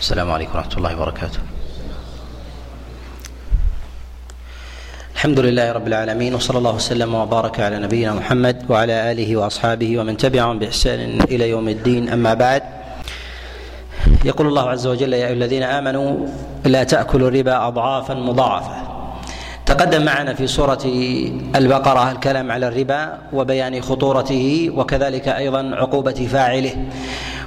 السلام 0.00 0.30
عليكم 0.30 0.54
ورحمة 0.54 0.76
الله 0.76 0.96
وبركاته. 0.96 1.38
الحمد 5.14 5.38
لله 5.40 5.72
رب 5.72 5.86
العالمين 5.86 6.34
وصلى 6.34 6.58
الله 6.58 6.74
وسلم 6.74 7.14
وبارك 7.14 7.60
على 7.60 7.78
نبينا 7.78 8.14
محمد 8.14 8.70
وعلى 8.70 9.12
آله 9.12 9.36
وأصحابه 9.36 9.98
ومن 9.98 10.16
تبعهم 10.16 10.58
بإحسان 10.58 11.20
إلى 11.26 11.50
يوم 11.50 11.68
الدين. 11.68 12.08
أما 12.08 12.34
بعد 12.34 12.62
يقول 14.24 14.46
الله 14.46 14.70
عز 14.70 14.86
وجل 14.86 15.12
يا 15.12 15.26
أيها 15.26 15.32
الذين 15.34 15.62
آمنوا 15.62 16.26
لا 16.64 16.84
تأكلوا 16.84 17.28
الربا 17.28 17.66
أضعافا 17.66 18.14
مضاعفة. 18.14 18.76
تقدم 19.66 20.04
معنا 20.04 20.34
في 20.34 20.46
سورة 20.46 20.84
البقرة 21.56 22.10
الكلام 22.10 22.52
على 22.52 22.68
الربا 22.68 23.18
وبيان 23.32 23.82
خطورته 23.82 24.70
وكذلك 24.74 25.28
أيضا 25.28 25.70
عقوبة 25.74 26.28
فاعله. 26.32 26.74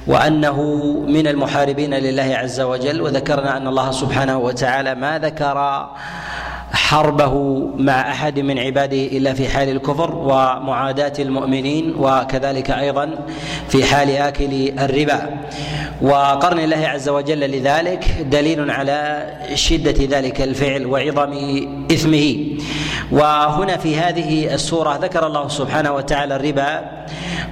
وأنه 0.06 0.62
من 1.08 1.26
المحاربين 1.26 1.94
لله 1.94 2.36
عز 2.36 2.60
وجل 2.60 3.00
وذكرنا 3.00 3.56
أن 3.56 3.66
الله 3.68 3.90
سبحانه 3.90 4.38
وتعالى 4.38 4.94
ما 4.94 5.18
ذكر 5.18 5.88
حربه 6.72 7.34
مع 7.76 8.10
أحد 8.10 8.40
من 8.40 8.58
عباده 8.58 8.96
إلا 8.96 9.32
في 9.32 9.48
حال 9.48 9.68
الكفر 9.68 10.14
ومعاداة 10.14 11.12
المؤمنين 11.18 11.94
وكذلك 11.98 12.70
أيضا 12.70 13.10
في 13.68 13.84
حال 13.84 14.10
آكل 14.10 14.72
الربا. 14.78 15.40
وقرن 16.02 16.58
الله 16.58 16.88
عز 16.88 17.08
وجل 17.08 17.40
لذلك 17.40 18.04
دليل 18.30 18.70
على 18.70 19.30
شدة 19.54 20.18
ذلك 20.18 20.42
الفعل 20.42 20.86
وعظم 20.86 21.32
إثمه. 21.92 22.36
وهنا 23.12 23.76
في 23.76 23.96
هذه 23.96 24.54
السورة 24.54 24.96
ذكر 24.96 25.26
الله 25.26 25.48
سبحانه 25.48 25.92
وتعالى 25.92 26.36
الربا 26.36 26.80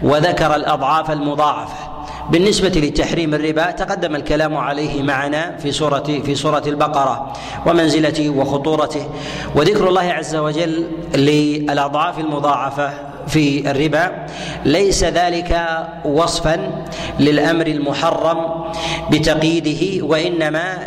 وذكر 0.03 0.55
الأضعاف 0.55 1.11
المضاعفة. 1.11 1.90
بالنسبة 2.31 2.69
لتحريم 2.69 3.35
الربا 3.35 3.71
تقدم 3.71 4.17
الكلام 4.17 4.57
عليه 4.57 5.03
معنا 5.03 5.57
في 5.57 5.73
سورة 5.73 6.21
في 6.25 6.35
سورة 6.35 6.63
البقرة 6.67 7.33
ومنزلته 7.67 8.31
وخطورته 8.31 9.07
وذكر 9.55 9.89
الله 9.89 10.03
عز 10.03 10.37
وجل 10.37 10.87
للأضعاف 11.15 12.19
المضاعفة 12.19 12.91
في 13.27 13.71
الربا. 13.71 14.27
ليس 14.65 15.05
ذلك 15.05 15.79
وصفا 16.05 16.85
للأمر 17.21 17.67
المحرم 17.67 18.65
بتقييده 19.11 20.07
وإنما 20.07 20.79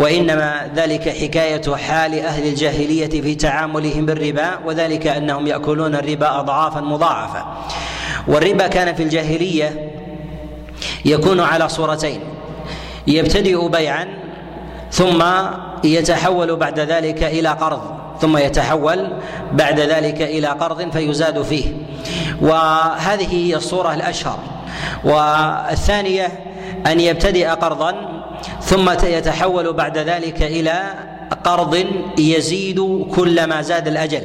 وإنما 0.00 0.70
ذلك 0.76 1.08
حكاية 1.08 1.76
حال 1.76 2.18
أهل 2.18 2.46
الجاهلية 2.48 3.20
في 3.22 3.34
تعاملهم 3.34 4.06
بالربا 4.06 4.48
وذلك 4.66 5.06
أنهم 5.06 5.46
يأكلون 5.46 5.94
الربا 5.94 6.40
اضعافا 6.40 6.80
مضاعفة. 6.80 7.44
والربا 8.28 8.66
كان 8.66 8.94
في 8.94 9.02
الجاهلية 9.02 9.90
يكون 11.04 11.40
على 11.40 11.68
صورتين. 11.68 12.20
يبتدئ 13.06 13.68
بيعا 13.68 14.08
ثم 14.90 15.24
يتحول 15.84 16.56
بعد 16.56 16.80
ذلك 16.80 17.22
إلى 17.22 17.48
قرض 17.48 17.82
ثم 18.20 18.36
يتحول 18.36 19.12
بعد 19.52 19.80
ذلك 19.80 20.22
إلى 20.22 20.46
قرض 20.46 20.90
فيزاد 20.90 21.42
فيه. 21.42 21.64
وهذه 22.40 23.34
هي 23.34 23.56
الصورة 23.56 23.94
الأشهر. 23.94 24.38
والثانية 25.04 26.28
أن 26.86 27.00
يبتدئ 27.00 27.48
قرضا 27.48 28.22
ثم 28.62 28.90
يتحول 28.90 29.72
بعد 29.72 29.98
ذلك 29.98 30.42
إلى 30.42 30.94
قرض 31.44 31.84
يزيد 32.18 33.06
كلما 33.14 33.62
زاد 33.62 33.88
الأجل. 33.88 34.22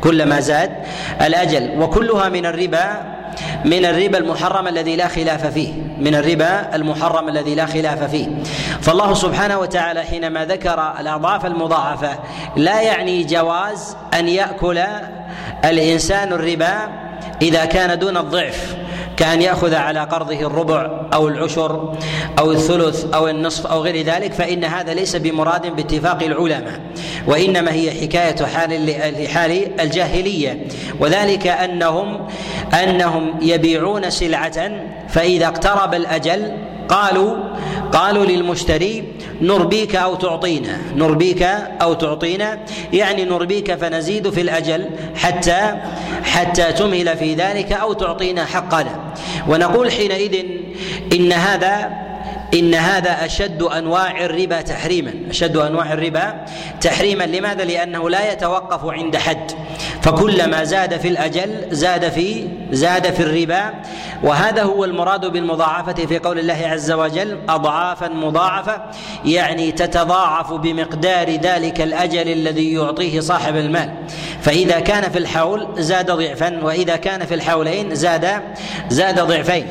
كلما 0.00 0.40
زاد 0.40 0.70
الأجل. 1.20 1.80
وكلها 1.80 2.28
من 2.28 2.46
الربا 2.46 3.17
من 3.64 3.84
الربا 3.84 4.18
المحرم 4.18 4.68
الذي 4.68 4.96
لا 4.96 5.08
خلاف 5.08 5.46
فيه. 5.46 5.72
من 5.98 6.14
الربا 6.14 6.74
المحرم 6.74 7.28
الذي 7.28 7.54
لا 7.54 7.66
خلاف 7.66 8.10
فيه. 8.10 8.28
فالله 8.80 9.14
سبحانه 9.14 9.58
وتعالى 9.58 10.02
حينما 10.02 10.44
ذكر 10.44 10.94
الأضعاف 11.00 11.46
المضاعفة 11.46 12.18
لا 12.56 12.80
يعني 12.80 13.24
جواز 13.24 13.96
أن 14.14 14.28
يأكل 14.28 14.78
الإنسان 15.64 16.32
الربا 16.32 16.74
إذا 17.42 17.64
كان 17.64 17.98
دون 17.98 18.16
الضعف. 18.16 18.76
كأن 19.18 19.42
يأخذ 19.42 19.74
على 19.74 20.00
قرضه 20.00 20.40
الربع 20.40 20.90
أو 21.14 21.28
العشر 21.28 21.94
أو 22.38 22.52
الثلث 22.52 23.14
أو 23.14 23.28
النصف 23.28 23.66
أو 23.66 23.82
غير 23.82 24.06
ذلك 24.06 24.32
فإن 24.32 24.64
هذا 24.64 24.94
ليس 24.94 25.16
بمراد 25.16 25.76
باتفاق 25.76 26.22
العلماء 26.22 26.80
وإنما 27.26 27.72
هي 27.72 27.90
حكاية 27.90 28.46
حال 28.46 28.86
لحال 29.22 29.80
الجاهلية. 29.80 30.66
وذلك 31.00 31.46
أنهم 31.46 32.26
أنهم 32.82 33.34
يبيعون 33.42 34.10
سلعة 34.10 34.70
فإذا 35.08 35.46
اقترب 35.46 35.94
الأجل 35.94 36.52
قالوا 36.88 37.36
قالوا 37.92 38.24
للمشتري 38.24 39.04
نربيك 39.40 39.96
أو 39.96 40.14
تعطينا. 40.14 40.78
نربيك 40.96 41.42
أو 41.82 41.94
تعطينا. 41.94 42.58
يعني 42.92 43.24
نربيك 43.24 43.74
فنزيد 43.74 44.30
في 44.30 44.40
الأجل 44.40 44.90
حتى 45.16 45.74
حتى 46.22 46.72
تمهل 46.72 47.16
في 47.16 47.34
ذلك 47.34 47.72
أو 47.72 47.92
تعطينا 47.92 48.44
حقنا 48.44 49.00
ونقول 49.48 49.92
حينئذ 49.92 50.44
إن 51.12 51.32
هذا 51.32 51.90
إن 52.54 52.74
هذا 52.74 53.24
أشد 53.24 53.62
أنواع 53.62 54.24
الربا 54.24 54.60
تحريما. 54.60 55.14
أشد 55.30 55.56
أنواع 55.56 55.92
الربا 55.92 56.44
تحريما. 56.80 57.24
لماذا؟ 57.24 57.64
لأنه 57.64 58.10
لا 58.10 58.32
يتوقف 58.32 58.84
عند 58.84 59.16
حد. 59.16 59.52
فكلما 60.02 60.64
زاد 60.64 60.96
في 61.00 61.08
الأجل 61.08 61.64
زاد 61.70 62.08
في 62.08 62.48
زاد 62.70 63.14
في 63.14 63.20
الربا. 63.20 63.74
وهذا 64.22 64.62
هو 64.62 64.84
المراد 64.84 65.26
بالمضاعفة 65.26 66.06
في 66.06 66.18
قول 66.18 66.38
الله 66.38 66.60
عز 66.66 66.90
وجل 66.90 67.38
اضعافا 67.48 68.08
مضاعفة 68.08 68.82
يعني 69.24 69.72
تتضاعف 69.72 70.52
بمقدار 70.52 71.30
ذلك 71.30 71.80
الأجل 71.80 72.32
الذي 72.32 72.72
يعطيه 72.72 73.20
صاحب 73.20 73.56
المال. 73.56 73.92
فإذا 74.40 74.80
كان 74.80 75.10
في 75.10 75.18
الحول 75.18 75.66
زاد 75.78 76.10
ضعفا 76.10 76.64
وإذا 76.64 76.96
كان 76.96 77.26
في 77.26 77.34
الحولين 77.34 77.94
زاد 77.94 78.42
زاد 78.88 79.20
ضعفين. 79.20 79.66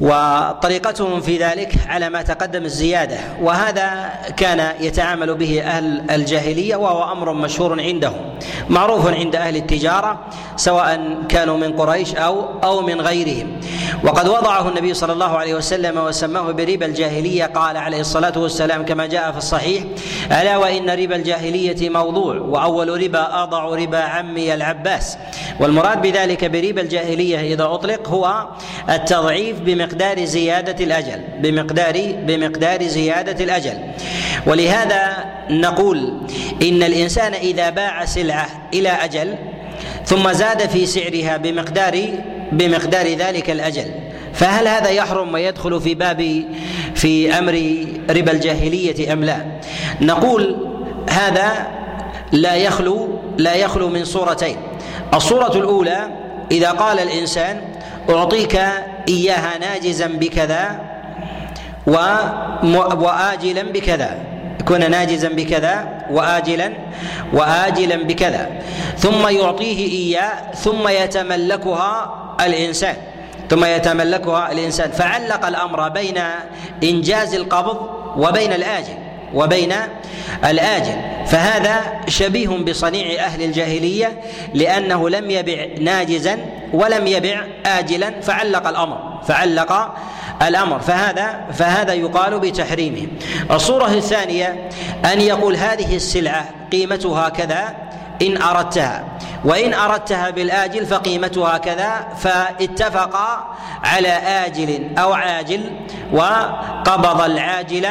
وطريقتهم 0.00 1.20
في 1.20 1.38
ذلك 1.38 1.74
على 1.88 2.08
ما 2.08 2.22
تقدم 2.22 2.64
الزيادة 2.64 3.18
وهذا 3.40 4.10
كان 4.36 4.72
يتعامل 4.80 5.34
به 5.34 5.62
أهل 5.62 6.10
الجاهلية 6.10 6.76
وهو 6.76 7.12
أمر 7.12 7.32
مشهور 7.32 7.80
عندهم 7.80 8.38
معروف 8.68 9.06
عند 9.06 9.36
أهل 9.36 9.56
التجارة 9.56 10.20
سواء 10.56 11.18
كانوا 11.28 11.56
من 11.56 11.72
قريش 11.72 12.14
أو 12.14 12.44
أو 12.64 12.82
من 12.82 13.00
غيرهم. 13.00 13.60
وقد 14.04 14.28
وضعه 14.28 14.68
النبي 14.68 14.94
صلى 14.94 15.12
الله 15.12 15.38
عليه 15.38 15.54
وسلم 15.54 15.98
وسماه 15.98 16.50
بربا 16.50 16.86
الجاهلية 16.86 17.44
قال 17.44 17.76
عليه 17.76 18.00
الصلاة 18.00 18.38
والسلام 18.38 18.84
كما 18.84 19.06
جاء 19.06 19.32
في 19.32 19.38
الصحيح 19.38 19.84
ألا 20.26 20.56
وإن 20.56 20.90
ربا 20.90 21.16
الجاهلية 21.16 21.90
موضوع 21.90 22.34
وأول 22.36 23.02
ربا 23.02 23.42
أضع 23.42 23.64
ربا 23.64 23.98
عمي 23.98 24.54
العباس. 24.54 25.18
والمراد 25.60 26.02
بذلك 26.02 26.44
بربا 26.44 26.80
الجاهلية 26.80 27.54
إذا 27.54 27.64
أطلق 27.64 28.08
هو 28.08 28.46
التضعيف 28.88 29.60
بمقدار 29.60 29.87
بمقدار 29.88 30.24
زيادة 30.24 30.84
الأجل 30.84 31.20
بمقدار 31.38 32.12
بمقدار 32.26 32.82
زيادة 32.82 33.44
الأجل 33.44 33.78
ولهذا 34.46 35.24
نقول 35.50 36.20
إن 36.62 36.82
الإنسان 36.82 37.34
إذا 37.34 37.70
باع 37.70 38.04
سلعة 38.04 38.46
إلى 38.74 38.88
أجل 38.88 39.34
ثم 40.04 40.32
زاد 40.32 40.68
في 40.68 40.86
سعرها 40.86 41.36
بمقدار 41.36 42.08
بمقدار 42.52 43.14
ذلك 43.14 43.50
الأجل 43.50 43.90
فهل 44.34 44.68
هذا 44.68 44.88
يحرم 44.90 45.34
ويدخل 45.34 45.80
في 45.80 45.94
باب 45.94 46.44
في 46.94 47.38
أمر 47.38 47.84
ربا 48.10 48.32
الجاهلية 48.32 49.12
أم 49.12 49.24
لا؟ 49.24 49.46
نقول 50.00 50.56
هذا 51.10 51.66
لا 52.32 52.54
يخلو 52.54 53.08
لا 53.38 53.54
يخلو 53.54 53.88
من 53.88 54.04
صورتين 54.04 54.56
الصورة 55.14 55.56
الأولى 55.56 56.08
إذا 56.50 56.70
قال 56.70 56.98
الإنسان 56.98 57.77
أعطيك 58.10 58.60
إياها 59.08 59.58
ناجزا 59.58 60.06
بكذا 60.06 60.80
وآجلا 62.96 63.62
بكذا. 63.62 64.18
يكون 64.60 64.90
ناجزا 64.90 65.28
بكذا 65.28 65.88
وآجلا 66.10 66.72
وآجلا 67.32 67.96
بكذا. 67.96 68.50
ثم 68.98 69.28
يعطيه 69.28 69.78
إياه 69.92 70.52
ثم 70.52 70.88
يتملكها 70.88 72.14
الإنسان. 72.40 72.96
ثم 73.50 73.64
يتملكها 73.64 74.52
الإنسان. 74.52 74.90
فعلق 74.90 75.46
الأمر 75.46 75.88
بين 75.88 76.18
إنجاز 76.82 77.34
القبض 77.34 77.90
وبين 78.16 78.52
الآجل 78.52 78.98
وبين 79.34 79.72
الآجل. 80.44 80.96
فهذا 81.26 81.80
شبيه 82.08 82.48
بصنيع 82.48 83.24
أهل 83.24 83.42
الجاهلية 83.42 84.20
لأنه 84.54 85.08
لم 85.08 85.30
يبع 85.30 85.66
ناجزا 85.80 86.38
ولم 86.72 87.06
يبع 87.06 87.44
آجلا 87.66 88.20
فعلق 88.20 88.68
الأمر 88.68 89.20
فعلق 89.28 89.94
الأمر. 90.42 90.80
فهذا 90.80 91.46
فهذا 91.52 91.92
يقال 91.92 92.38
بتحريمه. 92.38 93.06
الصورة 93.50 93.86
الثانية 93.86 94.68
أن 95.12 95.20
يقول 95.20 95.56
هذه 95.56 95.96
السلعة 95.96 96.44
قيمتها 96.72 97.28
كذا 97.28 97.74
إن 98.22 98.42
أردتها. 98.42 99.04
وإن 99.44 99.74
أردتها 99.74 100.30
بالآجل 100.30 100.86
فقيمتها 100.86 101.58
كذا 101.58 102.08
فاتفقا 102.18 103.56
على 103.84 104.08
آجل 104.46 104.90
أو 104.98 105.12
عاجل 105.12 105.70
وقبض 106.12 107.20
العاجل 107.20 107.86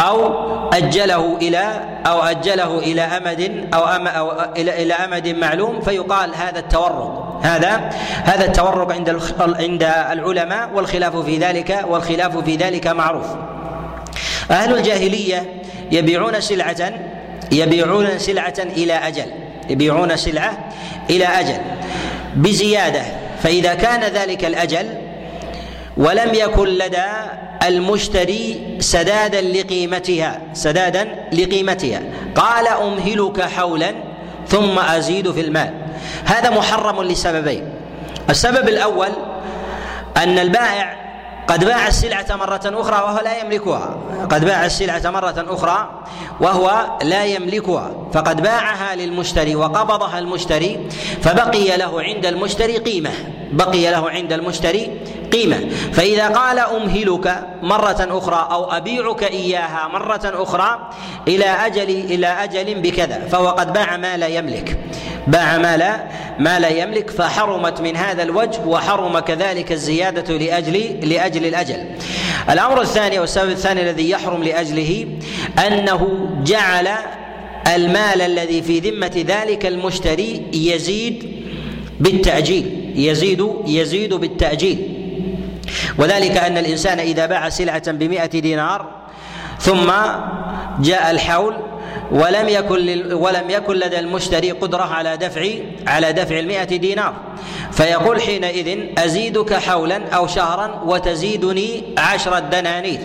أو 0.00 0.70
أجله 0.72 1.36
إلى 1.42 1.80
أو 2.06 2.22
أجله 2.22 2.78
إلى 2.78 3.02
أمد 3.02 3.68
أو, 3.74 3.84
أم 3.84 4.06
أو 4.06 4.32
إلى 4.56 4.82
إلى 4.82 4.94
أمد 4.94 5.28
معلوم 5.28 5.80
فيقال 5.80 6.34
هذا 6.34 6.58
التورق 6.58 7.40
هذا 7.42 7.90
هذا 8.24 8.44
التورق 8.44 8.92
عند 8.92 9.20
عند 9.38 9.82
العلماء 10.10 10.70
والخلاف 10.74 11.16
في 11.16 11.38
ذلك 11.38 11.84
والخلاف 11.88 12.38
في 12.38 12.56
ذلك 12.56 12.86
معروف. 12.86 13.26
أهل 14.50 14.76
الجاهلية 14.76 15.62
يبيعون 15.92 16.40
سلعة 16.40 16.92
يبيعون 17.52 18.18
سلعة 18.18 18.54
إلى 18.58 18.92
أجل. 18.92 19.26
يبيعون 19.70 20.16
سلعة 20.16 20.58
إلى 21.10 21.24
أجل. 21.24 21.58
بزيادة. 22.36 23.02
فإذا 23.42 23.74
كان 23.74 24.00
ذلك 24.00 24.44
الأجل 24.44 25.05
ولم 25.96 26.34
يكن 26.34 26.68
لدى 26.68 27.06
المشتري 27.66 28.76
سدادا 28.80 29.40
لقيمتها 29.40 30.40
سدادا 30.52 31.28
لقيمتها. 31.32 32.00
قال 32.34 32.68
أمهلك 32.68 33.42
حولا 33.42 33.94
ثم 34.48 34.78
أزيد 34.78 35.32
في 35.32 35.40
المال. 35.40 35.74
هذا 36.24 36.50
محرم 36.50 37.02
لسببين. 37.02 37.64
السبب 38.30 38.68
الأول 38.68 39.08
أن 40.16 40.38
البائع 40.38 41.05
قد 41.48 41.64
باع 41.64 41.88
السلعة 41.88 42.36
مرة 42.36 42.60
أخرى 42.64 42.96
وهو 42.96 43.20
لا 43.24 43.40
يملكها. 43.40 43.96
قد 44.30 44.44
باع 44.44 44.66
السلعة 44.66 45.10
مرة 45.10 45.44
أخرى 45.48 45.90
وهو 46.40 46.86
لا 47.02 47.24
يملكها. 47.24 47.90
فقد 48.12 48.42
باعها 48.42 48.94
للمشتري 48.94 49.56
وقبضها 49.56 50.18
المشتري 50.18 50.88
فبقي 51.22 51.76
له 51.76 52.02
عند 52.02 52.26
المشتري 52.26 52.76
قيمة. 52.78 53.10
بقي 53.52 53.90
له 53.90 54.10
عند 54.10 54.32
المشتري 54.32 55.00
قيمة. 55.32 55.68
فإذا 55.92 56.28
قال 56.28 56.58
أمهلك 56.58 57.46
مرة 57.62 58.08
أخرى 58.10 58.48
أو 58.50 58.72
أبيعك 58.72 59.22
إياها 59.22 59.88
مرة 59.88 60.20
أخرى 60.24 60.90
إلى 61.28 61.44
أجل 61.44 61.90
إلى 61.90 62.26
أجل 62.26 62.80
بكذا. 62.80 63.28
فهو 63.28 63.48
قد 63.48 63.72
باع 63.72 63.96
ما 63.96 64.16
لا 64.16 64.26
يملك. 64.26 64.78
باع 65.26 65.58
ما 65.58 65.76
لا 65.76 66.04
ما 66.38 66.58
لا 66.58 66.68
يملك 66.68 67.10
فحرمت 67.10 67.80
من 67.80 67.96
هذا 67.96 68.22
الوجه 68.22 68.60
وحرم 68.66 69.18
كذلك 69.18 69.72
الزيادة 69.72 70.38
لأجل 70.38 71.08
لأجل 71.08 71.46
الأجل. 71.46 71.86
الأمر 72.50 72.80
الثاني 72.80 73.18
والسبب 73.18 73.50
الثاني 73.50 73.82
الذي 73.82 74.10
يحرم 74.10 74.42
لأجله 74.42 75.06
أنه 75.66 76.28
جعل 76.44 76.88
المال 77.74 78.22
الذي 78.22 78.62
في 78.62 78.80
ذمة 78.80 79.24
ذلك 79.28 79.66
المشتري 79.66 80.42
يزيد 80.52 81.44
بالتأجيل 82.00 82.92
يزيد 82.96 83.46
يزيد 83.66 84.14
بالتأجيل. 84.14 84.92
وذلك 85.98 86.36
أن 86.36 86.58
الإنسان 86.58 86.98
إذا 86.98 87.26
باع 87.26 87.48
سلعة 87.48 87.92
بمئة 87.92 88.26
دينار 88.26 88.86
ثم 89.58 89.92
جاء 90.78 91.10
الحول 91.10 91.54
ولم 92.10 92.48
يكن 92.48 93.12
ولم 93.12 93.50
يكن 93.50 93.74
لدى 93.74 93.98
المشتري 93.98 94.50
قدرة 94.50 94.82
على 94.82 95.16
دفع 95.16 95.46
على 95.86 96.12
دفع 96.12 96.38
المئة 96.38 96.64
دينار. 96.64 97.14
فيقول 97.72 98.22
حينئذ 98.22 98.78
أزيدك 98.98 99.54
حولا 99.54 100.08
أو 100.08 100.26
شهرا 100.26 100.82
وتزيدني 100.84 101.84
عشرة 101.98 102.38
دنانير. 102.38 103.00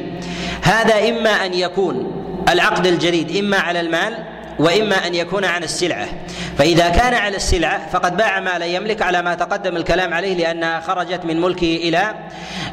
هذا 0.62 1.10
إما 1.10 1.46
أن 1.46 1.54
يكون 1.54 2.12
العقد 2.50 2.88
الجديد 2.88 3.38
إما 3.38 3.58
على 3.58 3.80
المال 3.80 4.18
وإما 4.60 5.08
أن 5.08 5.16
يكون 5.16 5.46
عن 5.46 5.64
السلعة. 5.64 6.08
فإذا 6.58 6.90
كان 6.90 7.14
على 7.14 7.36
السلعة 7.36 7.90
فقد 7.90 8.18
باع 8.18 8.40
ما 8.40 8.60
لا 8.60 8.66
يملك 8.66 9.02
على 9.02 9.22
ما 9.22 9.36
تقدم 9.36 9.78
الكلام 9.78 10.14
عليه 10.14 10.36
لأنها 10.36 10.80
خرجت 10.80 11.26
من 11.26 11.42
ملكه 11.42 11.76
إلى 11.76 12.16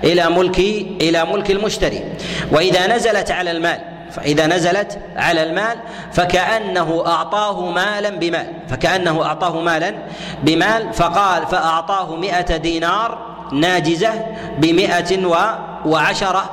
إلى 0.05 0.31
ملك 0.31 0.59
إلى 1.00 1.25
ملك 1.25 1.50
المشتري. 1.50 2.05
وإذا 2.53 2.87
نزلت 2.87 3.31
على 3.31 3.50
المال 3.50 3.97
فإذا 4.12 4.46
نزلت 4.46 4.99
على 5.16 5.43
المال 5.43 5.76
فكأنه 6.12 7.05
أعطاه 7.06 7.70
مالا 7.70 8.10
بمال 8.10 8.52
فكأنه 8.69 9.25
أعطاه 9.25 9.60
مالا 9.60 9.94
بمال 10.43 10.93
فقال 10.94 11.46
فأعطاه 11.46 12.16
مئة 12.16 12.56
دينار 12.56 13.19
ناجزة 13.52 14.26
بمئة 14.58 15.26
وعشرة 15.87 16.50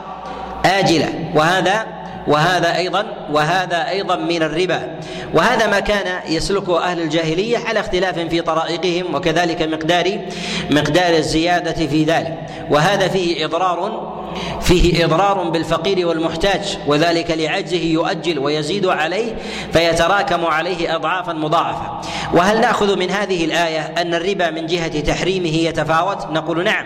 آجلة. 0.66 1.10
وهذا 1.36 1.86
وهذا 2.28 2.76
أيضا 2.76 3.06
وهذا 3.32 3.90
أيضا 3.90 4.16
من 4.16 4.44
الربا. 4.44 5.00
وهذا 5.34 5.68
ما 5.68 5.80
كان 5.80 6.20
يسلكه 6.28 6.84
أهل 6.84 7.02
الجاهلية 7.02 7.58
على 7.58 7.80
اختلاف 7.80 8.20
في 8.20 8.42
طرائقهم 8.42 9.16
وكذلك 9.16 9.62
مقدار 9.62 10.20
مقدار 10.72 11.14
الزيادة 11.14 11.88
في 11.88 12.04
ذلك. 12.04 12.38
وهذا 12.70 13.08
فيه 13.08 13.46
إضرار 13.46 14.15
فيه 14.62 15.06
إضرار 15.06 15.50
بالفقير 15.50 16.08
والمحتاج 16.08 16.78
وذلك 16.88 17.32
لعجزه 17.32 17.84
يؤجل 17.84 18.40
ويزيد 18.40 18.86
عليه 18.86 19.36
فيتراكم 19.74 20.46
عليه 20.46 20.96
اضعافا 20.96 21.34
مضاعفة. 21.34 22.02
وهل 22.34 22.62
نأخذ 22.62 23.00
من 23.00 23.12
هذه 23.12 23.46
الآية 23.46 23.80
أن 23.80 24.14
الربا 24.14 24.50
من 24.50 24.66
جهة 24.66 25.00
تحريمه 25.00 25.56
يتفاوت؟ 25.56 26.28
نقول 26.32 26.64
نعم 26.64 26.86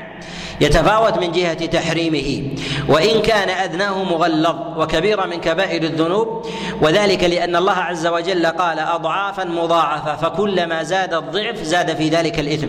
يتفاوت 0.62 1.18
من 1.18 1.32
جهة 1.32 1.66
تحريمه. 1.66 2.44
وإن 2.88 3.22
كان 3.22 3.50
أدناه 3.50 4.04
مغلظ 4.04 4.56
وكبيرا 4.78 5.26
من 5.26 5.42
كبائر 5.42 5.84
الذنوب 5.84 6.46
وذلك 6.82 7.24
لأن 7.24 7.56
الله 7.56 7.74
عز 7.74 8.08
وجل 8.08 8.46
قال 8.46 8.80
أضعافا 8.80 9.44
مضاعفة 9.44 10.16
فكلما 10.16 10.84
زاد 10.84 11.14
الضعف 11.14 11.64
زاد 11.64 11.96
في 11.96 12.10
ذلك 12.10 12.40
الإثم. 12.40 12.68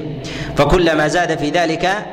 فكلما 0.61 1.09
زاد 1.09 1.39
في 1.39 1.51
ذلك 1.51 2.07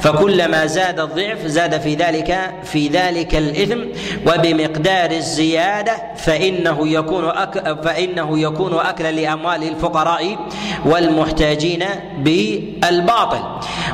فكلما 0.00 0.66
زاد 0.66 1.00
الضعف 1.00 1.46
زاد 1.46 1.80
في 1.80 1.94
ذلك 1.94 2.50
في 2.64 2.88
ذلك 2.88 3.34
الإثم 3.34 3.80
وبمقدار 4.26 5.10
الزيادة 5.10 5.92
فإنه 6.16 6.88
يكون 6.88 7.28
أك 7.28 7.82
فإنه 7.84 8.38
يكون 8.38 8.78
أكلا 8.78 9.12
لأموال 9.12 9.62
الفقراء 9.68 10.38
والمحتاجين 10.86 11.84
بالباطل. 12.18 13.42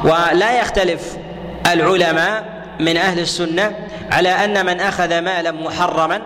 ولا 0.05 0.61
يختلف 0.61 1.17
العلماء 1.73 2.45
من 2.81 2.97
أهل 2.97 3.19
السنة 3.19 3.77
على 4.11 4.29
أن 4.29 4.67
من 4.67 4.81
أخذ 4.81 5.19
مالا 5.19 5.53
محرما 5.53 6.23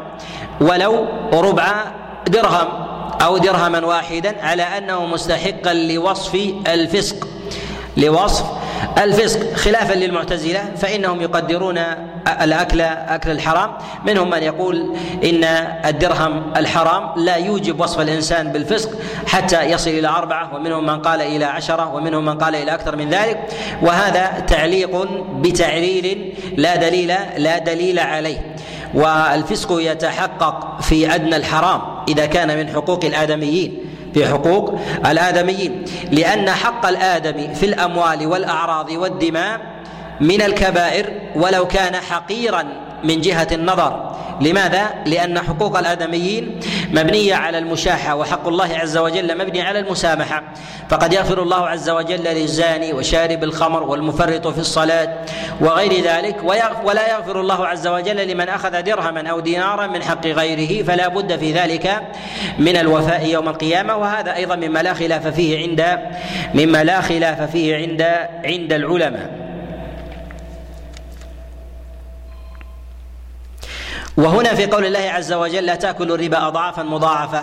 ولو 0.60 1.06
ربع 1.32 1.84
درهم 2.28 2.68
أو 3.22 3.38
درهما 3.38 3.86
واحدا 3.86 4.34
على 4.42 4.62
أنه 4.62 5.06
مستحقا 5.06 5.74
لوصف 5.74 6.34
الفسق. 6.66 7.39
لوصف 7.96 8.44
الفسق 9.02 9.54
خلافا 9.54 9.94
للمعتزلة 9.94 10.74
فإنهم 10.76 11.20
يقدرون 11.20 11.78
الأكل 12.40 12.80
أكل 12.80 13.30
الحرام. 13.30 13.70
منهم 14.06 14.30
من 14.30 14.42
يقول 14.42 14.96
إن 15.24 15.44
الدرهم 15.84 16.42
الحرام 16.56 17.10
لا 17.16 17.36
يوجب 17.36 17.80
وصف 17.80 18.00
الإنسان 18.00 18.52
بالفسق 18.52 18.90
حتى 19.26 19.64
يصل 19.64 19.90
إلى 19.90 20.08
أربعة 20.08 20.54
ومنهم 20.54 20.86
من 20.86 21.02
قال 21.02 21.22
إلى 21.22 21.44
عشرة 21.44 21.94
ومنهم 21.94 22.24
من 22.24 22.38
قال 22.38 22.54
إلى 22.54 22.74
أكثر 22.74 22.96
من 22.96 23.10
ذلك. 23.10 23.38
وهذا 23.82 24.44
تعليق 24.46 25.08
بتعليل 25.34 26.34
لا 26.56 26.76
دليل 26.76 27.14
لا 27.36 27.58
دليل 27.58 27.98
عليه. 27.98 28.54
والفسق 28.94 29.68
يتحقق 29.80 30.80
في 30.80 31.14
أدنى 31.14 31.36
الحرام 31.36 31.80
إذا 32.08 32.26
كان 32.26 32.58
من 32.58 32.68
حقوق 32.68 33.04
الآدميين. 33.04 33.89
في 34.14 34.26
حقوق 34.26 34.80
الآدميين 35.06 35.84
لأن 36.10 36.50
حق 36.50 36.86
الآدم 36.86 37.54
في 37.54 37.66
الأموال 37.66 38.26
والأعراض 38.26 38.90
والدماء 38.90 39.60
من 40.20 40.42
الكبائر 40.42 41.06
ولو 41.36 41.66
كان 41.68 41.96
حقيرا 41.96 42.64
من 43.04 43.20
جهة 43.20 43.48
النظر. 43.52 44.16
لماذا؟ 44.40 44.90
لأن 45.06 45.38
حقوق 45.38 45.78
الآدميين 45.78 46.60
مبنية 46.90 47.34
على 47.34 47.58
المشاحة 47.58 48.14
وحق 48.14 48.48
الله 48.48 48.76
عز 48.76 48.96
وجل 48.96 49.38
مبني 49.38 49.62
على 49.62 49.78
المسامحة. 49.78 50.42
فقد 50.88 51.12
يغفر 51.12 51.42
الله 51.42 51.68
عز 51.68 51.90
وجل 51.90 52.24
للزاني 52.24 52.92
وشارب 52.92 53.44
الخمر 53.44 53.82
والمفرط 53.82 54.46
في 54.46 54.58
الصلاة 54.58 55.08
وغير 55.60 56.04
ذلك 56.04 56.36
ولا 56.84 57.10
يغفر 57.10 57.40
الله 57.40 57.66
عز 57.66 57.86
وجل 57.86 58.28
لمن 58.28 58.48
أخذ 58.48 58.82
درهما 58.82 59.28
أو 59.28 59.40
دينارا 59.40 59.86
من 59.86 60.02
حق 60.02 60.26
غيره 60.26 60.84
فلا 60.84 61.08
بد 61.08 61.36
في 61.36 61.52
ذلك 61.52 62.02
من 62.58 62.76
الوفاء 62.76 63.26
يوم 63.26 63.48
القيامة. 63.48 63.96
وهذا 63.96 64.34
أيضا 64.34 64.56
مما 64.56 64.82
لا 64.82 64.94
خلاف 64.94 65.26
فيه 65.26 65.68
عند 65.68 65.98
مما 66.54 66.84
لا 66.84 67.00
خلاف 67.00 67.50
فيه 67.50 67.76
عند 67.76 68.02
عند 68.44 68.72
العلماء. 68.72 69.39
وهنا 74.20 74.54
في 74.54 74.66
قول 74.66 74.86
الله 74.86 74.98
عز 74.98 75.32
وجل 75.32 75.66
لا 75.66 75.74
تاكلوا 75.74 76.16
الربا 76.16 76.46
أضعافا 76.46 76.82
مضاعفة. 76.82 77.42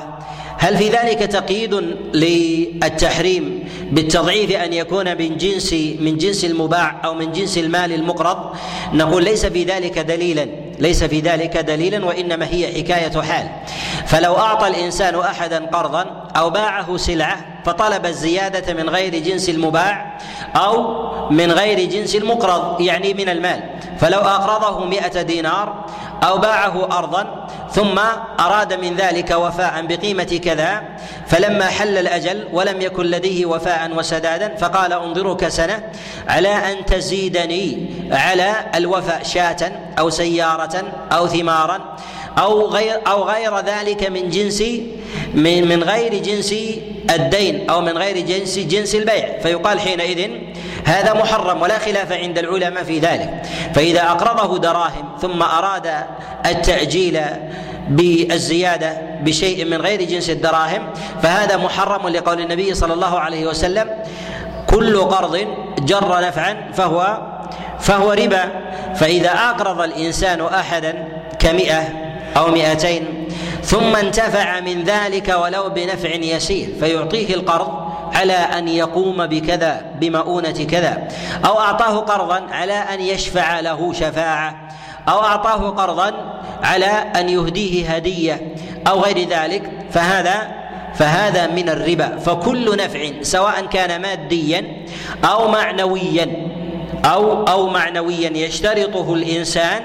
هل 0.57 0.77
في 0.77 0.89
ذلك 0.89 1.19
تقييد 1.19 1.73
للتحريم 2.13 3.63
بالتضعيف 3.91 4.51
أن 4.51 4.73
يكون 4.73 5.17
من 5.17 5.37
جنس 5.37 5.73
من 5.99 6.17
جنس 6.17 6.45
المباع 6.45 7.01
أو 7.05 7.13
من 7.13 7.31
جنس 7.31 7.57
المال 7.57 7.93
المقرض؟ 7.93 8.55
نقول 8.93 9.23
ليس 9.23 9.45
في 9.45 9.63
ذلك 9.63 9.99
دليلا. 9.99 10.47
ليس 10.79 11.03
في 11.03 11.19
ذلك 11.19 11.57
دليلا 11.57 12.05
وإنما 12.05 12.45
هي 12.45 12.67
حكاية 12.67 13.21
حال. 13.21 13.49
فلو 14.05 14.37
أعطى 14.37 14.67
الإنسان 14.67 15.19
احدا 15.19 15.65
قرضا 15.65 16.27
أو 16.37 16.49
باعه 16.49 16.97
سلعة 16.97 17.37
فطلب 17.65 18.05
الزيادة 18.05 18.73
من 18.73 18.89
غير 18.89 19.15
جنس 19.19 19.49
المباع 19.49 20.17
أو 20.55 21.07
من 21.29 21.51
غير 21.51 21.89
جنس 21.89 22.15
المقرض 22.15 22.81
يعني 22.81 23.13
من 23.13 23.29
المال. 23.29 23.63
فلو 23.99 24.19
أقرضه 24.19 24.85
مئة 24.85 25.21
دينار 25.21 25.85
أو 26.23 26.37
باعه 26.37 26.97
ارضا 26.97 27.47
ثم 27.71 27.99
أراد 28.39 28.73
من 28.73 28.95
ذلك 28.95 29.31
وفاء 29.31 29.85
بقيمة 29.85 30.39
كذا 30.43 30.83
فلما 31.27 31.65
حل 31.65 31.97
الأجل 31.97 32.47
ولم 32.53 32.81
يكن 32.81 33.05
لديه 33.05 33.45
وفاء 33.45 33.91
وسدادا 33.95 34.55
فقال 34.55 34.93
انظرك 34.93 35.47
سنة 35.47 35.83
على 36.27 36.49
أن 36.49 36.85
تزيدني 36.85 37.87
على 38.11 38.53
الوفاء 38.75 39.23
شاة 39.23 39.71
أو 39.99 40.09
سيارة 40.09 40.83
أو 41.11 41.27
ثمارا 41.27 41.97
أو 42.37 42.67
غير 42.67 43.01
أو 43.07 43.23
غير 43.23 43.59
ذلك 43.59 44.09
من 44.09 44.29
جنس 44.29 44.63
من 45.33 45.67
من 45.67 45.83
غير 45.83 46.23
جنس 46.23 46.55
الدين 47.15 47.69
أو 47.69 47.81
من 47.81 47.97
غير 47.97 48.19
جنس 48.19 48.59
جنس 48.59 48.95
البيع. 48.95 49.39
فيقال 49.39 49.79
حينئذ 49.79 50.31
هذا 50.85 51.13
محرم 51.13 51.61
ولا 51.61 51.79
خلاف 51.79 52.11
عند 52.11 52.37
العلماء 52.37 52.83
في 52.83 52.99
ذلك. 52.99 53.45
فإذا 53.75 54.01
أقرضه 54.01 54.57
دراهم 54.57 55.09
ثم 55.21 55.41
أراد 55.41 55.87
التأجيل 56.45 57.19
بالزيادة 57.89 58.97
بشيء 59.21 59.65
من 59.65 59.77
غير 59.81 60.01
جنس 60.03 60.29
الدراهم 60.29 60.89
فهذا 61.21 61.57
محرم 61.57 62.07
لقول 62.07 62.41
النبي 62.41 62.73
صلى 62.73 62.93
الله 62.93 63.19
عليه 63.19 63.47
وسلم 63.47 63.89
كل 64.67 64.99
قرض 64.99 65.47
جر 65.79 66.21
نفعا 66.21 66.71
فهو 66.73 67.21
فهو 67.79 68.11
ربا. 68.11 68.43
فإذا 68.95 69.29
أقرض 69.29 69.81
الإنسان 69.81 70.41
أحدا 70.41 71.07
كمئة 71.39 71.83
أو 72.37 72.51
مئتين 72.51 73.27
ثم 73.63 73.95
انتفع 73.95 74.59
من 74.59 74.83
ذلك 74.83 75.35
ولو 75.41 75.69
بنفع 75.69 76.09
يسير 76.09 76.69
فيعطيه 76.79 77.33
القرض 77.33 77.87
على 78.13 78.33
أن 78.33 78.67
يقوم 78.67 79.27
بكذا 79.27 79.81
بمؤونة 79.99 80.65
كذا. 80.71 81.07
أو 81.45 81.59
أعطاه 81.59 81.97
قرضا 81.97 82.47
على 82.51 82.73
أن 82.73 83.01
يشفع 83.01 83.59
له 83.59 83.93
شفاعة. 83.93 84.55
أو 85.09 85.19
أعطاه 85.19 85.69
قرضا 85.69 86.36
على 86.63 87.03
أن 87.15 87.29
يهديه 87.29 87.89
هدية 87.89 88.55
أو 88.87 89.01
غير 89.01 89.29
ذلك 89.29 89.71
فهذا 89.91 90.57
فهذا 90.95 91.47
من 91.47 91.69
الربا. 91.69 92.17
فكل 92.17 92.77
نفع 92.77 92.99
سواء 93.21 93.65
كان 93.65 94.01
ماديا 94.01 94.85
أو 95.23 95.47
معنويا 95.47 96.27
أو 97.05 97.43
أو 97.43 97.67
معنويا 97.69 98.29
يشترطه 98.37 99.13
الإنسان 99.13 99.81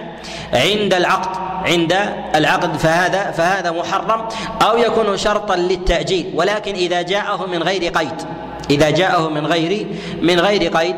عند 0.52 0.94
العقد 0.94 1.36
عند 1.66 1.98
العقد. 2.34 2.76
فهذا 2.76 3.30
فهذا 3.30 3.70
محرم 3.70 4.28
أو 4.62 4.78
يكون 4.78 5.16
شرطا 5.16 5.56
للتأجيل. 5.56 6.32
ولكن 6.34 6.74
إذا 6.74 7.02
جاءه 7.02 7.46
من 7.46 7.62
غير 7.62 7.92
قيد 7.92 8.22
إذا 8.70 8.90
جاءه 8.90 9.28
من 9.28 9.46
غير 9.46 9.86
من 10.22 10.40
غير 10.40 10.76
قيد 10.76 10.96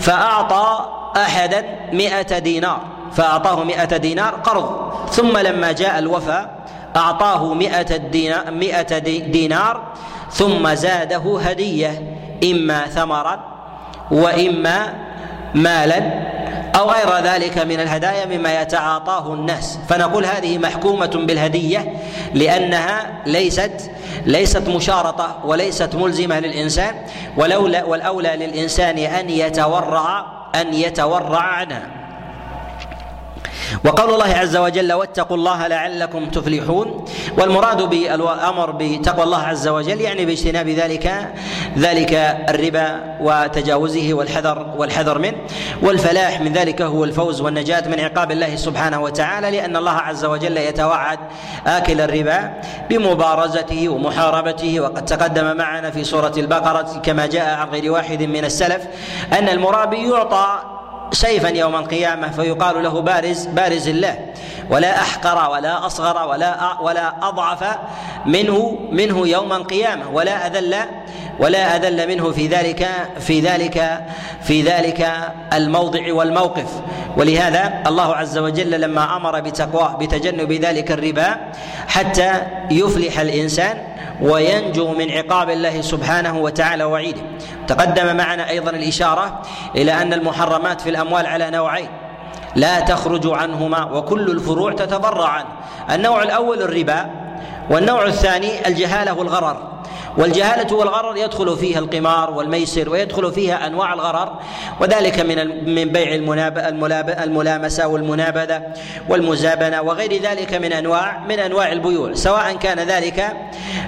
فأعطى 0.00 0.88
احدا 1.16 1.64
مئة 1.92 2.38
دينار. 2.38 2.95
فأعطاه 3.12 3.64
مئة 3.64 3.96
دينار 3.96 4.34
قرض. 4.34 4.92
ثم 5.10 5.38
لما 5.38 5.72
جاء 5.72 5.98
الوفاء 5.98 6.56
أعطاه 6.96 7.54
مئة 7.54 7.96
دينار, 7.96 8.50
مئة 8.50 8.98
دينار. 9.18 9.82
ثم 10.30 10.74
زاده 10.74 11.38
هدية 11.40 12.18
إما 12.44 12.86
ثمرا 12.86 13.40
وإما 14.10 14.94
مالا 15.54 16.26
أو 16.78 16.90
غير 16.90 17.24
ذلك 17.24 17.58
من 17.58 17.80
الهدايا 17.80 18.26
مما 18.26 18.60
يتعاطاه 18.60 19.34
الناس. 19.34 19.78
فنقول 19.88 20.26
هذه 20.26 20.58
محكومة 20.58 21.06
بالهدية 21.06 21.92
لأنها 22.34 23.22
ليست 23.26 23.90
ليست 24.26 24.68
مشارطة 24.68 25.36
وليست 25.44 25.94
ملزمة 25.94 26.40
للإنسان 26.40 26.94
ولولا 27.36 27.84
والأولى 27.84 28.36
للإنسان 28.36 28.98
أن 28.98 29.30
يتورع 29.30 30.26
أن 30.54 30.74
يتورع 30.74 31.40
عنها. 31.40 32.05
وقول 33.84 34.14
الله 34.14 34.34
عز 34.34 34.56
وجل 34.56 34.92
واتقوا 34.92 35.36
الله 35.36 35.66
لعلكم 35.66 36.30
تفلحون 36.30 37.04
والمراد 37.38 37.82
بالأمر 37.82 38.70
بتقوى 38.70 39.24
الله 39.24 39.42
عز 39.42 39.68
وجل 39.68 40.00
يعني 40.00 40.24
باجتناب 40.24 40.68
ذلك 40.68 41.32
ذلك 41.78 42.14
الربا 42.48 43.16
وتجاوزه 43.20 44.14
والحذر 44.14 44.74
والحذر 44.76 45.18
منه 45.18 45.36
والفلاح 45.82 46.40
من 46.40 46.52
ذلك 46.52 46.82
هو 46.82 47.04
الفوز 47.04 47.40
والنجاة 47.40 47.88
من 47.88 48.00
عقاب 48.00 48.30
الله 48.30 48.56
سبحانه 48.56 49.02
وتعالى 49.02 49.50
لأن 49.50 49.76
الله 49.76 49.92
عز 49.92 50.24
وجل 50.24 50.56
يتوعد 50.56 51.18
آكل 51.66 52.00
الربا 52.00 52.52
بمبارزته 52.90 53.88
ومحاربته 53.88 54.80
وقد 54.80 55.04
تقدم 55.04 55.56
معنا 55.56 55.90
في 55.90 56.04
سورة 56.04 56.32
البقرة 56.36 57.00
كما 57.04 57.26
جاء 57.26 57.54
عن 57.54 57.68
غير 57.68 57.92
واحد 57.92 58.22
من 58.22 58.44
السلف 58.44 58.82
أن 59.32 59.48
المرابي 59.48 60.08
يعطى 60.08 60.75
سيفا 61.12 61.48
يوم 61.48 61.76
القيامة 61.76 62.30
فيقال 62.30 62.82
له 62.82 63.00
بارز 63.00 63.46
بارز 63.46 63.88
الله. 63.88 64.18
ولا 64.70 64.96
أحقر 64.96 65.50
ولا 65.50 65.86
أصغر 65.86 66.28
ولا 66.28 66.80
ولا 66.80 67.14
أضعف 67.22 67.64
منه 68.26 68.78
منه 68.90 69.28
يوم 69.28 69.52
القيامة. 69.52 70.10
ولا 70.10 70.46
أذل 70.46 70.76
ولا 71.38 71.76
أذل 71.76 72.08
منه 72.08 72.30
في 72.30 72.46
ذلك 72.46 72.88
في 73.20 73.40
ذلك 73.40 74.04
في 74.42 74.62
ذلك 74.62 75.10
الموضع 75.52 76.12
والموقف. 76.12 76.68
ولهذا 77.16 77.82
الله 77.86 78.14
عز 78.14 78.38
وجل 78.38 78.80
لما 78.80 79.16
أمر 79.16 79.40
بتقواه 79.40 79.96
بتجنب 79.96 80.52
ذلك 80.52 80.92
الربا 80.92 81.36
حتى 81.88 82.32
يفلح 82.70 83.20
الإنسان 83.20 83.95
وينجو 84.20 84.92
من 84.92 85.10
عقاب 85.10 85.50
الله 85.50 85.80
سبحانه 85.80 86.38
وتعالى 86.38 86.84
وعيده. 86.84 87.22
تقدم 87.68 88.16
معنا 88.16 88.50
أيضا 88.50 88.70
الإشارة 88.70 89.42
إلى 89.74 89.92
أن 89.92 90.12
المحرمات 90.12 90.80
في 90.80 90.90
الأموال 90.90 91.26
على 91.26 91.50
نوعين. 91.50 91.88
لا 92.54 92.80
تخرج 92.80 93.26
عنهما 93.26 93.84
وكل 93.84 94.30
الفروع 94.30 94.72
تتضرع 94.72 95.28
عنه 95.28 95.48
النوع 95.90 96.22
الأول 96.22 96.62
الربا 96.62 97.10
والنوع 97.70 98.06
الثاني 98.06 98.68
الجهالة 98.68 99.14
والغرر. 99.14 99.75
والجهالة 100.18 100.76
والغرر 100.76 101.16
يدخل 101.16 101.56
فيها 101.56 101.78
القمار 101.78 102.30
والميسر 102.30 102.90
ويدخل 102.90 103.32
فيها 103.32 103.66
أنواع 103.66 103.92
الغرر 103.92 104.38
وذلك 104.80 105.20
من 105.20 105.74
من 105.74 105.84
بيع 105.84 106.14
الملامسة 107.24 107.88
والمنابذة 107.88 108.62
والمزابنة 109.08 109.82
وغير 109.82 110.22
ذلك 110.22 110.54
من 110.54 110.72
أنواع 110.72 111.18
من 111.28 111.38
أنواع 111.38 111.72
البيوع. 111.72 112.14
سواء 112.14 112.56
كان 112.56 112.78
ذلك 112.78 113.36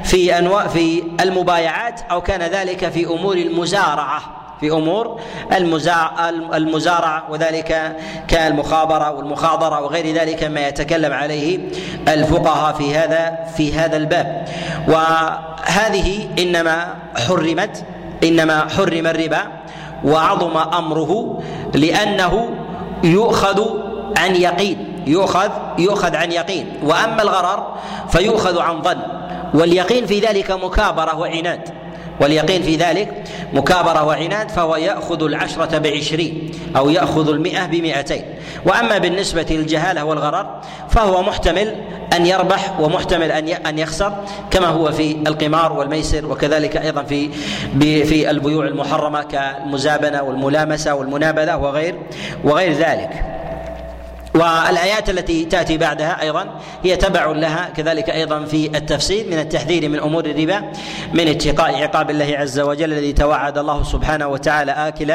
في 0.05 0.39
أنواع 0.39 0.67
في 0.67 1.03
المبايعات 1.21 2.01
أو 2.11 2.21
كان 2.21 2.43
ذلك 2.43 2.89
في 2.89 3.07
أمور 3.07 3.37
المزارعة. 3.37 4.38
في 4.61 4.71
أمور 4.71 5.21
المزارعة 6.55 7.25
وذلك 7.31 7.97
كالمخابرة 8.29 9.11
والمخاضرة 9.11 9.81
وغير 9.81 10.15
ذلك 10.15 10.45
ما 10.45 10.69
يتكلم 10.69 11.13
عليه 11.13 11.59
الفقهاء 12.09 12.75
في 12.75 12.97
هذا 12.97 13.39
في 13.57 13.75
هذا 13.75 13.97
الباب. 13.97 14.45
وهذه 14.89 16.29
إنما 16.39 16.95
حرمت 17.29 17.85
إنما 18.25 18.69
حرم 18.77 19.07
الربا 19.07 19.43
وعظم 20.05 20.57
أمره 20.57 21.43
لأنه 21.75 22.51
يؤخذ 23.05 23.65
عن 24.19 24.37
يقين 24.37 25.03
يؤخذ 25.07 25.51
يؤخذ 25.79 26.17
عن 26.17 26.33
يقين. 26.33 26.67
وأما 26.83 27.23
الغرر 27.23 27.75
فيؤخذ 28.09 28.59
عن 28.61 28.83
ظن. 28.83 28.99
واليقين 29.55 30.07
في 30.07 30.21
ذلك 30.21 30.51
مكابرة 30.51 31.19
وعناد. 31.19 31.69
واليقين 32.21 32.63
في 32.63 32.77
ذلك 32.77 33.25
مكابرة 33.53 34.05
وعناد 34.05 34.49
فهو 34.49 34.77
يأخذ 34.77 35.23
العشرة 35.23 35.79
بعشرين 35.79 36.51
أو 36.77 36.91
يأخذ 36.91 37.29
المئة 37.29 37.67
بمئتين. 37.67 38.23
وأما 38.67 38.99
بالنسبة 38.99 39.47
للجهالة 39.51 40.05
والغرر 40.05 40.61
فهو 40.91 41.23
محتمل 41.23 41.75
أن 42.17 42.27
يربح 42.27 42.81
ومحتمل 42.81 43.33
أن 43.33 43.49
أن 43.49 43.79
يخسر 43.79 44.13
كما 44.51 44.67
هو 44.67 44.93
في 44.93 45.17
القمار 45.27 45.73
والميسر 45.73 46.27
وكذلك 46.27 46.77
أيضا 46.77 47.03
في 47.03 47.29
في 48.05 48.31
البيوع 48.31 48.67
المحرمة 48.67 49.23
كالمزابنة 49.23 50.23
والملامسة 50.23 50.95
والمنابذة 50.95 51.57
وغير 51.57 51.95
وغير 52.45 52.73
ذلك. 52.73 53.25
والآيات 54.35 55.11
التي 55.11 55.45
تأتي 55.45 55.79
بعدها 55.79 56.23
أيضا 56.23 56.61
هي 56.85 56.97
تبع 56.97 57.27
لها 57.27 57.69
كذلك 57.77 58.11
أيضا 58.11 58.45
في 58.45 58.67
التفسير 58.67 59.27
من 59.27 59.39
التحذير 59.39 59.89
من 59.89 59.99
أمور 59.99 60.25
الربا 60.25 60.63
من 61.13 61.29
اتقاء 61.29 61.83
عقاب 61.83 62.11
الله 62.11 62.35
عز 62.39 62.61
وجل 62.61 62.93
الذي 62.93 63.13
توعد 63.13 63.59
الله 63.59 63.83
سبحانه 63.83 64.29
وتعالى 64.29 64.73
آكل 64.73 65.15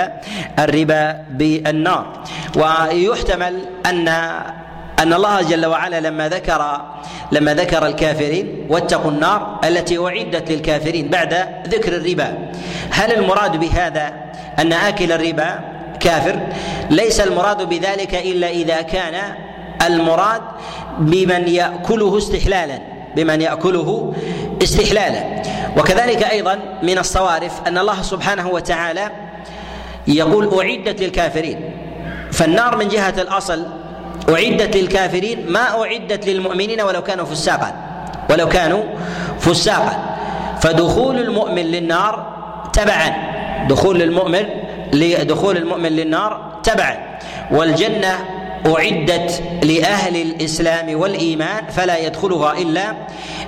الربا 0.60 1.26
بالنار. 1.30 2.24
ويحتمل 2.56 3.60
ان 3.86 4.08
أن 5.00 5.14
الله 5.14 5.42
جل 5.42 5.66
وعلا 5.66 6.00
لما 6.00 6.30
ذكر 6.30 6.82
لما 7.32 7.54
ذكر 7.54 7.86
الكافرين 7.86 8.68
واتقوا 8.70 9.12
النار 9.12 9.60
التي 9.64 9.98
أعدت 9.98 10.52
للكافرين 10.52 11.08
بعد 11.08 11.34
ذكر 11.68 11.96
الربا 11.96 12.52
هل 12.90 13.14
المراد 13.14 13.60
بهذا 13.60 14.14
أن 14.60 14.74
آكل 14.74 15.12
الربا 15.12 15.60
كافر 16.04 16.40
ليس 16.90 17.22
المراد 17.22 17.70
بذلك 17.70 18.16
إلا 18.16 18.50
إذا 18.50 18.82
كان 18.82 19.36
المراد 19.86 20.42
بمن 21.00 21.48
يأكله 21.48 22.18
استحلالا 22.18 22.80
بمن 23.16 23.42
يأكله 23.42 24.14
استحلالا. 24.64 25.24
وكذلك 25.78 26.24
أيضا 26.24 26.60
من 26.84 26.98
الصوارف 26.98 27.52
أن 27.68 27.78
الله 27.78 28.02
سبحانه 28.02 28.48
وتعالى 28.48 29.12
يقول 30.08 30.60
أعدت 30.60 31.02
للكافرين. 31.02 31.60
فالنار 32.32 32.78
من 32.78 32.88
جهة 32.88 33.22
الأصل 33.22 33.66
أعدت 34.30 34.78
للكافرين 34.78 35.52
ما 35.52 35.82
أعدت 35.82 36.28
للمؤمنين 36.28 36.82
ولو 36.82 37.04
كانوا 37.04 37.26
فساقا 37.26 37.74
ولو 38.30 38.50
كانوا 38.50 38.84
فساقا. 39.40 40.18
فدخول 40.62 41.20
المؤمن 41.20 41.62
للنار 41.64 42.34
تبعا 42.74 43.14
دخول 43.70 44.02
المؤمن 44.02 44.46
لدخول 44.94 45.58
المؤمن 45.58 45.90
للنار 45.90 46.60
تبعا. 46.64 47.20
والجنة 47.52 48.26
أعدت 48.68 49.44
لأهل 49.64 50.22
الإسلام 50.22 51.00
والإيمان 51.00 51.68
فلا 51.68 51.98
يدخلها 51.98 52.54
إلا 52.54 52.94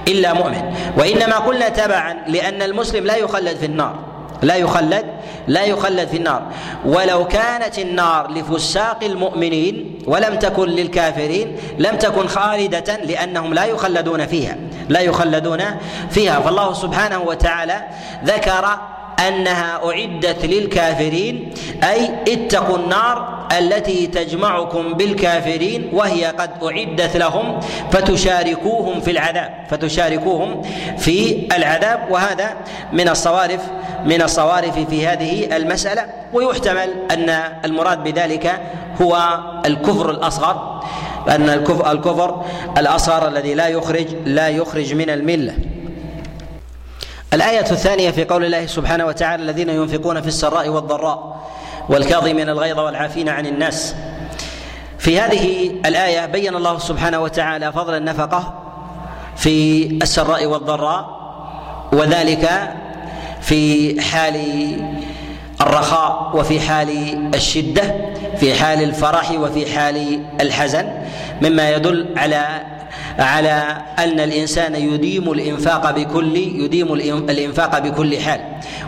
إلا 0.08 0.34
مؤمن. 0.34 0.76
وإنما 0.98 1.38
قلنا 1.38 1.70
تبعا 1.70 2.16
لأن 2.28 2.62
المسلم 2.62 3.06
لا 3.06 3.16
يخلد 3.16 3.58
في 3.58 3.66
النار. 3.66 3.96
لا 4.42 4.56
يخلد 4.56 5.06
لا 5.48 5.64
يخلد 5.64 6.08
في 6.08 6.18
النار. 6.18 6.42
ولو 6.86 7.28
كانت 7.28 7.80
النار 7.80 8.32
لفساق 8.32 9.04
المؤمنين 9.04 10.00
ولم 10.08 10.36
تكن 10.36 10.70
للكافرين 10.70 11.58
لم 11.78 11.96
تكن 11.96 12.28
خالدة 12.28 12.96
لأنهم 12.96 13.54
لا 13.54 13.66
يخلدون 13.66 14.26
فيها 14.26 14.58
لا 14.90 15.00
يخلدون 15.00 15.62
فيها. 16.10 16.40
فالله 16.40 16.74
سبحانه 16.74 17.22
وتعالى 17.22 17.84
ذكر 18.26 18.80
أنها 19.28 19.82
أعدت 19.86 20.46
للكافرين 20.46 21.50
أي 21.84 22.10
اتقوا 22.28 22.78
النار 22.78 23.48
التي 23.60 24.08
تجمعكم 24.08 24.94
بالكافرين 24.94 25.90
وهي 25.94 26.26
قد 26.26 26.52
أعدت 26.64 27.18
لهم 27.18 27.60
فتشاركوهم 27.92 29.02
في 29.02 29.12
العذاب 29.12 29.52
فتشاركوهم 29.70 30.62
في 30.98 31.48
العذاب. 31.56 32.08
وهذا 32.12 32.54
من 32.94 33.10
الصوارف 33.10 33.62
من 34.06 34.22
الصوارف 34.22 34.80
في 34.90 35.08
هذه 35.08 35.58
المسألة. 35.58 36.06
ويحتمل 36.34 36.90
أن 37.12 37.30
المراد 37.66 38.04
بذلك 38.04 38.62
هو 39.02 39.40
الكفر 39.66 40.10
الأصغر 40.10 40.84
أن 41.30 41.50
الكفر, 41.50 41.92
الكفر 41.92 42.46
الأصغر 42.78 43.28
الذي 43.28 43.54
لا 43.54 43.68
يخرج 43.68 44.08
لا 44.26 44.48
يخرج 44.48 44.94
من 44.94 45.10
الملة. 45.10 45.54
الآية 47.36 47.72
الثانية 47.72 48.12
في 48.12 48.24
قول 48.26 48.46
الله 48.46 48.66
سبحانه 48.66 49.06
وتعالى 49.06 49.44
الذين 49.44 49.70
ينفقون 49.70 50.22
في 50.22 50.28
السراء 50.28 50.70
والضراء 50.70 51.42
والكاظمين 51.90 52.50
الغيظ 52.50 52.80
والعافين 52.80 53.30
عن 53.30 53.46
الناس. 53.46 53.96
في 55.00 55.20
هذه 55.20 55.72
الآية 55.86 56.26
بين 56.26 56.56
الله 56.56 56.80
سبحانه 56.80 57.20
وتعالى 57.20 57.72
فضل 57.72 57.94
النفقة 57.94 58.54
في 59.36 59.86
السراء 60.02 60.46
والضراء 60.46 61.16
وذلك 61.94 62.74
في 63.42 64.02
حال 64.02 64.36
الرخاء 65.62 66.32
وفي 66.34 66.60
حال 66.60 66.90
الشدة 67.36 67.96
في 68.38 68.54
حال 68.54 68.84
الفرح 68.84 69.32
وفي 69.32 69.80
حال 69.80 70.26
الحزن 70.42 70.92
مما 71.42 71.70
يدل 71.70 72.08
على 72.18 72.62
على 73.20 73.78
أن 74.00 74.20
الإنسان 74.20 74.76
يديم 74.76 75.32
الإنفاق 75.32 75.92
بكل 75.92 76.38
يديم 76.38 76.94
الإنفاق 77.30 77.80
بكل 77.80 78.20
حال. 78.20 78.40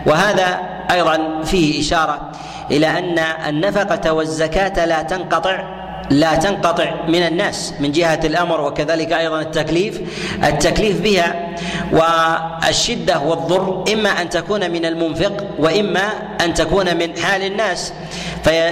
وهذا 0.06 0.60
أيضا 0.92 1.42
فيه 1.44 1.82
إشارة 1.82 2.32
إلى 2.72 2.88
أن 2.88 3.20
النفقة 3.20 4.14
والزكاة 4.14 4.86
لا 4.86 5.02
تنقطع 5.02 5.77
لا 6.10 6.36
تنقطع 6.36 6.94
من 7.08 7.28
الناس 7.28 7.74
من 7.80 7.92
جهة 7.92 8.20
الأمر 8.24 8.62
وكذلك 8.62 9.14
أيضا 9.14 9.42
التكليف. 9.42 10.02
التكليف 10.44 11.02
بها 11.02 11.56
والشدة 11.92 13.20
والضر 13.20 13.84
إما 13.94 14.10
أن 14.10 14.30
تكون 14.30 14.72
من 14.72 14.86
المنفق 14.86 15.44
وإما 15.60 16.10
أن 16.42 16.54
تكون 16.54 16.98
من 16.98 17.18
حال 17.18 17.44
الناس. 17.44 17.94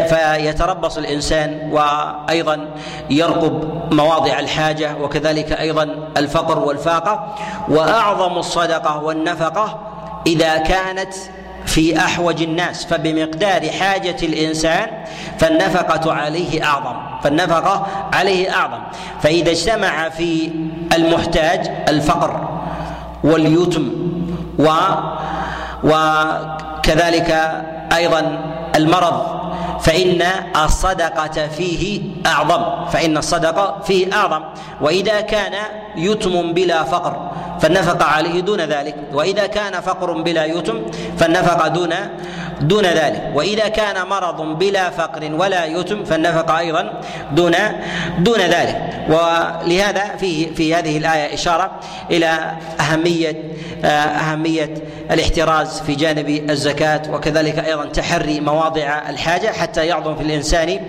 فيتربص 0.10 0.98
الإنسان 0.98 1.70
وأيضا 1.72 2.68
يرقب 3.10 3.84
مواضع 3.94 4.40
الحاجة 4.40 4.96
وكذلك 5.02 5.52
أيضا 5.52 6.10
الفقر 6.18 6.60
والفاقة. 6.60 7.36
وأعظم 7.70 8.38
الصدقة 8.38 9.04
والنفقة 9.04 9.80
إذا 10.28 10.58
كانت 10.58 11.14
في 11.66 11.98
أحوج 12.00 12.42
الناس 12.44 12.86
فبمقدار 12.86 13.70
حاجة 13.80 14.16
الإنسان 14.24 14.88
فالنفقة 15.40 16.14
عليه 16.14 16.64
أعظم 16.66 16.96
فالنفقة 17.24 17.88
عليه 18.14 18.56
أعظم. 18.56 18.80
فإذا 19.22 19.52
اجتمع 19.52 20.10
في 20.10 20.52
المحتاج 20.94 21.72
الفقر 21.90 22.60
واليتم 23.24 23.90
و 24.60 24.68
وكذلك 25.84 27.32
أيضا 27.96 28.40
المرض 28.76 29.36
فإن 29.82 30.22
الصدقة 30.66 31.48
فيه 31.48 32.02
أعظم 32.26 32.86
فإن 32.86 33.18
الصدقة 33.18 33.82
فيه 33.84 34.14
أعظم. 34.14 34.44
وإذا 34.82 35.22
كان 35.22 35.54
يتم 35.96 36.54
بلا 36.54 36.84
فقر 36.84 37.32
فالنفقة 37.60 38.06
عليه 38.06 38.40
دون 38.40 38.62
ذلك. 38.62 38.96
وإذا 39.14 39.48
كان 39.48 39.82
فقر 39.82 40.22
بلا 40.22 40.46
يتم 40.46 40.86
فالنفقة 41.18 41.68
دون 41.68 41.94
دون 42.62 42.86
ذلك. 42.86 43.32
وإذا 43.34 43.68
كان 43.68 44.08
مرض 44.08 44.42
بلا 44.42 44.90
فقر 44.90 45.34
ولا 45.34 45.66
يتم 45.66 46.04
فالنفقة 46.04 46.60
أيضا 46.60 47.02
دون 47.32 47.56
دون 48.20 48.40
ذلك. 48.40 49.06
ولهذا 49.10 50.16
في 50.20 50.54
في 50.54 50.76
هذه 50.76 50.98
الآية 50.98 51.34
إشارة 51.34 51.72
إلى 52.12 52.52
أهمية 52.80 53.44
أهمية 53.86 54.74
الاحتراز 55.12 55.82
في 55.82 55.96
جانب 55.96 56.50
الزكاة. 56.50 57.02
وكذلك 57.12 57.60
أيضا 57.60 57.86
تحري 57.86 58.40
مواضع 58.40 59.02
الحاجة 59.10 59.48
حتى 59.48 59.86
يعظم 59.86 60.16
في 60.16 60.22
الإنسان 60.22 60.80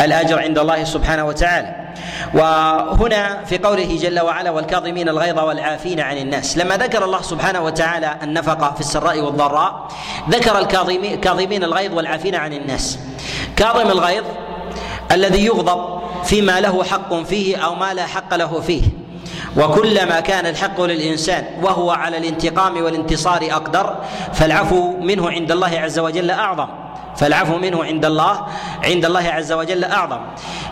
الأجر 0.00 0.38
عند 0.38 0.58
الله 0.58 0.84
سبحانه 0.84 1.24
وتعالى. 1.24 1.79
وهنا 2.34 3.44
في 3.44 3.58
قوله 3.58 3.98
جل 4.02 4.20
وعلا 4.20 4.50
والكاظمين 4.50 5.08
الغيظ 5.08 5.38
والعافين 5.38 6.00
عن 6.00 6.16
الناس. 6.16 6.58
لما 6.58 6.76
ذكر 6.76 7.04
الله 7.04 7.22
سبحانه 7.22 7.60
وتعالى 7.60 8.16
النفقة 8.22 8.74
في 8.74 8.80
السراء 8.80 9.20
والضراء 9.20 9.88
ذكر 10.30 10.58
الكاظمين 10.58 11.64
الغيظ 11.64 11.94
والعافين 11.94 12.34
عن 12.34 12.52
الناس. 12.52 12.98
كاظم 13.56 13.90
الغيظ 13.90 14.24
الذي 15.12 15.44
يغضب 15.46 16.00
فيما 16.24 16.60
له 16.60 16.84
حق 16.84 17.14
فيه 17.14 17.56
أو 17.56 17.74
ما 17.74 17.94
لا 17.94 18.06
حق 18.06 18.34
له 18.34 18.60
فيه. 18.60 18.82
وكلما 19.56 20.20
كان 20.20 20.46
الحق 20.46 20.80
للإنسان 20.80 21.44
وهو 21.62 21.90
على 21.90 22.16
الانتقام 22.16 22.82
والانتصار 22.82 23.48
أقدر 23.50 23.96
فالعفو 24.32 24.96
منه 25.00 25.30
عند 25.30 25.50
الله 25.50 25.80
عز 25.80 25.98
وجل 25.98 26.30
أعظم. 26.30 26.68
فالعفو 27.20 27.56
منه 27.56 27.84
عند 27.84 28.04
الله 28.04 28.46
عند 28.84 29.04
الله 29.04 29.28
عز 29.28 29.52
وجل 29.52 29.84
أعظم. 29.84 30.20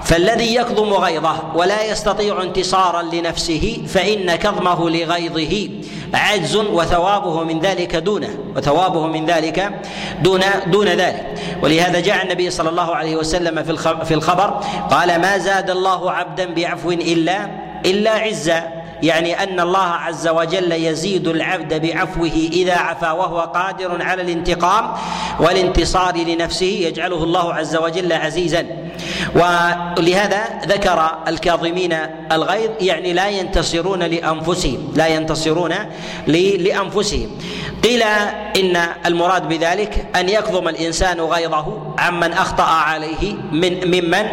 فالذي 0.05 0.55
يكظم 0.55 0.93
غيظه 0.93 1.37
ولا 1.55 1.85
يستطيع 1.85 2.43
انتصارا 2.43 3.03
لنفسه 3.03 3.83
فإن 3.89 4.37
كظمه 4.37 4.91
لغيظه 4.91 5.69
عجز 6.15 6.57
وثوابه 6.57 7.45
من 7.45 7.61
ذلك 7.61 7.97
دونه 7.97 8.39
وثوابه 8.57 9.07
من 9.07 9.27
ذلك 9.27 9.71
دون 10.23 10.41
دون 10.67 10.89
ذلك. 10.89 11.39
ولهذا 11.63 12.01
جاء 12.01 12.23
النبي 12.23 12.51
صلى 12.51 12.69
الله 12.69 12.97
عليه 12.97 13.17
وسلم 13.17 13.63
في 13.63 14.05
في 14.05 14.15
الخبر 14.15 14.61
قال 14.91 15.21
ما 15.21 15.39
زاد 15.39 15.71
الله 15.71 16.13
عبدا 16.13 16.55
بعفو 16.55 16.91
إلا 16.91 17.51
إلا 17.87 18.11
عزا. 18.11 18.78
يعني 19.03 19.43
أن 19.43 19.61
الله 19.61 19.87
عز 19.87 20.29
وجل 20.29 20.73
يزيد 20.73 21.29
العبد 21.29 21.87
بعفوه 21.87 22.49
إذا 22.53 22.75
عفا 22.75 23.13
وهو 23.13 23.41
قادر 23.41 24.03
على 24.03 24.23
الانتقام 24.23 24.93
والانتصار 25.41 26.17
لنفسه 26.17 26.67
يجعله 26.67 27.25
الله 27.25 27.55
عز 27.55 27.77
وجل 27.77 28.13
عزيزا. 28.13 28.88
ولهذا 29.35 30.45
ذكر 30.67 31.19
الكاظمين 31.29 31.97
الغيظ 32.33 32.71
يعني 32.81 33.13
لا 33.13 33.29
ينتصرون 33.29 34.03
لأنفسهم 34.03 34.93
لا 34.97 35.07
ينتصرون 35.07 35.75
لأنفسهم. 36.27 37.31
قيل 37.85 38.03
إن 38.57 38.77
المراد 39.07 39.49
بذلك 39.49 40.07
أن 40.17 40.29
يكظم 40.29 40.69
الإنسان 40.69 41.21
غيظه 41.21 41.95
عمن 41.99 42.33
أخطأ 42.33 42.63
عليه 42.63 43.35
من 43.53 43.81
ممن 43.85 44.27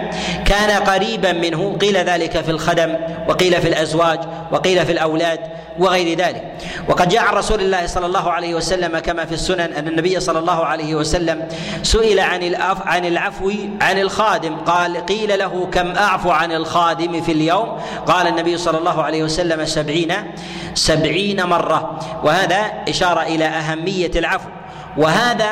كان 0.46 0.84
قريبا 0.84 1.32
منه. 1.32 1.78
قيل 1.82 1.98
ذلك 1.98 2.42
في 2.42 2.52
الخدم 2.52 2.96
وقيل 3.28 3.62
في 3.62 3.68
الأزواج 3.68 4.20
وقيل 4.52 4.86
في 4.86 4.92
الأولاد. 4.92 5.40
وغير 5.80 6.18
ذلك. 6.18 6.44
وقد 6.90 7.10
جاء 7.10 7.24
عن 7.24 7.34
رسول 7.34 7.62
الله 7.62 7.86
صلى 7.86 8.06
الله 8.06 8.32
عليه 8.32 8.56
وسلم 8.56 9.00
كما 9.00 9.26
في 9.26 9.32
السنن 9.32 9.74
أن 9.74 9.88
النبي 9.88 10.20
صلى 10.20 10.40
الله 10.40 10.66
عليه 10.66 10.96
وسلم 10.96 11.48
سئل 11.84 12.20
عن 12.20 12.44
العفو 12.44 12.84
عن 12.86 13.06
العفو 13.06 13.52
عن 13.82 14.00
الخادم. 14.00 14.56
قال 14.56 15.06
قيل 15.06 15.40
له 15.40 15.68
كم 15.72 15.92
أعفو 15.92 16.32
عن 16.32 16.52
الخادم 16.52 17.22
في 17.22 17.32
اليوم؟ 17.32 17.80
قال 18.06 18.28
النبي 18.28 18.58
صلى 18.58 18.78
الله 18.78 19.04
عليه 19.04 19.24
وسلم 19.24 19.66
سبعين 19.66 20.14
سبعين 20.74 21.44
مرة. 21.44 22.00
وهذا 22.24 22.72
إشارة 22.90 23.22
إلى 23.22 23.46
أهمية 23.46 24.12
العفو. 24.16 24.50
وهذا 24.98 25.52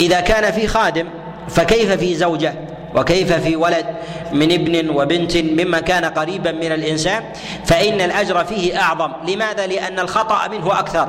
إذا 0.00 0.20
كان 0.20 0.52
في 0.52 0.66
خادم 0.66 1.08
فكيف 1.48 1.90
في 1.90 2.14
زوجة؟ 2.14 2.54
وكيف 2.96 3.32
في 3.32 3.56
ولد 3.56 3.86
من 4.32 4.52
ابن 4.52 4.90
وبنت 4.90 5.36
ممن 5.36 5.78
كان 5.78 6.04
قريبا 6.04 6.52
من 6.52 6.72
الإنسان 6.72 7.24
فإن 7.64 8.00
الأجر 8.00 8.44
فيه 8.44 8.80
أعظم. 8.80 9.12
لماذا؟ 9.28 9.66
لأن 9.66 9.98
الخطأ 9.98 10.48
منه 10.48 10.78
أكثر. 10.78 11.08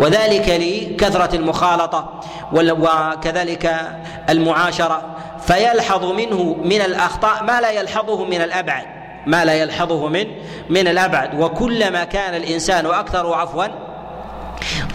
وذلك 0.00 0.48
لكثرة 0.48 1.36
المخالطة 1.36 2.20
وكذلك 2.52 3.76
المعاشرة. 4.30 5.02
فيلحظ 5.46 6.04
منه 6.04 6.56
من 6.64 6.80
الأخطاء 6.80 7.44
ما 7.44 7.60
لا 7.60 7.70
يلحظه 7.70 8.24
من 8.24 8.42
الأبعد. 8.42 8.84
ما 9.26 9.44
لا 9.44 9.54
يلحظه 9.54 10.08
من 10.08 10.26
من 10.70 10.88
الأبعد. 10.88 11.40
وكلما 11.40 12.04
كان 12.04 12.34
الإنسان 12.34 12.86
أكثر 12.86 13.34
عفوا 13.34 13.93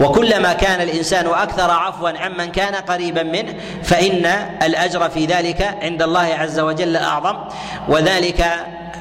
وكلما 0.00 0.52
كان 0.52 0.80
الإنسان 0.80 1.26
أكثر 1.26 1.70
عفوا 1.70 2.10
عمن 2.18 2.52
كان 2.52 2.74
قريبا 2.74 3.22
منه 3.22 3.54
فإن 3.82 4.26
الأجر 4.62 5.08
في 5.08 5.26
ذلك 5.26 5.78
عند 5.82 6.02
الله 6.02 6.34
عز 6.38 6.60
وجل 6.60 6.96
أعظم. 6.96 7.36
وذلك 7.88 8.46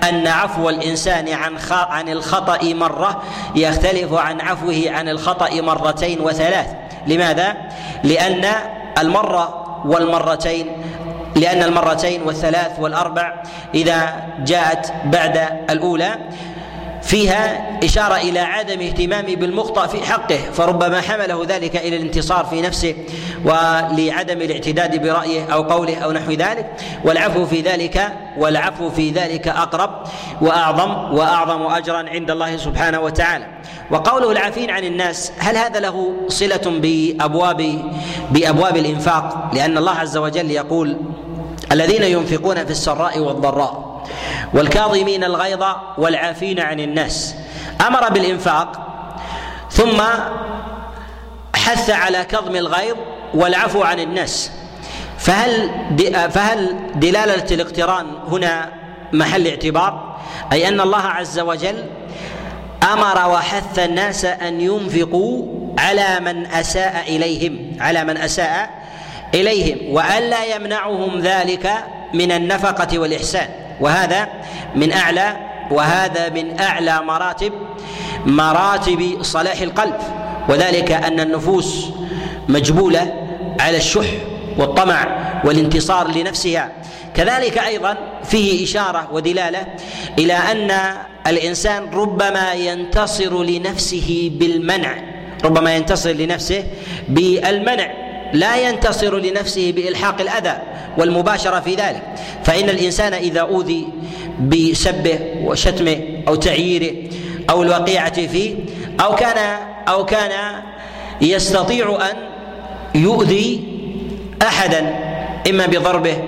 أن 0.09 0.27
عفو 0.27 0.69
الإنسان 0.69 1.29
عن 1.33 1.57
عن 1.71 2.09
الخطأ 2.09 2.59
مرة 2.63 3.23
يختلف 3.55 4.13
عن 4.13 4.41
عفوه 4.41 4.83
عن 4.87 5.09
الخطأ 5.09 5.61
مرتين 5.61 6.19
وثلاث. 6.21 6.67
لماذا؟ 7.07 7.57
لأن 8.03 8.45
المرة 8.97 9.65
والمرتين 9.85 10.67
لأن 11.35 11.63
المرتين 11.63 12.21
والثلاث 12.21 12.79
والأربع 12.79 13.33
إذا 13.75 14.23
جاءت 14.39 14.93
بعد 15.05 15.37
الأولى 15.69 16.15
فيها 17.03 17.79
إشارة 17.83 18.15
إلى 18.15 18.39
عدم 18.39 18.81
اهتمامه 18.81 19.35
بالمخطئ 19.35 19.87
في 19.87 20.05
حقه 20.05 20.37
فربما 20.53 21.01
حمله 21.01 21.45
ذلك 21.47 21.75
إلى 21.75 21.97
الانتصار 21.97 22.45
في 22.45 22.61
نفسه 22.61 22.95
ولعدم 23.45 24.41
الاعتداد 24.41 25.01
برأيه 25.03 25.53
أو 25.53 25.63
قوله 25.63 25.97
أو 25.97 26.11
نحو 26.11 26.31
ذلك. 26.31 26.71
والعفو 27.05 27.45
في 27.45 27.61
ذلك 27.61 28.11
والعفو 28.37 28.89
في 28.89 29.09
ذلك 29.09 29.47
أقرب 29.47 30.03
وأعظم 30.41 31.13
وأعظم 31.13 31.61
أجرا 31.61 32.09
عند 32.09 32.31
الله 32.31 32.57
سبحانه 32.57 32.99
وتعالى. 32.99 33.45
وقوله 33.91 34.31
العافين 34.31 34.69
عن 34.69 34.83
الناس 34.83 35.31
هل 35.39 35.57
هذا 35.57 35.79
له 35.79 36.13
صلة 36.27 36.61
بأبواب 36.65 37.81
بأبواب 38.31 38.77
الإنفاق؟ 38.77 39.51
لأن 39.53 39.77
الله 39.77 39.91
عز 39.91 40.17
وجل 40.17 40.51
يقول 40.51 40.97
الذين 41.71 42.03
ينفقون 42.03 42.65
في 42.65 42.71
السراء 42.71 43.19
والضراء 43.19 43.88
والكاظمين 44.53 45.23
الغيظ 45.23 45.63
والعافين 45.97 46.59
عن 46.59 46.79
الناس. 46.79 47.35
أمر 47.87 48.09
بالإنفاق 48.09 48.87
ثم 49.71 50.01
حث 51.55 51.89
على 51.89 52.25
كظم 52.25 52.55
الغيظ 52.55 52.95
والعفو 53.33 53.83
عن 53.83 53.99
الناس. 53.99 54.51
فهل 55.17 55.69
فهل 56.31 56.75
دلالة 56.95 57.45
الاقتران 57.51 58.05
هنا 58.27 58.69
محل 59.13 59.47
اعتبار؟ 59.47 60.19
أي 60.51 60.67
أن 60.67 60.81
الله 60.81 61.01
عز 61.01 61.39
وجل 61.39 61.85
أمر 62.93 63.29
وحث 63.29 63.79
الناس 63.79 64.25
أن 64.25 64.61
ينفقوا 64.61 65.45
على 65.79 66.19
من 66.19 66.45
أساء 66.45 67.03
إليهم 67.07 67.77
على 67.79 68.03
من 68.03 68.17
أساء 68.17 68.69
إليهم 69.33 69.95
وألا 69.95 70.55
يمنعهم 70.55 71.19
ذلك 71.19 71.71
من 72.13 72.31
النفقة 72.31 72.99
والإحسان. 72.99 73.49
وهذا 73.79 74.27
من 74.75 74.91
أعلى 74.91 75.37
وهذا 75.71 76.29
من 76.29 76.59
أعلى 76.59 77.01
مراتب 77.01 77.53
مراتب 78.25 79.17
صلاح 79.21 79.61
القلب. 79.61 79.95
وذلك 80.49 80.91
أن 80.91 81.19
النفوس 81.19 81.85
مجبولة 82.49 83.13
على 83.59 83.77
الشح 83.77 84.07
والطمع 84.57 85.07
والانتصار 85.43 86.07
لنفسها. 86.07 86.71
كذلك 87.15 87.57
أيضا 87.57 87.97
فيه 88.23 88.63
إشارة 88.63 89.07
ودلالة 89.11 89.65
إلى 90.17 90.33
أن 90.33 90.71
الإنسان 91.27 91.89
ربما 91.93 92.53
ينتصر 92.53 93.43
لنفسه 93.43 94.31
بالمنع 94.33 94.95
ربما 95.45 95.75
ينتصر 95.75 96.11
لنفسه 96.11 96.63
بالمنع. 97.07 98.08
لا 98.33 98.55
ينتصر 98.55 99.17
لنفسه 99.17 99.71
بإلحاق 99.75 100.21
الأذى 100.21 100.57
والمباشرة 100.97 101.59
في 101.59 101.75
ذلك. 101.75 102.03
فإن 102.43 102.69
الإنسان 102.69 103.13
إذا 103.13 103.41
أوذي 103.41 103.87
بسبه 104.39 105.19
وشتمه 105.43 105.99
أو 106.27 106.35
تعييره 106.35 106.95
أو 107.49 107.63
الوقيعة 107.63 108.27
فيه 108.27 108.55
أو 108.99 109.15
كان 109.15 109.59
أو 109.87 110.05
كان 110.05 110.61
يستطيع 111.21 111.97
أن 112.11 112.15
يؤذي 113.01 113.63
أحدا 114.41 114.95
إما 115.49 115.65
بضربه 115.65 116.23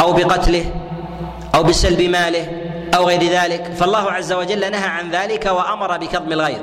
أو 0.00 0.12
بقتله 0.12 0.64
أو 1.54 1.62
بسلب 1.62 2.02
ماله 2.02 2.46
أو 2.94 3.08
غير 3.08 3.22
ذلك 3.22 3.72
فالله 3.78 4.10
عز 4.12 4.32
وجل 4.32 4.70
نهى 4.70 4.88
عن 4.88 5.10
ذلك 5.10 5.46
وأمر 5.46 5.96
بكظم 5.96 6.32
الغيظ. 6.32 6.60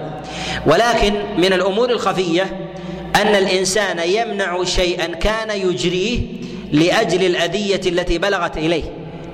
ولكن 0.66 1.14
من 1.38 1.54
الأمور 1.54 1.90
الخفية 1.90 2.67
أن 3.22 3.36
الإنسان 3.36 4.00
يمنع 4.00 4.64
شيئا 4.64 5.06
كان 5.06 5.50
يجريه 5.50 6.20
لأجل 6.72 7.26
الأذية 7.26 7.82
التي 7.86 8.18
بلغت 8.18 8.58
إليه 8.58 8.84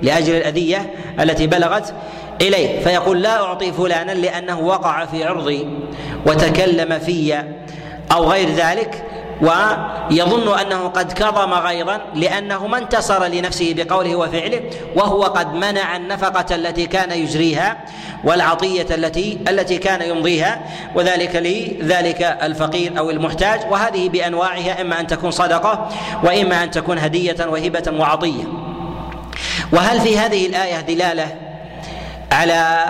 لأجل 0.02 0.36
الأذية 0.36 0.94
التي 1.20 1.48
بلغت 1.48 1.94
إليه. 2.42 2.80
فيقول 2.80 3.22
لا 3.22 3.44
أعطي 3.44 3.72
فلانا 3.72 4.12
لأنه 4.12 4.60
وقع 4.60 5.06
في 5.06 5.24
عرضي 5.24 5.68
وتكلم 6.26 7.00
في 7.00 7.44
أو 8.12 8.32
غير 8.32 8.50
ذلك. 8.50 9.04
ويظن 9.42 10.60
أنه 10.60 10.88
قد 10.88 11.14
كظم 11.14 11.54
غيظا 11.54 12.02
لأنه 12.16 12.68
ما 12.68 12.78
انتصر 12.78 13.26
لنفسه 13.26 13.74
بقوله 13.78 14.16
وفعله 14.16 14.62
وهو 14.96 15.24
قد 15.24 15.54
منع 15.54 15.96
النفقة 15.96 16.56
التي 16.56 16.86
كان 16.86 17.12
يجريها 17.12 17.78
والعطية 18.24 18.96
التي 18.96 19.40
التي 19.50 19.78
كان 19.78 20.02
يمضيها 20.02 20.62
وذلك 20.96 21.36
لذلك 21.36 22.38
الفقير 22.44 23.00
أو 23.00 23.10
المحتاج 23.10 23.62
وهذه 23.72 24.10
بأنواعها 24.10 24.82
إما 24.82 25.00
أن 25.00 25.08
تكون 25.08 25.32
صدقة 25.32 25.90
وإما 26.24 26.64
أن 26.64 26.72
تكون 26.72 27.00
هدية 27.00 27.36
وهبة 27.46 27.94
وعطية. 28.00 28.44
وهل 29.72 30.02
في 30.02 30.18
هذه 30.18 30.46
الآية 30.48 30.82
دلالة 30.82 31.36
على 32.32 32.86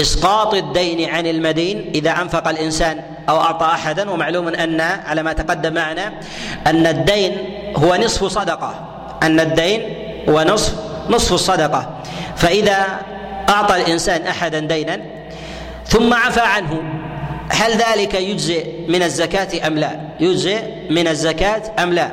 إسقاط 0.00 0.54
الدين 0.54 1.10
عن 1.10 1.26
المدين 1.26 1.90
إذا 1.94 2.10
أنفق 2.10 2.48
الإنسان؟ 2.48 3.11
أو 3.28 3.40
أعطى 3.40 3.66
أحدا 3.66 4.10
ومعلوم 4.10 4.48
أن 4.48 4.80
على 4.80 5.22
ما 5.22 5.32
تقدم 5.32 5.74
معنا 5.74 6.12
أن 6.66 6.86
الدين 6.86 7.36
هو 7.76 7.96
نصف 7.96 8.24
صدقة 8.24 8.74
أن 9.22 9.40
الدين 9.40 9.82
هو 10.28 10.42
نصف 10.42 10.74
نصف 11.08 11.32
الصدقة 11.32 11.90
فإذا 12.36 12.86
أعطى 13.48 13.76
الإنسان 13.76 14.26
أحدا 14.26 14.58
دينا 14.58 15.00
ثم 15.86 16.14
عفى 16.14 16.40
عنه 16.40 16.82
هل 17.48 17.72
ذلك 17.72 18.14
يجزئ 18.14 18.66
من 18.88 19.02
الزكاة 19.02 19.66
أم 19.66 19.78
لا؟ 19.78 20.00
يجزئ 20.20 20.62
من 20.90 21.08
الزكاة 21.08 21.62
أم 21.78 21.92
لا؟ 21.92 22.10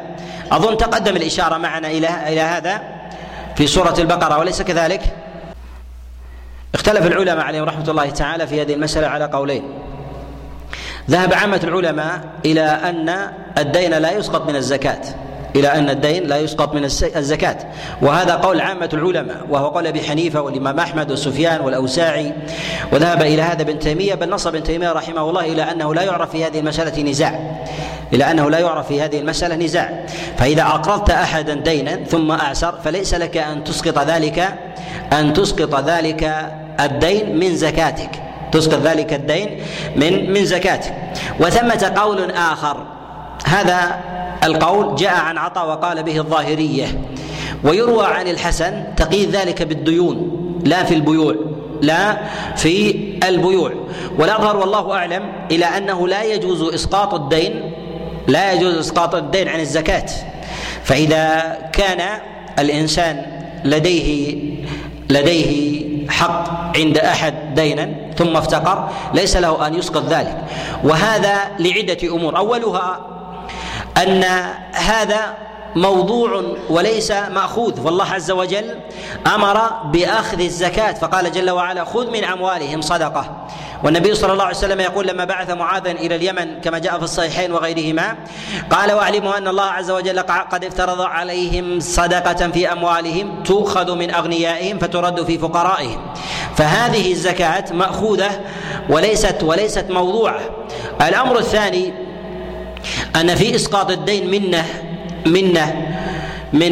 أظن 0.52 0.78
تقدم 0.78 1.16
الإشارة 1.16 1.58
معنا 1.58 1.88
إلى 1.88 2.10
إلى 2.28 2.42
هذا 2.42 2.82
في 3.56 3.68
سورة 3.68 3.96
البقرة 4.00 4.38
وليس 4.40 4.62
كذلك؟ 4.62 5.02
اختلف 6.76 7.08
العلماء 7.08 7.46
عليهم 7.46 7.64
رحمة 7.64 7.90
الله 7.90 8.10
تعالى 8.10 8.48
في 8.48 8.62
هذه 8.62 8.74
المسألة 8.74 9.08
على 9.08 9.26
قولين 9.26 9.64
ذهب 11.10 11.34
عامة 11.34 11.60
العلماء 11.64 12.22
إلى 12.46 12.62
أن 12.62 13.30
الدين 13.58 13.94
لا 13.94 14.12
يسقط 14.12 14.50
من 14.50 14.56
الزكاة. 14.56 15.02
إلى 15.56 15.68
أن 15.68 15.90
الدين 15.90 16.24
لا 16.24 16.38
يسقط 16.38 16.74
من 16.74 16.86
الزكاة. 17.16 17.58
وهذا 18.02 18.36
قول 18.36 18.62
عامة 18.62 18.90
العلماء 18.94 19.46
وهو 19.50 19.68
قول 19.68 19.88
أبي 19.88 20.02
حنيفة 20.02 20.42
والإمام 20.42 20.80
أحمد 20.80 21.12
وسفيان 21.12 21.62
والأوساعي. 21.62 22.34
وذهب 22.92 23.22
إلى 23.22 23.42
هذا 23.42 23.62
ابن 23.62 23.80
تيمية 23.80 24.16
بل 24.16 24.30
نص 24.30 24.48
ابن 24.48 24.64
تيمية 24.64 24.92
رحمه 24.92 25.30
الله 25.30 25.46
إلى 25.46 25.62
أنه 25.62 25.94
لا 25.94 26.02
يعرف 26.02 26.32
في 26.32 26.46
هذه 26.46 26.60
المسألة 26.60 27.04
نزاع. 27.04 27.40
إلى 28.14 28.32
أنه 28.32 28.50
لا 28.50 28.60
يعرف 28.60 28.88
في 28.88 29.02
هذه 29.02 29.20
المسألة 29.20 29.56
نزاع. 29.56 30.06
فإذا 30.38 30.62
أقرضت 30.62 31.10
أحدا 31.10 31.54
دينا 31.54 31.96
ثم 31.96 32.32
أعسر 32.32 32.76
فليس 32.84 33.14
لك 33.14 33.38
أن 33.38 33.64
تسقط 33.64 34.00
ذلك 34.00 34.54
أن 35.14 35.34
تسقط 35.34 35.90
ذلك 35.90 36.52
الدين 36.80 37.40
من 37.40 37.56
زكاتك. 37.56 38.29
تسقط 38.52 38.82
ذلك 38.82 39.14
الدين 39.14 39.60
من 39.96 40.34
من 40.34 40.46
زكاتك 40.46 40.94
وثمة 41.40 41.94
قول 41.96 42.32
آخر. 42.32 42.86
هذا 43.46 44.00
القول 44.44 44.96
جاء 44.96 45.16
عن 45.16 45.38
عطاء 45.38 45.70
وقال 45.70 46.04
به 46.04 46.18
الظاهرية. 46.18 46.88
ويروى 47.64 48.06
عن 48.06 48.28
الحسن 48.28 48.84
تقييد 48.98 49.36
ذلك 49.36 49.64
بالديون 49.64 50.40
لا 50.66 50.84
في 50.84 50.94
البيوع 50.94 51.36
لا 51.82 52.18
في 52.56 52.96
البيوع. 53.28 53.72
والأظهر 54.18 54.58
والله 54.58 54.94
أعلم 54.94 55.24
إلى 55.52 55.66
أنه 55.66 56.08
لا 56.08 56.24
يجوز 56.24 56.74
إسقاط 56.74 57.14
الدين 57.14 57.72
لا 58.28 58.54
يجوز 58.54 58.78
إسقاط 58.78 59.16
الدين 59.16 59.48
عن 59.48 59.60
الزكاة. 59.60 60.06
فإذا 60.84 61.58
كان 61.74 62.20
الإنسان 62.60 63.26
لديه 63.66 64.36
لديه 65.10 65.86
حق 66.10 66.78
عند 66.78 66.98
أحد 66.98 67.54
دينا 67.56 67.90
ثم 68.18 68.38
افتقر 68.38 68.90
ليس 69.14 69.38
له 69.38 69.68
أن 69.68 69.74
يسقط 69.74 70.04
ذلك. 70.10 70.38
وهذا 70.84 71.36
لعدة 71.60 71.98
أمور. 72.16 72.38
أولها 72.38 73.00
أن 74.04 74.24
هذا 74.74 75.34
موضوع 75.76 76.44
وليس 76.70 77.12
مأخوذ. 77.12 77.86
والله 77.86 78.06
عز 78.06 78.32
وجل 78.32 78.80
أمر 79.36 79.62
بأخذ 79.86 80.40
الزكاة 80.40 80.92
فقال 80.92 81.32
جل 81.32 81.50
وعلا 81.50 81.84
خذ 81.84 82.12
من 82.12 82.24
أموالهم 82.24 82.82
صدقة. 82.82 83.26
والنبي 83.84 84.16
صلى 84.16 84.34
الله 84.34 84.44
عليه 84.44 84.58
وسلم 84.58 84.80
يقول 84.80 85.08
لما 85.08 85.26
بعث 85.26 85.50
معاذا 85.50 85.92
إلى 85.92 86.16
اليمن 86.16 86.62
كما 86.62 86.80
جاء 86.80 86.98
في 86.98 87.04
الصحيحين 87.04 87.52
وغيرهما 87.52 88.16
قال 88.70 88.92
وأعلموا 88.92 89.38
أن 89.38 89.48
الله 89.48 89.64
عز 89.64 89.92
وجل 89.92 90.20
قد 90.20 90.64
افترض 90.64 91.02
عليهم 91.02 91.80
صدقة 91.80 92.48
في 92.48 92.72
أموالهم 92.72 93.44
تؤخذ 93.44 93.96
من 93.96 94.12
أغنيائهم 94.12 94.80
فترد 94.80 95.24
في 95.24 95.38
فقرائهم. 95.38 96.00
فهذه 96.56 97.12
الزكاة 97.12 97.66
مأخوذة 97.74 98.30
وليست 98.90 99.44
وليست 99.44 99.86
موضوعة. 99.90 100.40
الأمر 101.02 101.40
الثاني 101.40 101.94
أن 103.16 103.36
في 103.36 103.56
إسقاط 103.56 103.92
الدين 103.92 104.32
منه 104.32 104.66
منة 105.26 105.88
من 106.54 106.72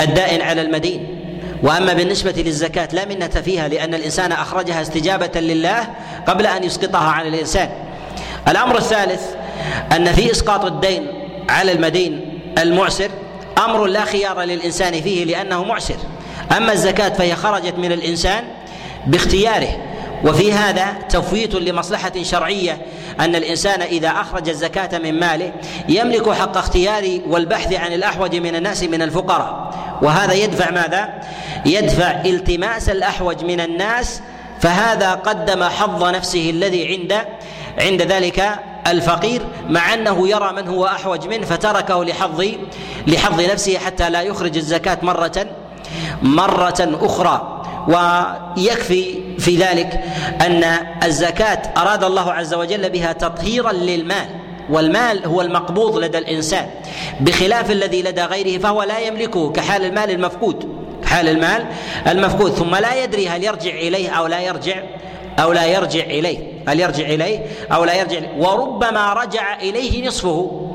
الدائن 0.00 0.42
على 0.42 0.62
المدين. 0.62 1.17
وأما 1.62 1.92
بالنسبة 1.92 2.34
للزكاة 2.36 2.88
لا 2.92 3.04
منة 3.04 3.28
فيها 3.28 3.68
لأن 3.68 3.94
الإنسان 3.94 4.32
أخرجها 4.32 4.82
استجابة 4.82 5.40
لله 5.40 5.88
قبل 6.26 6.46
أن 6.46 6.64
يسقطها 6.64 7.08
على 7.10 7.28
الإنسان. 7.28 7.70
الأمر 8.48 8.78
الثالث 8.78 9.22
أن 9.92 10.12
في 10.12 10.30
إسقاط 10.30 10.64
الدين 10.64 11.06
على 11.48 11.72
المدين 11.72 12.40
المعسر 12.58 13.10
أمر 13.64 13.86
لا 13.86 14.04
خيار 14.04 14.40
للإنسان 14.42 15.00
فيه 15.00 15.24
لأنه 15.24 15.64
معسر. 15.64 15.96
أما 16.56 16.72
الزكاة 16.72 17.08
فهي 17.08 17.36
خرجت 17.36 17.74
من 17.78 17.92
الإنسان 17.92 18.44
باختياره. 19.06 19.87
وفي 20.24 20.52
هذا 20.52 20.92
تفويت 21.08 21.54
لمصلحة 21.54 22.12
شرعية 22.22 22.78
أن 23.20 23.34
الإنسان 23.36 23.82
إذا 23.82 24.08
أخرج 24.08 24.48
الزكاة 24.48 24.98
من 24.98 25.20
ماله 25.20 25.52
يملك 25.88 26.30
حق 26.30 26.56
اختيار 26.56 27.20
والبحث 27.26 27.72
عن 27.72 27.92
الأحوج 27.92 28.36
من 28.36 28.56
الناس 28.56 28.82
من 28.82 29.02
الفقراء 29.02 29.74
وهذا 30.02 30.32
يدفع 30.32 30.70
ماذا؟ 30.70 31.08
يدفع 31.66 32.10
التماس 32.10 32.88
الأحوج 32.88 33.44
من 33.44 33.60
الناس 33.60 34.20
فهذا 34.60 35.14
قدم 35.14 35.64
حظ 35.64 36.04
نفسه 36.04 36.50
الذي 36.50 36.88
عند 36.88 37.14
عند 37.78 38.02
ذلك 38.02 38.58
الفقير 38.86 39.42
مع 39.68 39.94
أنه 39.94 40.28
يرى 40.28 40.52
من 40.52 40.68
هو 40.68 40.86
أحوج 40.86 41.26
منه 41.28 41.46
فتركه 41.46 42.04
لحظ 42.04 42.44
لحظ 43.06 43.40
نفسه 43.40 43.78
حتى 43.78 44.10
لا 44.10 44.22
يخرج 44.22 44.56
الزكاة 44.56 44.98
مرة 45.02 45.46
مرة 46.22 46.98
أخرى 47.00 47.57
ويكفي 47.88 49.14
في 49.38 49.56
ذلك 49.56 50.00
أن 50.40 50.64
الزكاة 51.04 51.62
أراد 51.76 52.04
الله 52.04 52.32
عز 52.32 52.54
وجل 52.54 52.90
بها 52.90 53.12
تطهيرا 53.12 53.72
للمال 53.72 54.28
والمال 54.70 55.26
هو 55.26 55.40
المقبوض 55.40 55.98
لدى 55.98 56.18
الإنسان 56.18 56.66
بخلاف 57.20 57.70
الذي 57.70 58.02
لدى 58.02 58.22
غيره 58.22 58.58
فهو 58.58 58.82
لا 58.82 58.98
يملكه 58.98 59.52
كحال 59.52 59.84
المال 59.84 60.10
المفقود 60.10 60.78
حال 61.04 61.28
المال 61.28 61.66
المفقود 62.06 62.52
ثم 62.52 62.74
لا 62.76 63.04
يدري 63.04 63.28
هل 63.28 63.44
يرجع 63.44 63.70
إليه 63.70 64.10
أو 64.10 64.26
لا 64.26 64.40
يرجع 64.40 64.82
أو 65.38 65.52
لا 65.52 65.66
يرجع 65.66 66.04
إليه 66.04 66.38
هل 66.68 66.80
يرجع 66.80 67.06
إليه 67.06 67.46
أو 67.72 67.84
لا 67.84 67.94
يرجع 67.94 68.18
إليه 68.18 68.34
وربما 68.38 69.12
رجع 69.12 69.60
إليه 69.60 70.06
نصفه. 70.06 70.67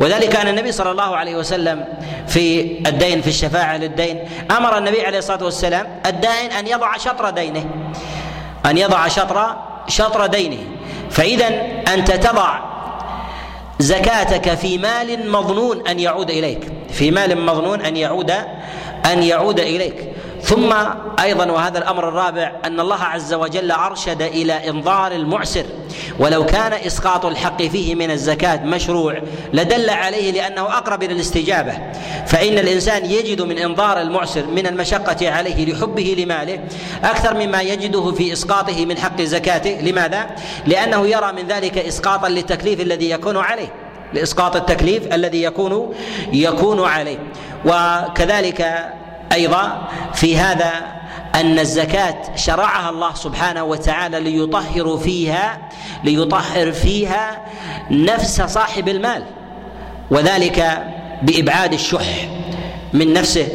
وذلك 0.00 0.36
أن 0.36 0.48
النبي 0.48 0.72
صلى 0.72 0.90
الله 0.90 1.16
عليه 1.16 1.36
وسلم 1.36 1.84
في 2.26 2.62
الدين 2.88 3.20
في 3.20 3.28
الشفاعة 3.28 3.76
للدين 3.76 4.28
أمر 4.50 4.78
النبي 4.78 5.06
عليه 5.06 5.18
الصلاة 5.18 5.44
والسلام 5.44 6.00
الدائن 6.06 6.52
أن 6.52 6.66
يضع 6.66 6.96
شطر 6.96 7.30
دينه 7.30 7.64
أن 8.66 8.78
يضع 8.78 9.08
شطر 9.08 9.56
شطر 9.88 10.26
دينه. 10.26 10.58
فاذا 11.10 11.48
أنت 11.94 12.10
تضع 12.10 12.58
زكاتك 13.78 14.54
في 14.54 14.78
مال 14.78 15.30
مظنون 15.30 15.88
أن 15.88 16.00
يعود 16.00 16.30
إليك 16.30 16.72
في 16.90 17.10
مال 17.10 17.44
مظنون 17.46 17.80
أن 17.80 17.96
يعود 17.96 18.30
أن 19.12 19.22
يعود 19.22 19.60
إليك. 19.60 20.12
ثم 20.42 20.74
أيضا 21.22 21.50
وهذا 21.50 21.78
الأمر 21.78 22.08
الرابع 22.08 22.52
أن 22.64 22.80
الله 22.80 23.02
عز 23.02 23.34
وجل 23.34 23.70
أرشد 23.70 24.22
إلى 24.22 24.68
إنظار 24.68 25.12
المعسر. 25.12 25.64
ولو 26.18 26.46
كان 26.46 26.72
إسقاط 26.72 27.26
الحق 27.26 27.62
فيه 27.62 27.94
من 27.94 28.10
الزكاة 28.10 28.64
مشروع 28.64 29.22
لدل 29.52 29.90
عليه 29.90 30.32
لأنه 30.32 30.62
أقرب 30.62 31.02
إلى 31.02 31.12
الاستجابة. 31.12 31.72
فإن 32.26 32.58
الإنسان 32.58 33.04
يجد 33.04 33.42
من 33.42 33.58
إنظار 33.58 34.00
المعسر 34.00 34.46
من 34.46 34.66
المشقة 34.66 35.30
عليه 35.30 35.72
لحبه 35.72 36.16
لماله 36.18 36.60
أكثر 37.04 37.34
مما 37.34 37.62
يجده 37.62 38.12
في 38.12 38.32
إسقاطه 38.32 38.86
من 38.86 38.98
حق 38.98 39.22
زكاته. 39.22 39.80
لماذا؟ 39.80 40.26
لأنه 40.66 41.06
يرى 41.06 41.32
من 41.32 41.46
ذلك 41.48 41.78
اسقاطا 41.78 42.28
للتكليف 42.28 42.80
الذي 42.80 43.10
يكون 43.10 43.36
عليه 43.36 43.68
لإسقاط 44.14 44.56
التكليف 44.56 45.14
الذي 45.14 45.42
يكون 45.42 45.94
يكون 46.32 46.84
عليه. 46.84 47.18
وكذلك 47.64 48.88
أيضا 49.32 49.88
في 50.14 50.36
هذا 50.36 50.72
أن 51.34 51.58
الزكاة 51.58 52.36
شرعها 52.36 52.90
الله 52.90 53.14
سبحانه 53.14 53.64
وتعالى 53.64 54.20
ليطهر 54.20 54.96
فيها 54.96 55.58
ليطهر 56.04 56.72
فيها 56.72 57.42
نفس 57.90 58.42
صاحب 58.42 58.88
المال 58.88 59.24
وذلك 60.10 60.86
بإبعاد 61.22 61.72
الشح 61.72 62.28
من 62.92 63.12
نفسه 63.12 63.48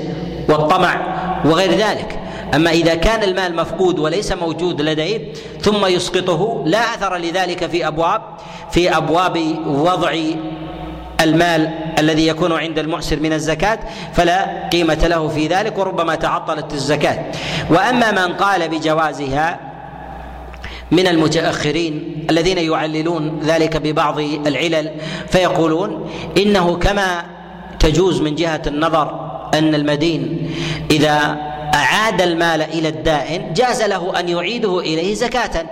والطمع 0.49 1.01
وغير 1.45 1.71
ذلك. 1.71 2.19
أما 2.55 2.71
إذا 2.71 2.95
كان 2.95 3.23
المال 3.23 3.55
مفقود 3.55 3.99
وليس 3.99 4.31
موجود 4.31 4.81
لديه 4.81 5.33
ثم 5.61 5.85
يسقطه 5.85 6.63
لا 6.65 6.79
أثر 6.79 7.17
لذلك 7.17 7.65
في 7.65 7.87
أبواب 7.87 8.21
في 8.71 8.97
أبواب 8.97 9.55
وضع 9.67 10.15
المال 11.23 11.69
الذي 11.99 12.27
يكون 12.27 12.51
عند 12.51 12.79
المعسر 12.79 13.19
من 13.19 13.33
الزكاة 13.33 13.79
فلا 14.13 14.69
قيمة 14.71 15.07
له 15.07 15.27
في 15.27 15.47
ذلك 15.47 15.77
وربما 15.77 16.15
تعطلت 16.15 16.73
الزكاة. 16.73 17.25
وأما 17.69 18.11
من 18.11 18.33
قال 18.33 18.69
بجوازها 18.69 19.59
من 20.91 21.07
المتأخرين 21.07 22.25
الذين 22.29 22.57
يعللون 22.57 23.39
ذلك 23.43 23.77
ببعض 23.77 24.19
العلل 24.19 24.91
فيقولون 25.27 26.11
إنه 26.37 26.75
كما 26.75 27.23
تجوز 27.79 28.21
من 28.21 28.35
جهة 28.35 28.61
النظر 28.67 29.31
أن 29.53 29.75
المدين 29.75 30.49
إذا 30.91 31.37
أعاد 31.73 32.21
المال 32.21 32.61
إلى 32.61 32.87
الدائن 32.87 33.53
جاز 33.53 33.81
له 33.81 34.19
أن 34.19 34.29
يعيده 34.29 34.79
إليه 34.79 35.13
زكاة. 35.13 35.65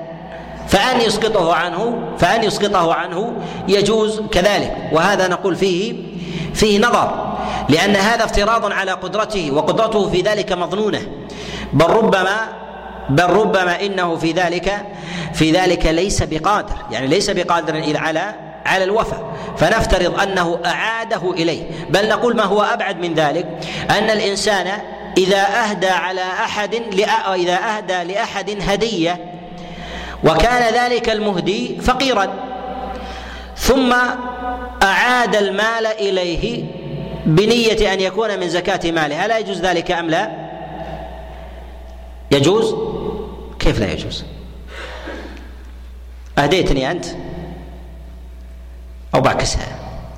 فأن 0.68 1.02
يسقطه 1.02 1.54
عنه 1.54 2.02
فأن 2.18 2.44
يسقطه 2.44 2.94
عنه 2.94 3.34
يجوز 3.68 4.22
كذلك. 4.32 4.78
وهذا 4.92 5.28
نقول 5.28 5.56
فيه 5.56 5.96
فيه 6.54 6.80
نظر 6.80 7.38
لأن 7.70 7.96
هذا 7.96 8.24
افتراض 8.24 8.72
على 8.72 8.92
قدرته 8.92 9.52
وقدرته 9.52 10.10
في 10.10 10.22
ذلك 10.22 10.52
مظنونة. 10.52 11.02
بل 11.74 11.86
ربما 11.86 12.38
بل 13.10 13.30
ربما 13.30 13.82
إنه 13.82 14.16
في 14.16 14.32
ذلك 14.32 14.86
في 15.34 15.52
ذلك 15.52 15.86
ليس 15.86 16.24
بقادر. 16.24 16.76
يعني 16.92 17.08
ليس 17.08 17.30
بقادر 17.30 17.98
على 17.98 18.36
على 18.66 18.84
الوفاء. 18.84 19.24
فنفترض 19.58 20.20
أنه 20.20 20.60
أعاده 20.66 21.32
إليه. 21.32 21.64
بل 21.90 22.10
نقول 22.10 22.36
ما 22.36 22.44
هو 22.44 22.62
أبعد 22.62 23.00
من 23.00 23.14
ذلك 23.14 23.48
أن 23.90 24.10
الإنسان 24.10 24.68
إذا 25.18 25.42
أهدى 25.42 25.90
على 25.90 26.22
أحد 26.22 26.76
إذا 27.36 27.56
أهدى 27.56 28.14
لأحد 28.14 28.58
هدية 28.62 29.31
وكان 30.24 30.74
ذلك 30.74 31.10
المهدي 31.10 31.78
فقيرا. 31.82 32.34
ثم 33.58 33.94
أعاد 34.84 35.36
المال 35.36 35.86
إليه 35.86 36.64
بنية 37.26 37.94
أن 37.94 38.00
يكون 38.00 38.40
من 38.40 38.50
زكاة 38.50 38.92
ماله. 38.92 39.26
ألا 39.26 39.38
يجوز 39.38 39.62
ذلك 39.62 39.92
أم 39.92 40.10
لا؟ 40.10 40.32
يجوز؟ 42.32 42.76
كيف 43.60 43.80
لا 43.80 43.92
يجوز؟ 43.92 44.26
أهديتني 46.38 46.92
أنت 46.92 47.06
أو 49.16 49.22
بعكسها 49.22 49.68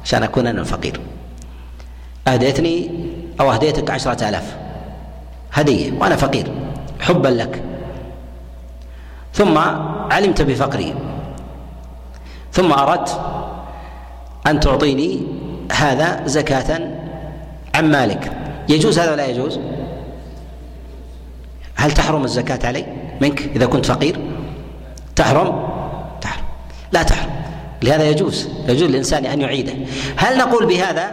عشان 0.04 0.24
أكون 0.24 0.48
أنا 0.48 0.62
الفقير. 0.62 1.00
أهديتني 2.28 2.92
أو 3.40 3.52
أهديتك 3.52 3.92
عشرة 3.92 4.30
آلاف. 4.30 4.56
هدية 5.54 5.92
وأنا 5.92 6.16
فقير. 6.16 6.52
حبا 7.02 7.28
لك. 7.28 7.64
ثم 9.34 9.58
علمت 10.12 10.42
بفقري. 10.42 10.96
ثم 12.52 12.74
أردت 12.74 13.22
أن 14.48 14.60
تعطيني 14.60 15.22
هذا 15.72 16.22
زكاة 16.26 16.80
عن 17.76 17.92
مالك. 17.92 18.32
يجوز 18.70 19.00
هذا 19.00 19.12
ولا 19.12 19.26
يجوز؟ 19.26 19.60
هل 21.76 21.92
تحرم 21.92 22.24
الزكاة 22.24 22.68
علي 22.68 22.86
منك 23.22 23.42
إذا 23.56 23.66
كنت 23.66 23.86
فقير؟ 23.86 24.20
تحرم؟ 25.16 25.70
تحرم. 26.22 26.44
لا 26.92 27.04
تحرم. 27.04 27.32
لهذا 27.84 28.10
يجوز. 28.10 28.50
يجوز 28.68 28.90
للإنسان 28.90 29.26
أن 29.26 29.42
يعيده. 29.42 29.74
هل 30.16 30.38
نقول 30.38 30.66
بهذا 30.66 31.12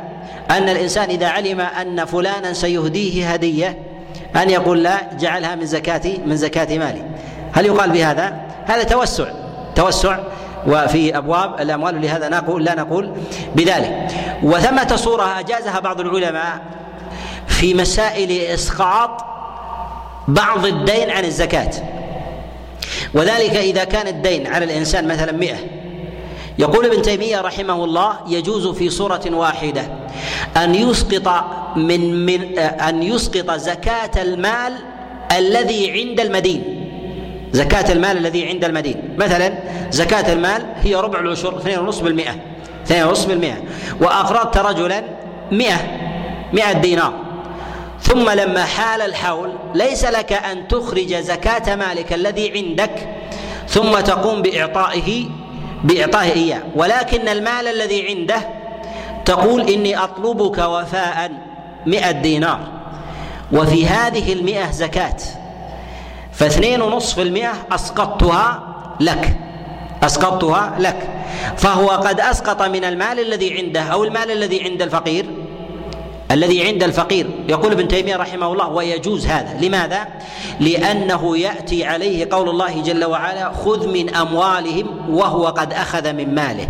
أن 0.51 0.69
الإنسان 0.69 1.11
إذا 1.11 1.29
علم 1.29 1.61
أن 1.61 2.05
فلانا 2.05 2.53
سيهديه 2.53 3.33
هدية 3.33 3.79
أن 4.37 4.51
يقول 4.51 4.83
لا 4.83 5.15
جعلها 5.21 5.55
من 5.55 5.67
زكاه 5.67 6.03
من 6.27 6.37
زكاة 6.37 6.79
مالي؟ 6.79 7.03
هل 7.53 7.67
يقال 7.67 7.91
بهذا؟ 7.91 8.41
هذا؟ 8.67 8.83
توسع 8.83 9.25
توسع 9.77 10.19
وفيه 10.67 11.19
أبواب 11.19 11.61
الأموال 11.61 12.03
لهذا 12.03 12.29
نقول 12.29 12.65
لا 12.65 12.75
نقول 12.75 13.13
بذلك. 13.55 14.07
وثمة 14.43 14.97
صورة 14.97 15.41
أجازها 15.41 15.81
بعض 15.81 16.01
العلماء 16.01 16.61
في 17.47 17.75
مسائل 17.75 18.51
إسقاط 18.55 19.25
بعض 20.29 20.67
الدين 20.67 21.11
عن 21.11 21.25
الزكاة. 21.25 21.71
وذلك 23.15 23.57
إذا 23.57 23.85
كان 23.85 24.07
الدين 24.07 24.47
على 24.47 24.65
الإنسان 24.65 25.09
مثلا 25.09 25.33
مئة. 25.33 25.57
يقول 26.59 26.87
ابن 26.87 27.03
تيمية 27.03 27.41
رحمه 27.41 27.85
الله 27.85 28.17
يجوز 28.27 28.67
في 28.67 28.91
صورة 28.91 29.23
واحدة 29.31 29.83
أن 30.57 30.75
يسقط 30.75 31.45
من, 31.77 32.27
من 32.27 32.59
أن 32.59 33.03
يسقط 33.03 33.51
زكاة 33.51 34.23
المال 34.23 34.73
الذي 35.37 35.93
عند 35.93 36.21
المدين. 36.21 36.80
زكاة 37.53 37.93
المال 37.93 38.17
الذي 38.17 38.49
عند 38.49 38.65
المدين. 38.65 39.17
مثلا 39.19 39.59
زكاة 39.91 40.33
المال 40.33 40.67
هي 40.83 40.95
ربع 40.95 41.19
العشر 41.21 41.61
2.5 41.61 42.03
بالمئة. 42.03 42.35
2.5 42.85 43.27
بالمئة. 43.27 43.57
وأقرضت 44.01 44.59
رجلا 44.59 45.03
100 45.53 45.75
100 46.53 46.73
دينار. 46.73 47.13
ثم 48.03 48.31
لما 48.31 48.65
حال 48.65 49.03
الحول 49.03 49.53
ليس 49.75 50.05
لك 50.05 50.33
أن 50.33 50.69
تخرج 50.69 51.15
زكاة 51.15 51.75
مالك 51.75 52.13
الذي 52.13 52.53
عندك 52.59 53.09
ثم 53.69 54.01
تقوم 54.01 54.43
بإعطائه 54.43 55.27
بإعطائه 55.85 56.33
إياه. 56.33 56.63
ولكن 56.77 57.29
المال 57.29 57.69
الذي 57.69 58.09
عنده 58.09 58.49
تقول 59.25 59.71
إني 59.71 59.97
أطلبك 59.97 60.59
وفاء 60.59 61.31
مئة 61.87 62.11
دينار. 62.11 62.61
وفي 63.53 63.87
هذه 63.87 64.33
المئة 64.33 64.71
زكاة. 64.71 65.17
فاثنين 66.41 66.83
ونصف 66.83 67.19
المئة 67.19 67.53
أسقطتها 67.73 68.63
لك. 69.01 69.37
أسقطتها 70.03 70.77
لك. 70.79 71.09
فهو 71.57 71.89
قد 71.89 72.21
أسقط 72.21 72.63
من 72.63 72.85
المال 72.85 73.21
الذي 73.21 73.59
عنده 73.59 73.83
أو 73.83 74.05
المال 74.05 74.31
الذي 74.31 74.65
عند 74.65 74.83
الفقير. 74.83 75.27
الذي 76.31 76.67
عند 76.67 76.83
الفقير. 76.83 77.27
يقول 77.49 77.73
ابن 77.73 77.89
تيمية 77.89 78.17
رحمه 78.17 78.53
الله 78.53 78.69
ويجوز 78.69 79.27
هذا. 79.27 79.67
لماذا؟ 79.67 80.09
لأنه 80.61 81.39
يأتي 81.39 81.85
عليه 81.85 82.29
قول 82.31 82.49
الله 82.49 82.83
جل 82.83 83.05
وعلا 83.05 83.53
خذ 83.53 83.89
من 83.89 84.15
أموالهم 84.15 84.87
وهو 85.11 85.47
قد 85.47 85.73
أخذ 85.73 86.13
من 86.13 86.35
ماله. 86.35 86.69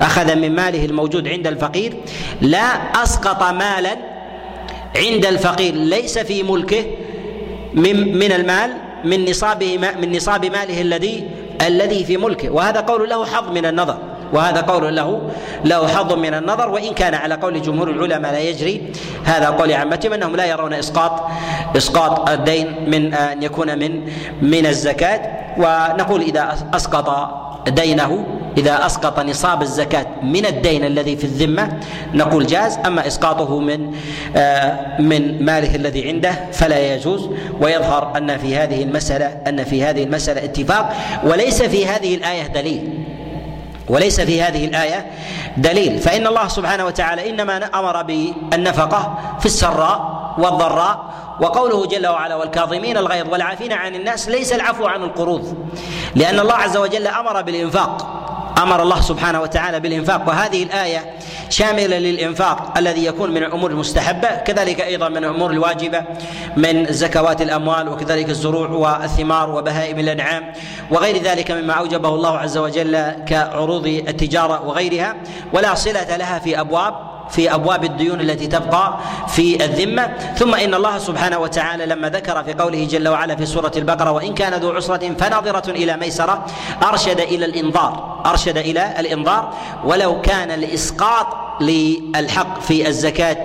أخذ 0.00 0.34
من 0.34 0.54
ماله 0.54 0.84
الموجود 0.84 1.28
عند 1.28 1.46
الفقير. 1.46 1.96
لا 2.40 2.66
أسقط 3.02 3.42
مالا 3.42 3.96
عند 4.96 5.26
الفقير. 5.26 5.74
ليس 5.74 6.18
في 6.18 6.42
ملكه 6.42 6.84
من 7.74 8.18
من 8.18 8.32
المال. 8.32 8.85
من 9.06 9.30
نصابه 9.30 9.78
من 9.78 10.08
نصاب 10.16 10.42
ماله 10.46 10.78
الذي 10.80 11.16
الذي 11.62 12.04
في 12.04 12.16
ملكه. 12.16 12.50
وهذا 12.50 12.80
قول 12.80 13.08
له 13.08 13.24
حظ 13.24 13.46
من 13.54 13.66
النظر. 13.66 13.98
وهذا 14.32 14.60
قول 14.60 14.96
له 14.96 15.08
له 15.64 15.80
حظ 15.88 16.12
من 16.12 16.34
النظر. 16.34 16.68
وإن 16.68 16.92
كان 16.94 17.14
على 17.14 17.34
قول 17.34 17.62
جمهور 17.62 17.90
العلماء 17.90 18.32
لا 18.32 18.38
يجري. 18.38 18.92
هذا 19.24 19.48
قول 19.54 19.72
عامتهم 19.72 20.12
أنهم 20.12 20.36
لا 20.36 20.46
يرون 20.46 20.74
اسقاط 20.74 21.14
إسقاط 21.76 22.28
الدين 22.28 22.90
من 22.90 23.14
أن 23.14 23.42
يكون 23.42 23.78
من 23.78 23.92
من 24.42 24.64
الزكاة. 24.66 25.20
ونقول 25.56 26.20
إذا 26.20 26.56
أسقط 26.74 27.08
دينه 27.68 28.26
إذا 28.56 28.86
أسقط 28.86 29.20
نصاب 29.20 29.62
الزكاة 29.62 30.06
من 30.22 30.46
الدين 30.46 30.84
الذي 30.84 31.16
في 31.16 31.24
الذمة 31.24 31.80
نقول 32.14 32.46
جاز. 32.46 32.78
أما 32.86 33.06
إسقاطه 33.06 33.58
من 33.58 33.94
آه، 34.36 35.00
من 35.00 35.44
ماله 35.44 35.74
الذي 35.74 36.08
عنده 36.08 36.34
فلا 36.52 36.94
يجوز. 36.94 37.30
ويظهر 37.60 38.16
أن 38.16 38.38
في 38.38 38.56
هذه 38.56 38.82
المسألة 38.82 39.26
أن 39.26 39.64
في 39.64 39.84
هذه 39.84 40.02
المسألة 40.02 40.44
اتفاق. 40.44 40.92
وليس 41.24 41.62
في 41.62 41.86
هذه 41.86 42.14
الآية 42.14 42.46
دليل. 42.46 43.04
وليس 43.88 44.20
في 44.20 44.42
هذه 44.42 44.64
الآية 44.64 45.06
دليل. 45.56 45.98
فإن 45.98 46.26
الله 46.26 46.48
سبحانه 46.48 46.84
وتعالى 46.84 47.30
إنما 47.30 47.56
أمر 47.74 48.02
بالنفقة 48.02 49.18
في 49.40 49.46
السراء 49.46 50.34
والضراء. 50.38 51.04
وقوله 51.40 51.86
جل 51.86 52.06
وعلا 52.06 52.34
والكاظمين 52.34 52.96
الغيظ 52.96 53.28
والعافين 53.32 53.72
عن 53.72 53.94
الناس 53.94 54.28
ليس 54.28 54.52
العفو 54.52 54.86
عن 54.86 55.02
القروض. 55.02 55.54
لأن 56.14 56.40
الله 56.40 56.54
عز 56.54 56.76
وجل 56.76 57.06
أمر 57.06 57.42
بالإنفاق. 57.42 58.16
أمر 58.58 58.82
الله 58.82 59.00
سبحانه 59.00 59.40
وتعالى 59.40 59.80
بالإنفاق 59.80 60.28
وهذه 60.28 60.62
الآية 60.62 61.14
شاملة 61.50 61.98
للإنفاق 61.98 62.78
الذي 62.78 63.04
يكون 63.04 63.30
من 63.30 63.36
الأمور 63.36 63.70
المستحبة 63.70 64.28
كذلك 64.28 64.80
أيضا 64.80 65.08
من 65.08 65.16
الأمور 65.16 65.50
الواجبة 65.50 66.04
من 66.56 66.86
زكوات 66.92 67.42
الأموال 67.42 67.88
وكذلك 67.88 68.30
الزروع 68.30 68.68
والثمار 68.68 69.50
وبهائم 69.50 69.98
الأنعام 69.98 70.52
وغير 70.90 71.22
ذلك 71.22 71.50
مما 71.50 71.72
أوجبه 71.72 72.08
الله 72.08 72.38
عز 72.38 72.58
وجل 72.58 73.10
كعروض 73.26 73.86
التجارة 73.86 74.66
وغيرها 74.66 75.16
ولا 75.52 75.74
صلة 75.74 76.16
لها 76.16 76.38
في 76.38 76.60
أبواب 76.60 77.15
في 77.30 77.54
أبواب 77.54 77.84
الديون 77.84 78.20
التي 78.20 78.46
تبقى 78.46 78.98
في 79.28 79.64
الذمة. 79.64 80.08
ثم 80.38 80.54
إن 80.54 80.74
الله 80.74 80.98
سبحانه 80.98 81.38
وتعالى 81.38 81.86
لما 81.86 82.08
ذكر 82.08 82.44
في 82.44 82.52
قوله 82.52 82.84
جل 82.84 83.08
وعلا 83.08 83.36
في 83.36 83.46
سورة 83.46 83.72
البقرة 83.76 84.10
وإن 84.10 84.34
كان 84.34 84.54
ذو 84.54 84.70
عسرة 84.72 85.14
فناظرة 85.18 85.70
إلى 85.70 85.96
ميسرة 85.96 86.46
أرشد 86.82 87.20
إلى 87.20 87.44
الانظار 87.44 88.22
أرشد 88.26 88.58
إلى 88.58 88.94
الانظار 88.98 89.52
ولو 89.84 90.20
كان 90.20 90.50
الإسقاط 90.50 91.26
للحق 91.60 92.60
في 92.60 92.88
الزكاة 92.88 93.36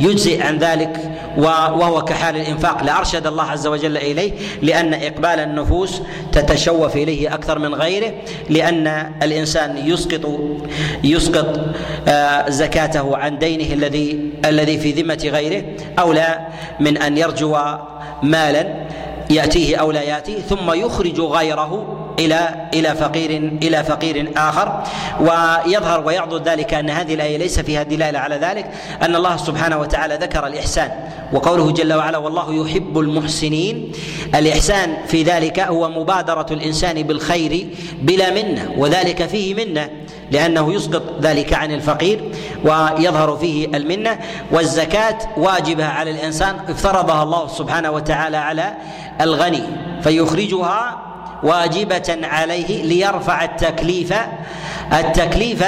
يجزئ 0.00 0.42
عن 0.42 0.58
ذلك 0.58 1.13
وهو 1.38 2.04
كحال 2.04 2.36
الإنفاق. 2.36 2.82
لارشد 2.82 3.26
الله 3.26 3.44
عز 3.44 3.66
وجل 3.66 3.96
إليه 3.96 4.32
لأن 4.62 4.94
إقبال 4.94 5.40
النفوس 5.40 6.02
تتشوف 6.32 6.96
إليه 6.96 7.34
أكثر 7.34 7.58
من 7.58 7.74
غيره 7.74 8.12
لأن 8.50 9.12
الإنسان 9.22 9.88
يسقط 9.88 10.30
يسقط 11.04 11.60
آه، 12.08 12.50
زكاته 12.50 13.16
عن 13.16 13.38
دينه 13.38 13.74
الذي 13.74 14.30
الذي 14.44 14.78
في 14.78 14.92
ذمة 14.92 15.20
غيره. 15.24 15.64
أولى 15.98 16.46
من 16.80 16.98
أن 16.98 17.18
يرجو 17.18 17.56
مالا 18.22 18.84
يأتيه 19.30 19.76
أو 19.76 19.90
لا 19.90 20.02
يأتيه 20.02 20.40
ثم 20.40 20.72
يخرج 20.72 21.20
غيره 21.20 22.03
إلى 22.18 22.68
إلى 22.74 22.94
فقير 22.94 23.30
إلى 23.62 23.84
فقير 23.84 24.32
آخر. 24.36 24.82
ويظهر 25.20 26.06
ويعضد 26.06 26.48
ذلك 26.48 26.74
أن 26.74 26.90
هذه 26.90 27.14
الآية 27.14 27.36
ليس 27.36 27.60
فيها 27.60 27.82
دلالة 27.82 28.18
على 28.18 28.36
ذلك 28.36 28.70
أن 29.02 29.16
الله 29.16 29.36
سبحانه 29.36 29.78
وتعالى 29.78 30.14
ذكر 30.14 30.46
الإحسان. 30.46 30.90
وقوله 31.32 31.70
جل 31.70 31.92
وعلا 31.92 32.18
والله 32.18 32.54
يحب 32.54 32.98
المحسنين. 32.98 33.92
الإحسان 34.34 34.96
في 35.06 35.22
ذلك 35.22 35.60
هو 35.60 35.88
مبادرة 35.88 36.46
الإنسان 36.50 37.02
بالخير 37.02 37.66
بلا 38.02 38.30
منة 38.30 38.74
وذلك 38.78 39.26
فيه 39.26 39.54
منة 39.54 39.90
لأنه 40.30 40.74
يسقط 40.74 41.02
ذلك 41.20 41.54
عن 41.54 41.72
الفقير 41.72 42.30
ويظهر 42.64 43.36
فيه 43.36 43.66
المنة. 43.66 44.18
والزكاة 44.52 45.18
واجبة 45.36 45.86
على 45.86 46.10
الإنسان 46.10 46.56
افترضها 46.68 47.22
الله 47.22 47.48
سبحانه 47.48 47.90
وتعالى 47.90 48.36
على 48.36 48.74
الغني 49.20 49.62
فيخرجها 50.02 51.13
واجبة 51.44 52.18
عليه 52.22 52.82
ليرفع 52.82 53.44
التكليف 53.44 54.14
التكليف 54.92 55.64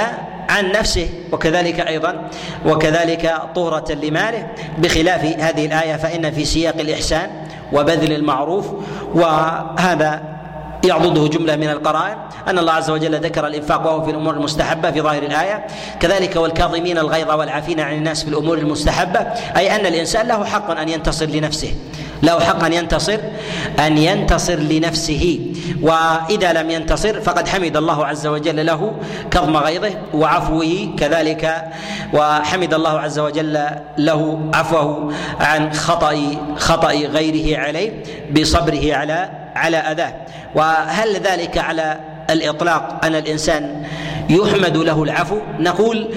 عن 0.49 0.71
نفسه 0.71 1.09
وكذلك 1.31 1.79
أيضا 1.79 2.29
وكذلك 2.65 3.33
طهرة 3.55 3.93
لماله. 3.93 4.47
بخلاف 4.77 5.25
هذه 5.25 5.65
الآية 5.65 5.95
فإن 5.95 6.31
في 6.31 6.45
سياق 6.45 6.75
الإحسان 6.79 7.29
وبذل 7.73 8.13
المعروف 8.13 8.65
وهذا 9.13 10.37
يعضده 10.83 11.27
جملة 11.27 11.55
من 11.55 11.69
القرائن. 11.69 12.17
أن 12.47 12.59
الله 12.59 12.73
عز 12.73 12.89
وجل 12.89 13.15
ذكر 13.15 13.47
الإنفاق 13.47 13.85
وهو 13.85 14.03
في 14.03 14.11
الأمور 14.11 14.33
المستحبة 14.33 14.91
في 14.91 15.01
ظاهر 15.01 15.23
الآية. 15.23 15.67
كذلك 15.99 16.35
والكاظمين 16.35 16.97
الغيظ 16.97 17.31
والعافين 17.31 17.79
عن 17.79 17.93
الناس 17.93 18.23
في 18.23 18.29
الأمور 18.29 18.57
المستحبة. 18.57 19.19
أي 19.57 19.75
أن 19.75 19.85
الإنسان 19.85 20.27
له 20.27 20.45
حق 20.45 20.71
أن 20.71 20.89
ينتصر 20.89 21.25
لنفسه. 21.25 21.73
له 22.23 22.39
حق 22.39 22.63
أن 22.63 22.73
ينتصر 22.73 23.19
أن 23.79 23.97
ينتصر 23.97 24.55
لنفسه. 24.55 25.39
وإذا 25.81 26.53
لم 26.53 26.69
ينتصر 26.69 27.21
فقد 27.21 27.47
حمد 27.47 27.77
الله 27.77 28.05
عز 28.05 28.27
وجل 28.27 28.65
له 28.65 28.93
كظم 29.31 29.57
غيظه 29.57 29.91
وعفوه 30.13 30.89
كذلك 30.99 31.65
وحمد 32.13 32.73
الله 32.73 32.99
عز 32.99 33.19
وجل 33.19 33.59
له 33.97 34.39
عفوه 34.53 35.13
عن 35.39 35.73
خطأ 35.73 36.35
خطأ 36.57 36.91
غيره 36.91 37.59
عليه 37.59 38.03
بصبره 38.31 38.93
على 38.95 39.29
على 39.55 39.77
أذاه. 39.77 40.13
وهل 40.55 41.13
ذلك 41.13 41.57
على 41.57 41.99
الإطلاق 42.29 43.05
أن 43.05 43.15
الإنسان 43.15 43.83
يحمد 44.29 44.77
له 44.77 45.03
العفو؟ 45.03 45.37
نقول 45.59 46.09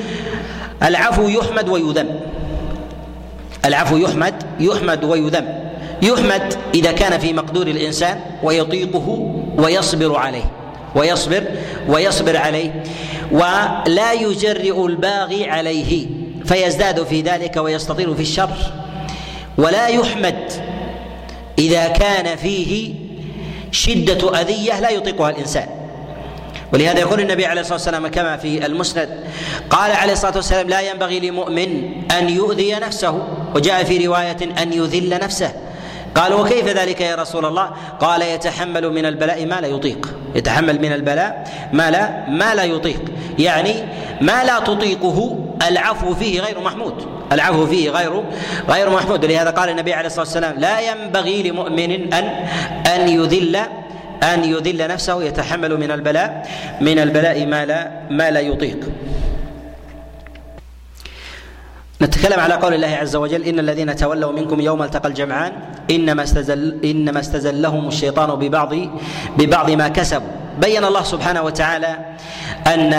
العفو 0.82 1.28
يحمد 1.28 1.68
ويذم. 1.68 2.20
العفو 3.64 3.96
يحمد 3.96 4.34
يحمد 4.60 5.04
ويذم. 5.04 5.59
يحمد 6.02 6.54
إذا 6.74 6.92
كان 6.92 7.18
في 7.18 7.32
مقدور 7.32 7.66
الإنسان 7.66 8.20
ويطيقه 8.42 9.34
ويصبر 9.58 10.16
عليه 10.16 10.50
ويصبر 10.94 11.44
ويصبر 11.88 12.36
عليه 12.36 12.82
ولا 13.32 14.12
يجرئ 14.12 14.86
الباغي 14.86 15.50
عليه 15.50 16.06
فيزداد 16.44 17.02
في 17.04 17.20
ذلك 17.20 17.56
ويستطيل 17.56 18.14
في 18.16 18.22
الشر. 18.22 18.50
ولا 19.58 19.86
يحمد 19.86 20.52
إذا 21.58 21.88
كان 21.88 22.36
فيه 22.36 22.94
شدة 23.72 24.40
أذية 24.40 24.80
لا 24.80 24.90
يطيقها 24.90 25.30
الإنسان. 25.30 25.68
ولهذا 26.72 27.00
يقول 27.00 27.20
النبي 27.20 27.46
عليه 27.46 27.60
الصلاة 27.60 27.76
والسلام 27.76 28.06
كما 28.08 28.36
في 28.36 28.66
المسند 28.66 29.08
قال 29.70 29.92
عليه 29.92 30.12
الصلاة 30.12 30.36
والسلام 30.36 30.68
لا 30.68 30.80
ينبغي 30.80 31.20
لمؤمن 31.20 31.92
أن 32.18 32.28
يؤذي 32.28 32.74
نفسه. 32.74 33.28
وجاء 33.54 33.84
في 33.84 34.06
رواية 34.06 34.62
أن 34.62 34.72
يذل 34.72 35.18
نفسه. 35.22 35.52
قالوا 36.14 36.40
وكيف 36.40 36.68
ذلك 36.68 37.00
يا 37.00 37.14
رسول 37.14 37.44
الله؟ 37.44 37.70
قال 38.00 38.22
يتحمل 38.22 38.90
من 38.90 39.06
البلاء 39.06 39.46
ما 39.46 39.60
لا 39.60 39.68
يطيق، 39.68 40.14
يتحمل 40.34 40.80
من 40.80 40.92
البلاء 40.92 41.50
ما 41.72 41.90
لا 41.90 42.28
ما 42.28 42.54
لا 42.54 42.64
يطيق، 42.64 43.00
يعني 43.38 43.74
ما 44.20 44.44
لا 44.44 44.58
تطيقه 44.58 45.38
العفو 45.68 46.14
فيه 46.14 46.40
غير 46.40 46.60
محمود، 46.60 47.06
العفو 47.32 47.66
فيه 47.66 47.90
غير 47.90 48.22
غير 48.68 48.90
محمود، 48.90 49.24
لهذا 49.24 49.50
قال 49.50 49.68
النبي 49.68 49.94
عليه 49.94 50.06
الصلاة 50.06 50.24
والسلام 50.24 50.54
لا 50.58 50.80
ينبغي 50.80 51.50
لمؤمن 51.50 52.14
أن 52.14 52.24
أن 52.86 53.08
يذل 53.08 53.56
أن 54.22 54.44
يذل 54.44 54.88
نفسه 54.88 55.22
يتحمل 55.22 55.80
من 55.80 55.90
البلاء 55.90 56.48
من 56.80 56.98
البلاء 56.98 57.46
ما 57.46 57.64
لا 57.64 57.90
ما 58.10 58.30
لا 58.30 58.40
يطيق. 58.40 58.78
نتكلم 62.02 62.40
على 62.40 62.54
قول 62.54 62.74
الله 62.74 62.88
عز 62.88 63.16
وجل 63.16 63.42
إن 63.42 63.58
الذين 63.58 63.96
تولوا 63.96 64.32
منكم 64.32 64.60
يوم 64.60 64.82
التقى 64.82 65.08
الجمعان 65.08 65.52
إنما 65.90 66.22
استزل 66.22 66.78
إنما 66.84 67.20
استزلهم 67.20 67.88
الشيطان 67.88 68.30
ببعض 68.34 68.74
ببعض 69.38 69.70
ما 69.70 69.88
كسبوا. 69.88 70.28
بين 70.60 70.84
الله 70.84 71.02
سبحانه 71.02 71.42
وتعالى 71.42 71.98
أن 72.66 72.92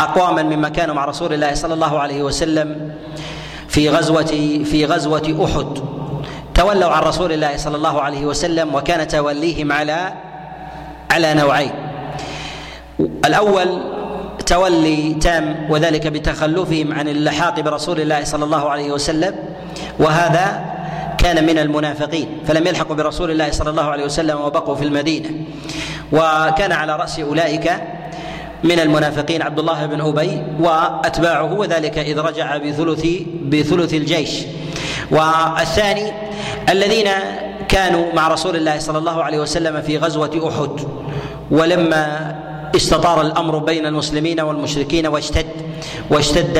أقواما 0.00 0.42
ممن 0.42 0.68
كانوا 0.68 0.94
مع 0.94 1.04
رسول 1.04 1.32
الله 1.32 1.54
صلى 1.54 1.74
الله 1.74 1.98
عليه 2.00 2.22
وسلم 2.22 2.92
في 3.68 3.88
غزوه 3.90 4.24
في 4.64 4.84
غزوة 4.84 5.44
أحد 5.44 5.78
تولوا 6.54 6.90
عن 6.90 7.02
رسول 7.02 7.32
الله 7.32 7.56
صلى 7.56 7.76
الله 7.76 8.00
عليه 8.02 8.26
وسلم 8.26 8.74
وكان 8.74 9.08
توليهم 9.08 9.72
على 9.72 10.12
على 11.10 11.34
نوعين. 11.34 11.72
الأول 13.24 13.95
تولي 14.46 15.14
تام 15.14 15.66
وذلك 15.70 16.06
بتخلفهم 16.06 16.92
عن 16.92 17.08
اللحاق 17.08 17.60
برسول 17.60 18.00
الله 18.00 18.24
صلى 18.24 18.44
الله 18.44 18.70
عليه 18.70 18.92
وسلم 18.92 19.34
وهذا 19.98 20.64
كان 21.18 21.46
من 21.46 21.58
المنافقين 21.58 22.28
فلم 22.46 22.66
يلحقوا 22.66 22.96
برسول 22.96 23.30
الله 23.30 23.50
صلى 23.50 23.70
الله 23.70 23.82
عليه 23.82 24.04
وسلم 24.04 24.40
وبقوا 24.40 24.74
في 24.74 24.84
المدينة. 24.84 25.30
وكان 26.12 26.72
على 26.72 26.96
رأس 26.96 27.20
أولئك 27.20 27.72
من 28.64 28.80
المنافقين 28.80 29.42
عبد 29.42 29.58
الله 29.58 29.86
بن 29.86 30.00
أبي 30.00 30.42
وأتباعه 30.60 31.52
وذلك 31.52 31.98
إذ 31.98 32.18
رجع 32.18 32.56
بثلث 32.56 33.06
بثلث 33.42 33.94
الجيش. 33.94 34.42
والثاني 35.10 36.12
الذين 36.68 37.08
كانوا 37.68 38.12
مع 38.14 38.28
رسول 38.28 38.56
الله 38.56 38.78
صلى 38.78 38.98
الله 38.98 39.22
عليه 39.22 39.38
وسلم 39.38 39.82
في 39.82 39.98
غزوة 39.98 40.48
أحد 40.48 40.86
ولما 41.50 42.36
استطار 42.76 43.20
الأمر 43.20 43.58
بين 43.58 43.86
المسلمين 43.86 44.40
والمشركين 44.40 45.06
واشتد 45.06 45.46
واشتد 46.10 46.56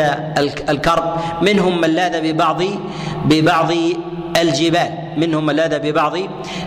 الكرب. 0.68 1.16
منهم 1.42 1.80
من 1.80 1.90
لاذ 1.90 2.32
ببعض 2.32 2.62
ببعض 3.24 3.72
الجبال. 4.36 4.90
منهم 5.16 5.46
من 5.46 5.56
لاذ 5.56 5.78
ببعض 5.78 6.18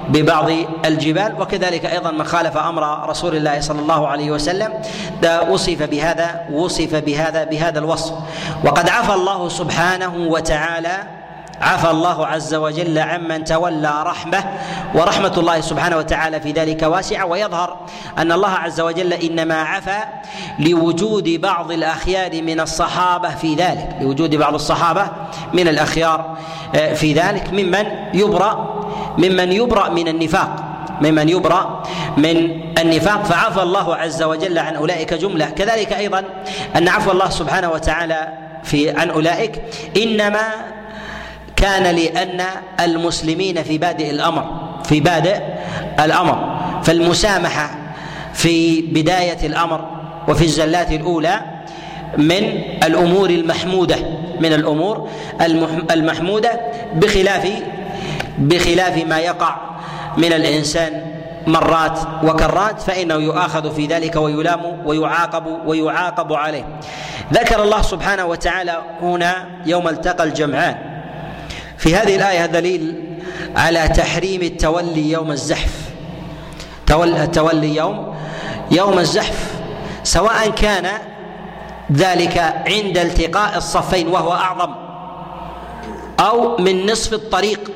ببعض 0.10 0.52
الجبال. 0.86 1.36
وكذلك 1.42 1.86
أيضا 1.86 2.12
من 2.12 2.24
خالف 2.24 2.58
أمر 2.58 3.10
رسول 3.10 3.36
الله 3.36 3.60
صلى 3.60 3.80
الله 3.80 4.08
عليه 4.08 4.32
وسلم. 4.32 4.74
وصف 5.50 5.84
بهذا 5.84 6.46
وصف 6.52 6.96
بهذا 6.96 7.44
بهذا 7.44 7.80
الوصف. 7.80 8.14
وقد 8.66 8.90
عفى 8.90 9.14
الله 9.14 9.50
سبحانه 9.50 10.16
وتعالى 10.18 11.19
عفى 11.62 11.90
الله 11.90 12.28
عز 12.28 12.56
وجل 12.56 13.00
عمن 13.00 13.44
تولى 13.44 14.04
رحمه 14.06 14.44
ورحمة 14.96 15.34
الله 15.38 15.62
سبحانه 15.62 15.98
وتعالى 15.98 16.40
في 16.42 16.52
ذلك 16.52 16.84
واسعة 16.84 17.26
ويظهر 17.26 17.78
أن 18.18 18.32
الله 18.32 18.50
عز 18.50 18.82
وجل 18.82 19.14
إنما 19.14 19.62
عفى 19.62 20.00
لوجود 20.60 21.30
بعض 21.30 21.72
الأخيار 21.72 22.42
من 22.42 22.60
الصحابة 22.60 23.30
في 23.30 23.56
ذلك 23.56 23.96
لوجود 24.02 24.36
بعض 24.36 24.54
الصحابة 24.54 25.08
من 25.54 25.68
الأخيار 25.68 26.38
آه، 26.76 26.94
في 26.94 27.14
ذلك 27.14 27.50
ممن 27.54 27.86
يبرأ 28.14 28.80
ممن 29.18 29.52
يبرأ 29.52 29.90
من 29.90 30.08
النفاق 30.08 30.56
ممن 31.02 31.30
يبرأ 31.30 31.84
من 32.18 32.62
النفاق. 32.80 33.24
فعفى 33.24 33.62
الله 33.62 33.96
عز 33.96 34.24
وجل 34.24 34.60
عن 34.60 34.76
أولئك 34.76 35.14
جملة. 35.14 35.46
كذلك 35.50 35.94
أيضا 35.94 36.24
أن 36.76 36.88
عفو 36.88 37.12
الله 37.12 37.30
سبحانه 37.30 37.72
وتعالى 37.72 38.28
في 38.64 38.90
عن 38.90 39.10
أولئك 39.10 39.62
إنما 39.98 40.42
كان 41.62 41.96
لأن 41.96 42.42
المسلمين 42.80 43.64
في 43.64 43.78
بادئ 43.78 44.10
الأمر 44.12 44.46
في 44.84 45.00
بادئ 45.00 45.38
الأمر. 46.00 46.60
فالمسامحة 46.84 47.70
في 48.34 48.82
بداية 48.82 49.48
الأمر 49.48 49.90
وفي 50.28 50.44
الزلات 50.44 50.92
الأولى 50.92 51.42
من 52.18 52.44
الأمور 52.84 53.30
المحمودة 53.30 53.96
من 54.40 54.54
الأمور 54.54 55.10
المحمودة 55.92 56.60
بخلاف 56.96 57.48
بخلاف 58.38 59.06
ما 59.06 59.20
يقع 59.20 59.56
من 60.18 60.34
الإنسان 60.34 61.02
مرات 61.48 62.00
وكرات 62.24 62.82
فإنه 62.82 63.16
يؤاخذ 63.16 63.76
في 63.76 63.86
ذلك 63.86 64.16
ويلام 64.16 64.62
ويعاقب 64.86 65.46
ويعاقب 65.66 66.34
عليه. 66.34 66.66
ذكر 67.34 67.64
الله 67.64 67.82
سبحانه 67.82 68.26
وتعالى 68.26 68.82
هنا 69.02 69.34
يوم 69.66 69.88
التقى 69.88 70.24
الجمعان. 70.24 70.89
في 71.80 71.96
هذه 71.96 72.16
الآية 72.16 72.46
دليل 72.46 72.94
على 73.56 73.88
تحريم 73.88 74.42
التولي 74.42 75.12
يوم 75.12 75.32
الزحف. 75.32 75.90
التولي 76.92 77.76
يوم 77.76 78.16
يوم 78.72 79.00
الزحف. 79.00 79.54
سواء 80.04 80.50
كان 80.50 80.88
ذلك 81.92 82.38
عند 82.68 82.98
التقاء 82.98 83.58
الصفين 83.58 84.08
وهو 84.08 84.32
أعظم 84.32 84.76
أو 86.20 86.58
من 86.58 86.86
نصف 86.86 87.14
الطريق 87.14 87.72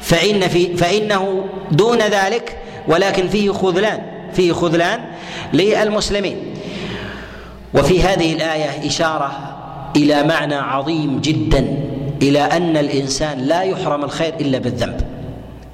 فإن 0.00 0.48
في 0.48 0.76
فإنه 0.76 1.44
دون 1.70 1.98
ذلك 1.98 2.58
ولكن 2.88 3.28
فيه 3.28 3.50
خذلان 3.50 4.02
فيه 4.32 4.52
خذلان 4.52 5.04
للمسلمين. 5.52 6.54
وفي 7.74 8.02
هذه 8.02 8.32
الآية 8.32 8.86
إشارة 8.86 9.56
إلى 9.96 10.22
معنى 10.22 10.54
عظيم 10.54 11.20
جدا. 11.20 11.88
إلى 12.22 12.40
أن 12.40 12.76
الإنسان 12.76 13.38
لا 13.38 13.62
يحرم 13.62 14.04
الخير 14.04 14.34
إلا 14.40 14.58
بالذنب. 14.58 15.00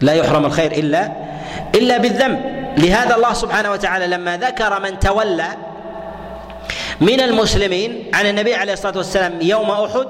لا 0.01 0.13
يحرم 0.13 0.45
الخير 0.47 0.73
إلا 0.73 1.13
إلا 1.75 1.99
بالذنب. 1.99 2.41
لهذا 2.79 3.15
الله 3.17 3.33
سبحانه 3.33 3.71
وتعالى 3.73 4.07
لما 4.07 4.37
ذكر 4.37 4.81
من 4.83 4.99
تولى 4.99 5.49
من 7.01 7.21
المسلمين 7.21 8.11
عن 8.15 8.27
النبي 8.27 8.55
عليه 8.55 8.73
الصلاة 8.73 8.97
والسلام 8.97 9.33
يوم 9.41 9.71
أحد 9.71 10.07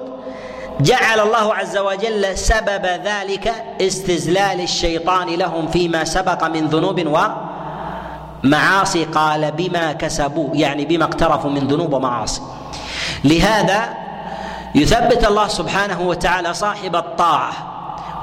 جعل 0.81 1.21
الله 1.21 1.55
عز 1.55 1.77
وجل 1.77 2.39
سبب 2.39 2.87
ذلك 3.05 3.53
استزلال 3.81 4.61
الشيطان 4.61 5.29
لهم 5.29 5.69
فيما 5.69 6.05
سبق 6.05 6.45
من 6.45 6.67
ذنوب 6.67 7.25
ومعاصي 8.45 9.05
قال 9.05 9.53
بما 9.53 9.93
كسبوا 9.93 10.57
يعني 10.57 10.85
بما 10.85 11.05
اقترفوا 11.05 11.51
من 11.51 11.69
ذنوب 11.69 11.93
ومعاصي. 11.93 12.41
لهذا 13.25 14.04
يثبت 14.75 15.25
الله 15.25 15.49
سبحانه 15.49 16.01
وتعالى 16.01 16.55
صاحب 16.55 16.97
الطاعة 16.97 17.53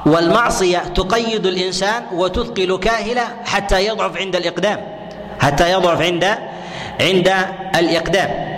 والمعصية 0.06 0.78
تقيد 0.78 1.46
الإنسان 1.46 2.02
وتثقل 2.12 2.78
كاهله 2.78 3.24
حتى 3.44 3.86
يضعف 3.86 4.16
عند 4.16 4.36
الإقدام 4.36 4.80
حتى 5.40 5.72
يضعف 5.72 6.00
عند 6.00 6.24
عند 7.00 7.32
الإقدام. 7.76 8.52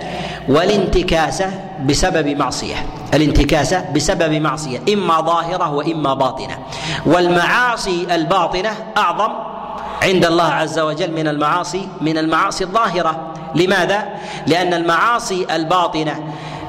والانتكاسه 0.49 1.51
بسبب 1.85 2.27
معصية 2.27 2.75
الانتكاسه 3.13 3.85
بسبب 3.95 4.33
معصية 4.33 4.79
إما 4.93 5.21
ظاهرة 5.21 5.73
وإما 5.73 6.13
باطنة. 6.13 6.57
والمعاصي 7.05 8.07
الباطنة 8.11 8.71
أعظم 8.97 9.33
عند 10.03 10.25
الله 10.25 10.43
عز 10.43 10.79
وجل 10.79 11.11
من 11.11 11.27
المعاصي 11.27 11.87
من 12.01 12.17
المعاصي 12.17 12.63
الظاهرة. 12.63 13.33
لماذا؟ 13.55 14.05
لأن 14.47 14.73
المعاصي 14.73 15.47
الباطنة 15.55 16.19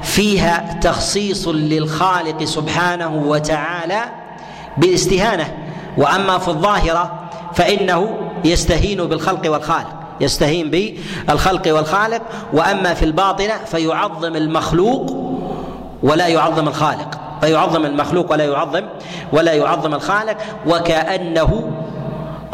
فيها 0.07 0.79
تخصيص 0.81 1.47
للخالق 1.47 2.43
سبحانه 2.43 3.23
وتعالى 3.25 4.01
بالاستهانة. 4.77 5.57
وأما 5.97 6.37
في 6.37 6.47
الظاهرة 6.47 7.29
فإنه 7.53 8.17
يستهين 8.45 9.05
بالخلق 9.05 9.51
والخالق 9.51 9.89
يستهين 10.21 10.71
بالخلق 10.71 11.75
والخالق. 11.75 12.21
وأما 12.53 12.93
في 12.93 13.05
الباطنة 13.05 13.53
فيعظم 13.65 14.35
المخلوق 14.35 15.15
ولا 16.03 16.27
يعظم 16.27 16.67
الخالق. 16.67 17.19
فيعظم 17.41 17.85
المخلوق 17.85 18.31
ولا 18.31 18.43
يعظم 18.43 18.83
ولا 19.33 19.53
يعظم 19.53 19.93
الخالق. 19.93 20.37
وكأنه 20.67 21.71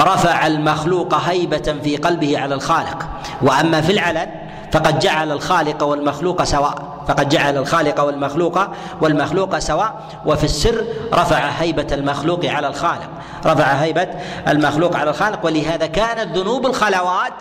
رفع 0.01 0.47
المخلوق 0.47 1.13
هيبة 1.13 1.75
في 1.83 1.97
قلبه 1.97 2.39
على 2.39 2.55
الخالق. 2.55 3.07
وأما 3.41 3.81
في 3.81 3.91
العلن 3.91 4.27
فقد 4.71 4.99
جعل 4.99 5.31
الخالق 5.31 5.83
والمخلوق 5.83 6.43
سواء. 6.43 6.92
فقد 7.07 7.29
جعل 7.29 7.57
الخالق 7.57 8.01
والمخلوق 8.01 8.59
والمخلوق 9.01 9.59
سواء 9.59 9.93
وفي 10.25 10.43
السر 10.43 10.85
رفع 11.13 11.37
هيبة 11.37 11.87
المخلوق 11.91 12.45
على 12.45 12.67
الخالق. 12.67 13.09
رفع 13.45 13.65
هيبة 13.65 14.07
المخلوق 14.47 14.95
على 14.95 15.09
الخالق 15.09 15.45
ولهذا 15.45 15.87
كانت 15.87 16.37
ذنوب 16.37 16.65
الخلوات 16.65 17.33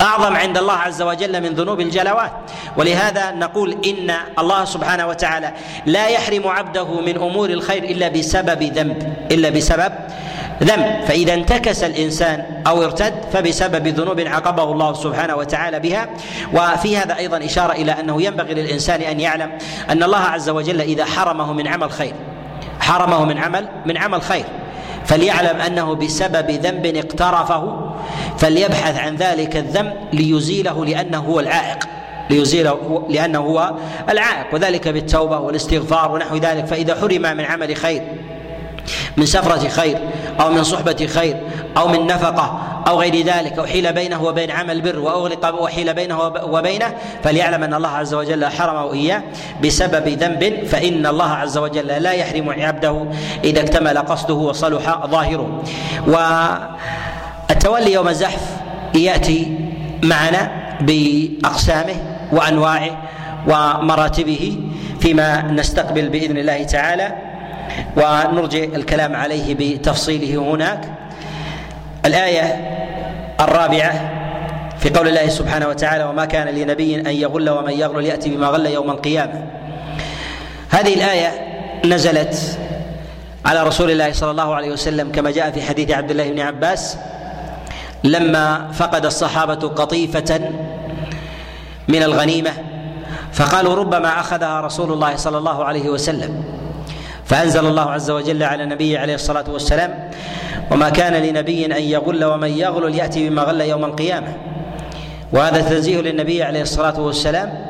أعظم 0.00 0.36
عند 0.36 0.58
الله 0.58 0.72
عز 0.72 1.02
وجل 1.02 1.42
من 1.42 1.54
ذنوب 1.54 1.80
الجلوات. 1.80 2.32
ولهذا 2.76 3.30
نقول 3.30 3.70
إن 3.86 4.14
الله 4.38 4.64
سبحانه 4.64 5.06
وتعالى 5.06 5.52
لا 5.86 6.06
يحرم 6.08 6.48
عبده 6.48 7.00
من 7.00 7.16
أمور 7.16 7.50
الخير 7.50 7.84
إلا 7.84 8.08
بسبب 8.08 8.62
ذنب 8.62 9.16
إلا 9.30 9.50
بسبب 9.50 9.92
ذنب. 10.62 11.04
فإذا 11.06 11.34
انتكس 11.34 11.84
الإنسان 11.84 12.62
أو 12.66 12.84
ارتد 12.84 13.14
فبسبب 13.32 13.88
ذنوب 13.88 14.20
عاقبه 14.20 14.62
الله 14.62 14.92
سبحانه 14.92 15.36
وتعالى 15.36 15.80
بها. 15.80 16.08
وفي 16.52 16.96
هذا 16.96 17.16
أيضا 17.16 17.44
إشارة 17.44 17.72
إلى 17.72 17.92
أنه 17.92 18.22
ينبغي 18.22 18.54
للإنسان 18.54 19.00
أن 19.00 19.20
يعلم 19.20 19.50
أن 19.90 20.02
الله 20.02 20.18
عز 20.18 20.48
وجل 20.48 20.80
إذا 20.80 21.04
حرمه 21.04 21.52
من 21.52 21.68
عمل 21.68 21.90
خير 21.90 22.12
حرمه 22.80 23.24
من 23.24 23.38
عمل 23.38 23.68
من 23.86 23.96
عمل 23.96 24.22
خير. 24.22 24.44
فليعلم 25.04 25.60
أنه 25.60 25.94
بسبب 25.94 26.50
ذنب 26.50 26.86
اقترفه 26.86 27.92
فليبحث 28.38 28.98
عن 28.98 29.16
ذلك 29.16 29.56
الذنب 29.56 29.92
ليزيله 30.12 30.84
لأنه 30.84 31.18
هو 31.18 31.40
العائق. 31.40 31.78
ليزيله 32.30 33.06
لأنه 33.10 33.38
هو 33.38 33.74
العائق. 34.10 34.54
وذلك 34.54 34.88
بالتوبة 34.88 35.38
والاستغفار 35.38 36.12
ونحو 36.12 36.36
ذلك. 36.36 36.66
فإذا 36.66 36.94
حرم 36.94 37.22
من 37.22 37.44
عمل 37.44 37.76
خير 37.76 38.02
من 39.16 39.26
سفرة 39.26 39.68
خير 39.68 39.98
أو 40.40 40.50
من 40.50 40.64
صحبة 40.64 41.06
خير 41.06 41.36
أو 41.76 41.88
من 41.88 42.06
نفقة 42.06 42.60
أو 42.88 43.00
غير 43.00 43.26
ذلك 43.26 43.58
أحيل 43.58 43.92
بينه 43.92 44.24
وبين 44.24 44.50
عمل 44.50 44.80
بر 44.80 44.98
وأغلق 44.98 45.62
وحيل 45.62 45.94
بينه 45.94 46.18
وبينه 46.26 46.94
فليعلم 47.24 47.62
أن 47.62 47.74
الله 47.74 47.88
عز 47.88 48.14
وجل 48.14 48.46
حرمه 48.46 48.92
إياه 48.92 49.22
بسبب 49.64 50.08
ذنب 50.08 50.66
فإن 50.66 51.06
الله 51.06 51.30
عز 51.30 51.58
وجل 51.58 51.86
لا 51.86 52.12
يحرم 52.12 52.50
عبده 52.50 53.06
إذا 53.44 53.60
اكتمل 53.60 53.98
قصده 53.98 54.34
وصلح 54.34 55.06
ظاهره. 55.06 55.62
والتولي 56.06 57.92
يوم 57.92 58.08
الزحف 58.08 58.42
يأتي 58.94 59.58
معنا 60.02 60.50
بأقسامه 60.80 61.94
وأنواعه 62.32 63.02
ومراتبه 63.46 64.58
فيما 65.00 65.42
نستقبل 65.42 66.08
بإذن 66.08 66.38
الله 66.38 66.62
تعالى. 66.62 67.25
ونرجع 67.96 68.64
الكلام 68.64 69.16
عليه 69.16 69.54
بتفصيله 69.54 70.54
هناك. 70.54 70.80
الآية 72.04 72.76
الرابعة 73.40 74.12
في 74.78 74.90
قول 74.90 75.08
الله 75.08 75.28
سبحانه 75.28 75.68
وتعالى 75.68 76.04
وما 76.04 76.24
كان 76.24 76.48
لنبي 76.48 77.00
أن 77.00 77.06
يغل 77.06 77.50
ومن 77.50 77.72
يغل 77.72 78.04
يأتي 78.04 78.30
بما 78.30 78.46
غل 78.46 78.66
يوم 78.66 78.90
القيامة. 78.90 79.46
هذه 80.70 80.94
الآية 80.94 81.30
نزلت 81.84 82.58
على 83.46 83.62
رسول 83.62 83.90
الله 83.90 84.12
صلى 84.12 84.30
الله 84.30 84.54
عليه 84.54 84.70
وسلم 84.70 85.12
كما 85.12 85.30
جاء 85.30 85.50
في 85.50 85.62
حديث 85.62 85.90
عبد 85.90 86.10
الله 86.10 86.30
بن 86.30 86.40
عباس 86.40 86.98
لما 88.04 88.72
فقد 88.72 89.06
الصحابة 89.06 89.68
قطيفة 89.68 90.40
من 91.88 92.02
الغنيمة 92.02 92.50
فقالوا 93.32 93.74
ربما 93.74 94.20
أخذها 94.20 94.60
رسول 94.60 94.92
الله 94.92 95.16
صلى 95.16 95.38
الله 95.38 95.64
عليه 95.64 95.88
وسلم. 95.88 96.44
فأنزل 97.26 97.66
الله 97.66 97.90
عز 97.90 98.10
وجل 98.10 98.42
على 98.42 98.62
النبي 98.62 98.98
عليه 98.98 99.14
الصلاة 99.14 99.44
والسلام 99.50 100.10
وما 100.70 100.88
كان 100.88 101.12
لنبي 101.12 101.66
أن 101.66 101.82
يغل 101.82 102.24
ومن 102.24 102.48
يغل 102.50 102.94
يأتي 102.94 103.28
بما 103.28 103.42
غل 103.42 103.60
يوم 103.60 103.84
القيامة. 103.84 104.32
وهذا 105.32 105.60
تنزيه 105.60 106.00
للنبي 106.00 106.42
عليه 106.42 106.62
الصلاة 106.62 107.00
والسلام 107.00 107.66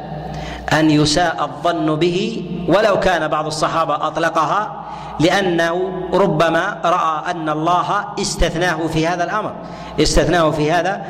أن 0.73 0.91
يساء 0.91 1.37
الظن 1.45 1.95
به 1.95 2.45
ولو 2.69 3.01
كان 3.01 3.29
بعض 3.29 3.47
الصحابة 3.47 3.95
أطلقها 3.95 4.85
لأنه 5.21 5.93
ربما 6.13 6.81
رأى 6.85 7.31
أن 7.31 7.49
الله 7.49 8.05
استثناه 8.21 8.87
في 8.87 9.07
هذا 9.07 9.25
الأمر. 9.25 9.53
استثناه 10.01 10.51
في 10.51 10.73
هذا 10.73 11.03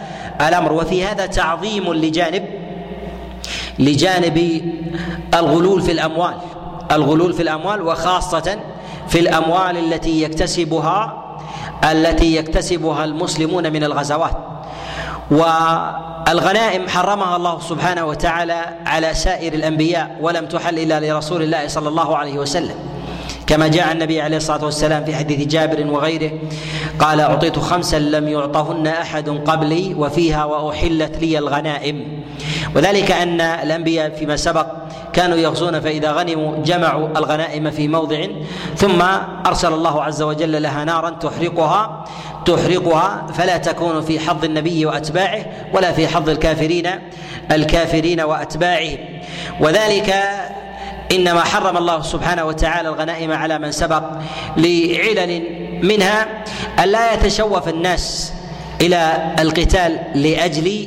الأمر. 0.49 0.73
وفي 0.73 1.05
هذا 1.05 1.27
تعظيم 1.27 1.93
لجانب 1.93 2.45
لجانب 3.79 4.63
الغلول 5.35 5.83
في 5.83 5.93
الأموال. 5.93 6.35
الغلول 6.93 7.33
في 7.33 7.43
الأموال 7.43 7.83
وخاصة 7.83 8.59
في 9.09 9.19
الأموال 9.21 9.77
التي 9.77 10.23
يكتسبها 10.23 11.23
التي 11.91 12.37
يكتسبها 12.37 13.05
المسلمون 13.05 13.73
من 13.73 13.85
الغزوات. 13.85 14.37
والغنائم 15.31 16.89
حرمها 16.89 17.37
الله 17.37 17.61
سبحانه 17.61 18.05
وتعالى 18.05 18.65
على 18.87 19.15
سائر 19.15 19.53
الأنبياء 19.53 20.17
ولم 20.21 20.47
تحل 20.47 20.79
إلا 20.79 21.01
لرسول 21.01 21.43
الله 21.43 21.69
صلى 21.69 21.89
الله 21.89 22.17
عليه 22.17 22.39
وسلم. 22.39 22.75
كما 23.47 23.69
جاء 23.69 23.93
النبي 23.93 24.21
عليه 24.21 24.37
الصلاة 24.37 24.65
والسلام 24.65 25.05
في 25.05 25.17
حديث 25.17 25.49
جابر 25.49 25.87
وغيره 25.91 26.31
قال 26.99 27.21
أعطيت 27.21 27.59
خمسا 27.59 27.99
لم 27.99 28.29
يعطهن 28.29 28.87
أحد 28.87 29.29
قبلي 29.29 29.95
وفيها 29.95 30.45
وأحلت 30.45 31.17
لي 31.17 31.39
الغنائم. 31.39 32.23
وذلك 32.77 33.11
أن 33.11 33.41
الأنبياء 33.41 34.11
فيما 34.11 34.37
سبق 34.37 34.67
كانوا 35.17 35.37
يغزون 35.37 35.81
فإذا 35.81 36.13
غنموا 36.13 36.57
جمعوا 36.65 37.09
الغنائم 37.09 37.71
في 37.71 37.89
موضع. 37.89 38.27
ثم 38.77 39.03
أرسل 39.47 39.73
الله 39.73 40.03
عز 40.05 40.23
وجل 40.23 40.63
لها 40.63 40.85
نارا 40.85 41.11
تحرقها 41.11 42.05
تحرقها 42.47 43.27
فلا 43.35 43.57
تكون 43.57 44.01
في 44.01 44.21
حظ 44.21 44.45
النبي 44.45 44.87
وأتباعه 44.87 45.47
ولا 45.73 45.93
في 45.93 46.09
حظ 46.09 46.29
الكافرين 46.29 46.91
الكافرين 47.53 48.21
واتباعهم 48.21 48.99
وذلك 49.61 50.15
إنما 51.13 51.41
حرم 51.45 51.77
الله 51.77 52.03
سبحانه 52.03 52.45
وتعالى 52.45 52.89
الغنائم 52.89 53.33
على 53.33 53.59
من 53.59 53.73
سبق 53.73 54.03
لعلل 54.57 55.43
منها 55.83 56.27
أن 56.79 56.89
لا 56.89 57.15
يتشوف 57.15 57.69
الناس 57.69 58.33
إلى 58.81 59.33
القتال 59.39 59.99
لأجل 60.15 60.87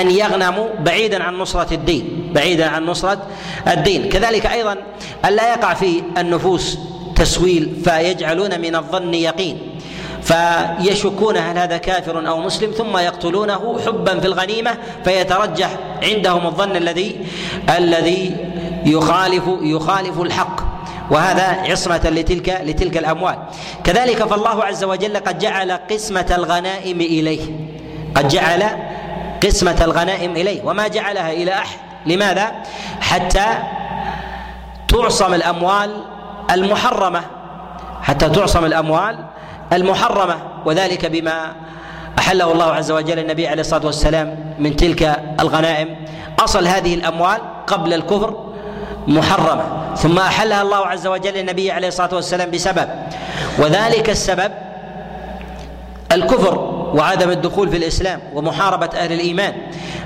أن 0.00 0.10
يغنموا 0.10 0.68
بعيدا 0.80 1.22
عن 1.22 1.38
نصرة 1.38 1.74
الدين 1.74 2.32
بعيدا 2.34 2.66
عن 2.66 2.86
نصرة 2.86 3.18
الدين. 3.68 4.08
كذلك 4.08 4.46
أيضا 4.46 4.76
أن 5.24 5.32
لا 5.32 5.54
يقع 5.54 5.74
في 5.74 6.02
النفوس 6.18 6.78
تسويل 7.16 7.76
فيجعلون 7.84 8.60
من 8.60 8.76
الظن 8.76 9.14
يقين 9.14 9.58
فيشكون 10.22 11.36
هل 11.36 11.58
هذا 11.58 11.76
كافر 11.76 12.28
أو 12.28 12.40
مسلم 12.40 12.70
ثم 12.70 12.96
يقتلونه 12.96 13.80
حبا 13.86 14.20
في 14.20 14.26
الغنيمة 14.26 14.78
فيترجح 15.04 15.70
عندهم 16.02 16.46
الظن 16.46 16.76
الذي 16.76 17.26
الذي 17.78 18.36
يخالف 18.86 19.44
يخالف 19.62 20.20
الحق. 20.20 20.60
وهذا 21.10 21.44
عصمة 21.70 22.00
لتلك 22.04 22.60
لتلك 22.64 22.96
الأموال. 22.96 23.38
كذلك 23.84 24.24
فالله 24.24 24.64
عز 24.64 24.84
وجل 24.84 25.16
قد 25.16 25.38
جعل 25.38 25.72
قسمة 25.72 26.26
الغنائم 26.30 27.00
إليه 27.00 27.40
قد 28.14 28.28
جعل 28.28 28.62
قسمة 29.42 29.76
الغنائم 29.80 30.30
إليه 30.30 30.64
وما 30.64 30.88
جعلها 30.88 31.32
إلى 31.32 31.52
أحد. 31.52 31.78
لماذا؟ 32.06 32.52
حتى 33.00 33.46
تعصم 34.88 35.34
الأموال 35.34 36.04
المحرمة. 36.50 37.22
حتى 38.02 38.28
تعصم 38.28 38.64
الأموال 38.64 39.18
المحرمة. 39.72 40.36
وذلك 40.64 41.06
بما 41.06 41.52
أحله 42.18 42.52
الله 42.52 42.64
عز 42.64 42.90
وجل 42.90 43.18
النبي 43.18 43.48
عليه 43.48 43.60
الصلاة 43.60 43.86
والسلام 43.86 44.54
من 44.58 44.76
تلك 44.76 45.22
الغنائم. 45.40 45.96
أصل 46.38 46.66
هذه 46.66 46.94
الأموال 46.94 47.38
قبل 47.66 47.94
الكفر 47.94 48.46
محرمة. 49.06 49.94
ثم 49.96 50.18
أحلها 50.18 50.62
الله 50.62 50.86
عز 50.86 51.06
وجل 51.06 51.36
النبي 51.36 51.70
عليه 51.70 51.88
الصلاة 51.88 52.14
والسلام 52.14 52.50
بسبب. 52.50 52.88
وذلك 53.58 54.10
السبب 54.10 54.52
الكفر. 56.12 56.75
وعدم 56.94 57.30
الدخول 57.30 57.68
في 57.68 57.76
الإسلام 57.76 58.20
ومحاربة 58.34 58.90
أهل 58.96 59.12
الإيمان. 59.12 59.54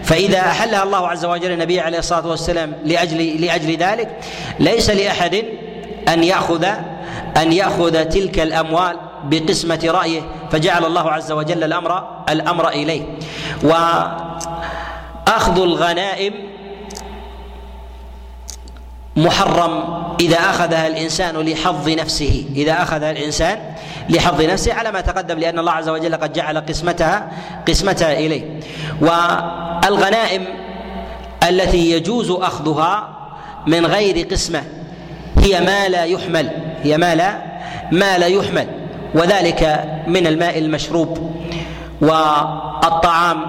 فإذا 0.03 0.41
أحلها 0.41 0.83
الله 0.83 1.09
عز 1.09 1.24
وجل 1.24 1.53
النبي 1.53 1.81
عليه 1.81 1.99
الصلاة 1.99 2.26
والسلام 2.26 2.72
لاجل 2.85 3.41
لأجل 3.41 3.76
ذلك 3.76 4.20
ليس 4.59 4.91
لأحد 4.91 5.45
أن 6.09 6.24
ياخذ 6.24 6.64
أن 7.37 7.53
يأخذ 7.53 8.05
تلك 8.05 8.41
الأموال 8.41 8.97
بقسمة 9.24 9.81
رأيه 9.85 10.20
فجعل 10.51 10.85
الله 10.85 11.11
عز 11.11 11.33
وجل 11.33 11.64
الامر 11.64 12.09
الأمر 12.28 12.68
إليه. 12.68 13.03
وأخذ 13.62 15.62
الغنائم 15.62 16.49
محرم 19.20 20.00
إذا 20.20 20.36
أخذها 20.36 20.86
الإنسان 20.86 21.36
لحظ 21.36 21.88
نفسه 21.88 22.44
إذا 22.56 22.72
أخذها 22.72 23.10
الإنسان 23.10 23.58
لحظ 24.08 24.42
نفسه 24.42 24.74
على 24.74 24.92
ما 24.92 25.00
تقدم 25.00 25.38
لأن 25.38 25.58
الله 25.58 25.72
عز 25.72 25.88
وجل 25.88 26.16
قد 26.16 26.32
جعل 26.32 26.58
قسمتها 26.58 27.30
قسمتها 27.68 28.12
إليه. 28.12 28.60
والغنائم 29.00 30.44
التي 31.48 31.90
يجوز 31.90 32.30
أخذها 32.30 33.08
من 33.66 33.86
غير 33.86 34.26
قسمة 34.26 34.62
هي 35.38 35.60
ما 35.60 35.88
لا 35.88 36.04
يحمل 36.04 36.50
هي 36.82 36.96
ما 36.96 37.14
لا 37.14 37.42
ما 37.92 38.18
لا 38.18 38.26
يحمل. 38.26 38.66
وذلك 39.14 39.84
من 40.06 40.26
الماء 40.26 40.58
المشروب 40.58 41.32
والطعام 42.00 43.42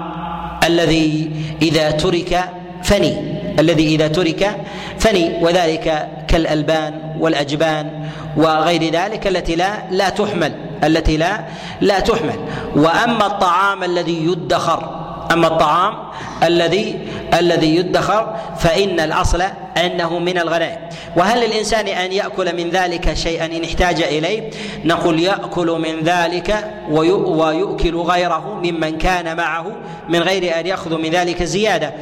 الذي 0.66 1.30
إذا 1.62 1.90
ترك 1.90 2.44
فني. 2.82 3.41
الذي 3.58 3.94
إذا 3.94 4.08
ترك 4.08 4.56
فني 4.98 5.38
وذلك 5.40 6.08
كالألبان 6.28 7.16
والأجبان 7.18 8.08
وغير 8.36 8.92
ذلك 8.92 9.26
التي 9.26 9.54
لا 9.54 9.82
لا 9.90 10.08
تحمل 10.08 10.52
التي 10.84 11.16
لا 11.16 11.44
لا 11.80 12.00
تحمل. 12.00 12.38
وأما 12.76 13.26
الطعام 13.26 13.84
الذي 13.84 14.26
يدخر 14.26 15.02
أما 15.32 15.46
الطعام 15.46 15.94
الذي 16.42 16.98
الذي 17.38 17.76
يدخر 17.76 18.36
فإن 18.58 19.00
الأصل 19.00 19.42
أنه 19.76 20.18
من 20.18 20.38
الغنائم. 20.38 20.78
وهل 21.16 21.46
للإنسان 21.46 21.88
أن 21.88 22.12
يأكل 22.12 22.56
من 22.56 22.70
ذلك 22.70 23.14
شيئا 23.14 23.46
إن 23.46 23.64
احتاج 23.64 24.02
إليه؟ 24.02 24.50
نقول 24.84 25.20
يأكل 25.20 25.66
من 25.66 26.02
ذلك 26.04 26.70
ويؤكل 26.90 27.96
غيره 27.96 28.60
ممن 28.64 28.98
كان 28.98 29.36
معه 29.36 29.66
من 30.08 30.18
غير 30.18 30.60
أن 30.60 30.66
يأخذ 30.66 30.98
من 30.98 31.10
ذلك 31.10 31.42
زيادة. 31.42 31.92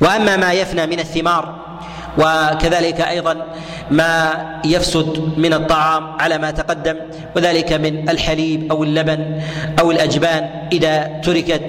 وأما 0.00 0.36
ما 0.36 0.52
يفنى 0.52 0.86
من 0.86 1.00
الثمار 1.00 1.54
وكذلك 2.18 3.00
أيضا 3.00 3.36
ما 3.90 4.32
يفسد 4.64 5.32
من 5.36 5.52
الطعام 5.52 6.16
على 6.20 6.38
ما 6.38 6.50
تقدم 6.50 6.96
وذلك 7.36 7.72
من 7.72 8.08
الحليب 8.08 8.70
أو 8.72 8.82
اللبن 8.82 9.40
أو 9.80 9.90
الأجبان 9.90 10.68
إذا 10.72 11.20
تركت 11.24 11.62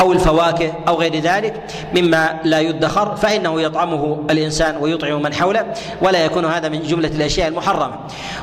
أو 0.00 0.12
الفواكه 0.12 0.72
أو 0.88 0.94
غير 0.94 1.20
ذلك 1.20 1.62
مما 1.96 2.40
لا 2.44 2.60
يدخر 2.60 3.16
فإنه 3.16 3.60
يطعمه 3.62 4.24
الإنسان 4.30 4.76
ويطعم 4.76 5.22
من 5.22 5.34
حوله 5.34 5.64
ولا 6.02 6.24
يكون 6.24 6.44
هذا 6.44 6.68
من 6.68 6.82
جملة 6.82 7.08
الأشياء 7.08 7.48
المحرمة. 7.48 7.98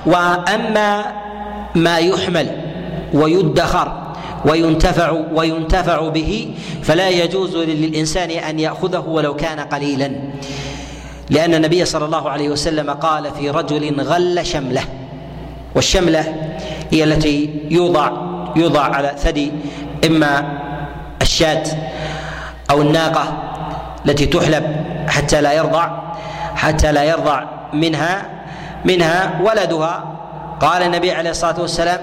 وأما 0.05 1.05
ما 1.75 1.97
يحمل 1.97 2.47
ويدخر 3.13 4.00
وينتفع 4.45 5.11
وينتفع 5.33 6.09
به 6.09 6.55
فلا 6.83 7.09
يجوز 7.09 7.55
للإنسان 7.55 8.29
أن 8.29 8.59
يأخذه 8.59 8.99
ولو 8.99 9.35
كان 9.35 9.59
قليلا. 9.59 10.11
لأن 11.29 11.53
النبي 11.53 11.85
صلى 11.85 12.05
الله 12.05 12.29
عليه 12.29 12.49
وسلم 12.49 12.89
قال 12.89 13.31
في 13.31 13.49
رجل 13.49 14.01
غل 14.01 14.45
شملة 14.45 14.81
والشملة 15.75 16.35
هي 16.91 17.03
التي 17.03 17.59
يوضع 17.69 18.11
يوضع 18.55 18.81
على 18.81 19.15
ثدي 19.17 19.51
إما 20.05 20.59
الشاة 21.21 21.63
أو 22.71 22.81
الناقة 22.81 23.43
التي 24.05 24.25
تحلب 24.25 24.85
حتى 25.07 25.41
لا 25.41 25.53
يرضع 25.53 25.89
حتى 26.55 26.91
لا 26.91 27.03
يرضع 27.03 27.43
منها 27.73 28.25
منها 28.85 29.41
ولدها 29.43 30.20
قال 30.61 30.83
النبي 30.83 31.11
عليه 31.11 31.29
الصلاة 31.29 31.61
والسلام 31.61 31.99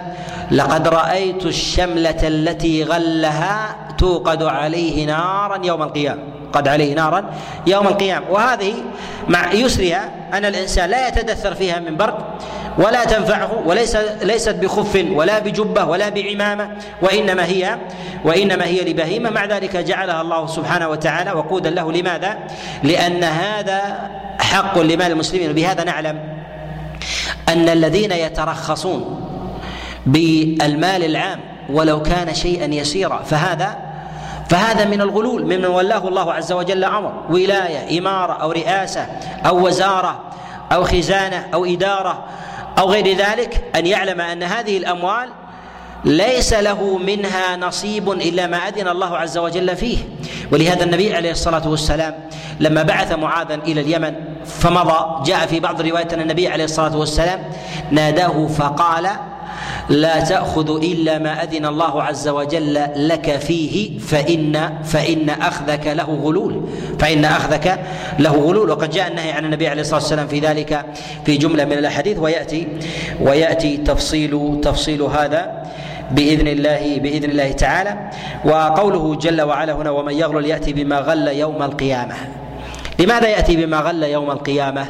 لقد 0.50 0.88
رأيت 0.88 1.46
الشملة 1.46 2.16
التي 2.22 2.84
غلها 2.84 3.76
توقد 3.98 4.42
عليه 4.42 5.06
نارا 5.06 5.66
يوم 5.66 5.82
القيامة. 5.82 6.22
قد 6.52 6.68
عليه 6.68 6.94
نارا 6.94 7.24
يوم 7.66 7.86
القيامة. 7.86 8.30
وهذه 8.30 8.74
مع 9.28 9.52
يسرها 9.52 10.11
أن 10.32 10.44
الإنسان 10.44 10.90
لا 10.90 11.09
يتدثر 11.09 11.54
فيها 11.54 11.78
من 11.78 11.96
برد 11.96 12.14
ولا 12.78 13.04
تنفعه 13.04 13.62
وليس 13.66 13.96
ليست 14.22 14.54
بخف 14.54 15.04
ولا 15.11 15.38
بجبة 15.38 15.84
ولا 15.84 16.09
بعمامة 16.09 16.70
وإنما 17.02 17.44
هي 17.44 17.78
وإنما 18.24 18.64
هي 18.64 18.92
لبهيمة. 18.92 19.30
مع 19.30 19.44
ذلك 19.44 19.76
جعلها 19.76 20.20
الله 20.20 20.46
سبحانه 20.46 20.88
وتعالى 20.88 21.32
وقودا 21.32 21.70
له. 21.70 21.92
لماذا؟ 21.92 22.38
لأن 22.82 23.24
هذا 23.24 24.11
حق 24.40 24.78
لمال 24.78 25.12
المسلمين. 25.12 25.50
وبهذا 25.50 25.84
نعلم 25.84 26.38
أن 27.49 27.68
الذين 27.68 28.12
يترخصون 28.12 29.24
بالمال 30.07 31.05
العام 31.05 31.40
ولو 31.70 32.03
كان 32.03 32.34
شيئا 32.34 32.74
يسيرا 32.74 33.22
فهذا 33.22 33.76
فهذا 34.49 34.84
من 34.84 35.01
الغلول 35.01 35.42
ممن 35.42 35.64
ولاه 35.64 36.09
الله 36.09 36.32
عز 36.32 36.53
وجل 36.53 36.84
أمر 36.84 37.12
ولاية 37.30 37.99
إمارة 37.99 38.32
أو 38.32 38.53
رئاسة 38.53 39.07
أو 39.46 39.66
وزارة 39.66 40.24
أو 40.72 40.84
خزانة 40.84 41.46
أو 41.55 41.64
إدارة 41.64 42.24
أو 42.78 42.90
غير 42.90 43.16
ذلك 43.16 43.64
أن 43.76 43.86
يعلم 43.86 44.20
أن 44.20 44.42
هذه 44.42 44.78
الأموال 44.78 45.28
ليس 46.05 46.53
له 46.53 46.99
منها 46.99 47.57
نصيب 47.57 48.11
إلا 48.12 48.46
ما 48.46 48.57
أذن 48.57 48.88
الله 48.88 49.16
عز 49.16 49.38
وجل 49.38 49.76
فيه. 49.76 49.99
ولهذا 50.53 50.84
النبي 50.84 51.14
عليه 51.14 51.30
الصلاة 51.30 51.68
والسلام 51.68 52.14
لما 52.61 52.82
بعث 52.82 53.12
معاذا 53.12 53.55
إلى 53.55 53.80
اليمن 53.80 54.14
فمضى 54.44 55.24
جاء 55.30 55.46
في 55.46 55.61
بعض 55.61 55.80
الروايات 55.80 56.12
أن 56.12 56.20
النبي 56.20 56.49
عليه 56.49 56.64
الصلاة 56.64 56.96
والسلام 56.96 57.42
ناداه 57.90 58.46
فقال 58.46 59.09
لا 59.88 60.20
تأخذ 60.20 60.82
إلا 60.82 61.18
ما 61.18 61.42
أذن 61.42 61.66
الله 61.66 62.03
عز 62.03 62.28
وجل 62.28 62.88
لك 62.96 63.36
فيه 63.36 63.99
فإن 63.99 64.78
فإن 64.84 65.30
أخذك 65.30 65.86
له 65.86 66.05
غلول 66.05 66.68
فإن 66.99 67.24
أخذك 67.24 67.80
له 68.18 68.30
غلول. 68.30 68.70
وقد 68.70 68.90
جاء 68.90 69.09
النهي 69.09 69.32
عن 69.32 69.44
النبي 69.44 69.68
عليه 69.68 69.80
الصلاة 69.80 70.01
والسلام 70.01 70.28
في 70.28 70.40
ذلك 70.40 70.86
في 71.24 71.36
جملة 71.36 71.64
من 71.64 71.72
الأحاديث 71.72 72.18
ويأتي 72.18 72.68
ويأتي 73.20 73.76
تفصيل 73.76 74.61
تفصيل 74.62 75.03
هذا 75.03 75.62
بإذن 76.11 76.48
الله 76.48 76.98
بإذن 76.98 77.30
الله 77.30 77.52
تعالى. 77.52 78.11
وقوله 78.44 79.14
جل 79.14 79.42
وعلا 79.42 79.72
هنا 79.72 79.90
ومن 79.90 80.14
يغلل 80.14 80.46
يأتي 80.46 80.72
بما 80.72 80.98
غل 80.98 81.28
يوم 81.28 81.62
القيامة. 81.62 82.14
لماذا 82.98 83.28
يأتي 83.28 83.56
بما 83.56 83.80
غل 83.80 84.02
يوم 84.02 84.30
القيامة؟ 84.30 84.86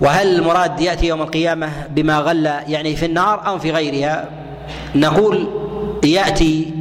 وهل 0.00 0.36
المراد 0.36 0.80
يأتي 0.80 1.06
يوم 1.06 1.22
القيامة 1.22 1.70
بما 1.90 2.18
غل 2.18 2.46
يعني 2.46 2.96
في 2.96 3.06
النار 3.06 3.46
أو 3.46 3.58
في 3.58 3.70
غيرها؟ 3.70 4.28
نقول 4.94 5.48
يأتي 6.04 6.74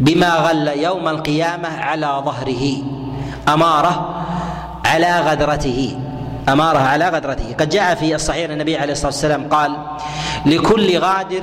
بما 0.00 0.34
غل 0.34 0.68
يوم 0.68 1.08
القيامة 1.08 1.68
على 1.68 2.22
ظهره 2.24 2.82
أمارة 3.48 4.24
على 4.84 5.20
غدرته 5.20 5.98
أمارة 6.48 6.78
على 6.78 7.08
غدرته. 7.08 7.54
قد 7.60 7.68
جاء 7.68 7.94
في 7.94 8.14
الصحيح 8.14 8.50
النبي 8.50 8.76
عليه 8.76 8.92
الصلاة 8.92 9.06
والسلام 9.06 9.48
قال 9.48 9.76
لكل 10.46 10.98
غادر 10.98 11.42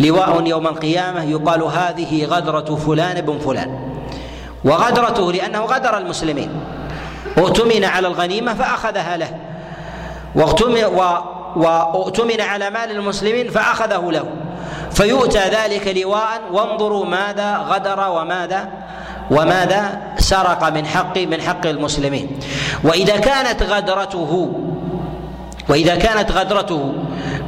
لواء 0.00 0.46
يوم 0.46 0.66
القيامة 0.66 1.22
يقال 1.22 1.62
هذه 1.62 2.24
غدرة 2.24 2.76
فلان 2.76 3.20
بن 3.20 3.38
فلان. 3.38 3.78
وغدرته 4.64 5.32
لأنه 5.32 5.60
غدر 5.60 5.98
المسلمين. 5.98 6.50
اؤتمن 7.38 7.84
على 7.84 8.08
الغنيمة 8.08 8.54
فأخذها 8.54 9.16
له. 9.16 9.30
وأؤتمن 11.56 12.40
على 12.40 12.70
مال 12.70 12.90
المسلمين 12.90 13.50
فأخذه 13.50 14.10
له. 14.10 14.24
فيؤتى 14.90 15.38
ذلك 15.38 15.96
لواء 15.96 16.40
وانظروا 16.52 17.04
ماذا 17.04 17.56
غدر 17.56 18.08
وماذا 18.10 18.68
وماذا 19.30 20.00
سرق 20.18 20.68
من 20.68 20.86
حق 20.86 21.18
من 21.18 21.40
حق 21.40 21.66
المسلمين. 21.66 22.38
وإذا 22.84 23.16
كانت 23.16 23.62
غدرته 23.62 24.52
وإذا 25.68 25.96
كانت 25.96 26.32
غدرته 26.32 26.94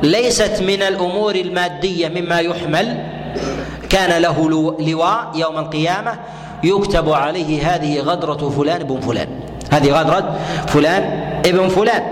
ليست 0.03 0.63
من 0.63 0.83
الأمور 0.83 1.35
المادية 1.35 2.09
مما 2.09 2.39
يحمل. 2.41 3.07
كان 3.91 4.23
له 4.23 4.51
لواء 4.81 5.31
يوم 5.35 5.59
القيامة 5.59 6.15
يكتب 6.65 7.13
عليه 7.13 7.75
هذه 7.75 8.01
غدرة 8.01 8.49
فلان 8.49 8.83
بن 8.83 9.01
فلان. 9.01 9.29
هذه 9.71 9.91
غدرة 9.91 10.39
فلان 10.67 11.03
ابن 11.47 11.69
فلان. 11.69 12.03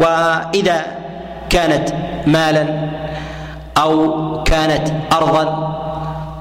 وإذا 0.00 0.86
كانت 1.50 1.88
مالا 2.26 2.90
أو 3.76 4.42
كانت 4.42 4.88
ارضا 5.12 5.44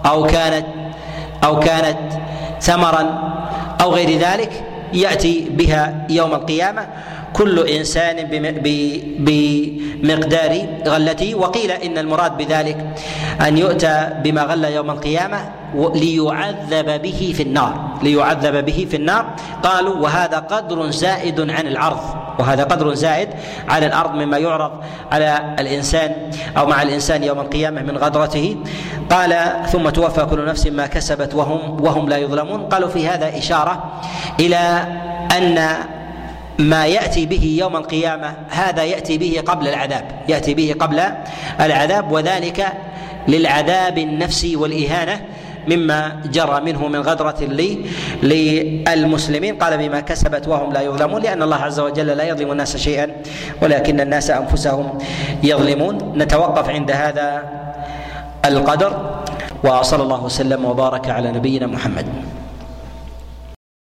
أو 0.05 0.23
كانت 0.23 0.65
أو 1.43 1.59
كانت 1.59 1.97
ثمرا 2.61 3.33
أو 3.81 3.93
غير 3.93 4.19
ذلك 4.19 4.63
يأتي 4.93 5.47
بها 5.49 6.05
يوم 6.09 6.33
القيامة. 6.33 6.87
كل 7.35 7.67
إنسان 7.67 8.17
بمقدار 9.19 10.53
غلته. 10.87 11.35
وقيل 11.35 11.71
إن 11.71 11.97
المراد 11.97 12.37
بذلك 12.37 12.77
أن 13.47 13.57
يؤتى 13.57 14.09
بما 14.23 14.43
غل 14.43 14.63
يوم 14.63 14.89
القيامة 14.91 15.39
ليعذب 15.75 17.01
به 17.01 17.33
في 17.35 17.43
النار. 17.43 17.73
ليعذب 18.03 18.65
به 18.65 18.87
في 18.89 18.95
النار. 18.95 19.25
قالوا 19.63 19.95
وهذا 19.95 20.37
قدر 20.39 20.91
زائد 20.91 21.39
عن 21.51 21.67
العرض 21.67 21.99
وهذا 22.39 22.63
قدر 22.63 22.93
زائد 22.93 23.29
على 23.67 23.85
الأرض 23.85 24.11
مما 24.15 24.37
يعرض 24.37 24.71
على 25.11 25.55
الإنسان 25.59 26.31
أو 26.57 26.65
مع 26.65 26.81
الإنسان 26.81 27.23
يوم 27.23 27.39
القيامة 27.39 27.81
من 27.81 27.97
غدرته. 27.97 28.57
قال 29.11 29.31
ثم 29.71 29.89
توفى 29.89 30.25
كل 30.25 30.45
نفس 30.45 30.67
ما 30.67 30.87
كسبت 30.87 31.35
وهم 31.35 31.83
وهم 31.83 32.09
لا 32.09 32.17
يظلمون. 32.17 32.61
قالوا 32.71 32.89
في 32.89 33.07
هذا 33.07 33.37
إشارة 33.37 33.83
إلى 34.39 34.87
أن 35.37 35.59
ما 36.59 36.85
يأتي 36.85 37.25
به 37.25 37.55
يوم 37.59 37.75
القيامة 37.75 38.33
هذا 38.49 38.83
يأتي 38.83 39.17
به 39.17 39.43
قبل 39.45 39.67
العذاب 39.67 40.05
يأتي 40.29 40.53
به 40.53 40.75
قبل 40.79 41.01
العذاب 41.61 42.11
وذلك 42.11 42.67
للعذاب 43.27 43.97
النفسي 43.97 44.55
والإهانة 44.55 45.21
مما 45.67 46.21
جرى 46.31 46.61
منه 46.61 46.87
من 46.87 47.01
غدرة 47.01 47.41
لي 47.41 47.85
للمسلمين. 48.23 49.57
قال 49.57 49.77
بما 49.77 49.99
كسبت 49.99 50.47
وهم 50.47 50.73
لا 50.73 50.81
يظلمون 50.81 51.21
لأن 51.21 51.41
الله 51.41 51.55
عز 51.55 51.79
وجل 51.79 52.07
لا 52.07 52.23
يظلم 52.23 52.51
الناس 52.51 52.77
شيئا 52.77 53.07
ولكن 53.61 53.99
الناس 53.99 54.29
أنفسهم 54.29 54.97
يظلمون. 55.43 56.13
نتوقف 56.17 56.69
عند 56.69 56.91
هذا 56.91 57.43
القدر 58.45 59.21
وصلى 59.63 60.03
الله 60.03 60.23
وسلم 60.23 60.65
وبارك 60.65 61.09
على 61.09 61.31
نبينا 61.31 61.67
محمد. 61.67 62.05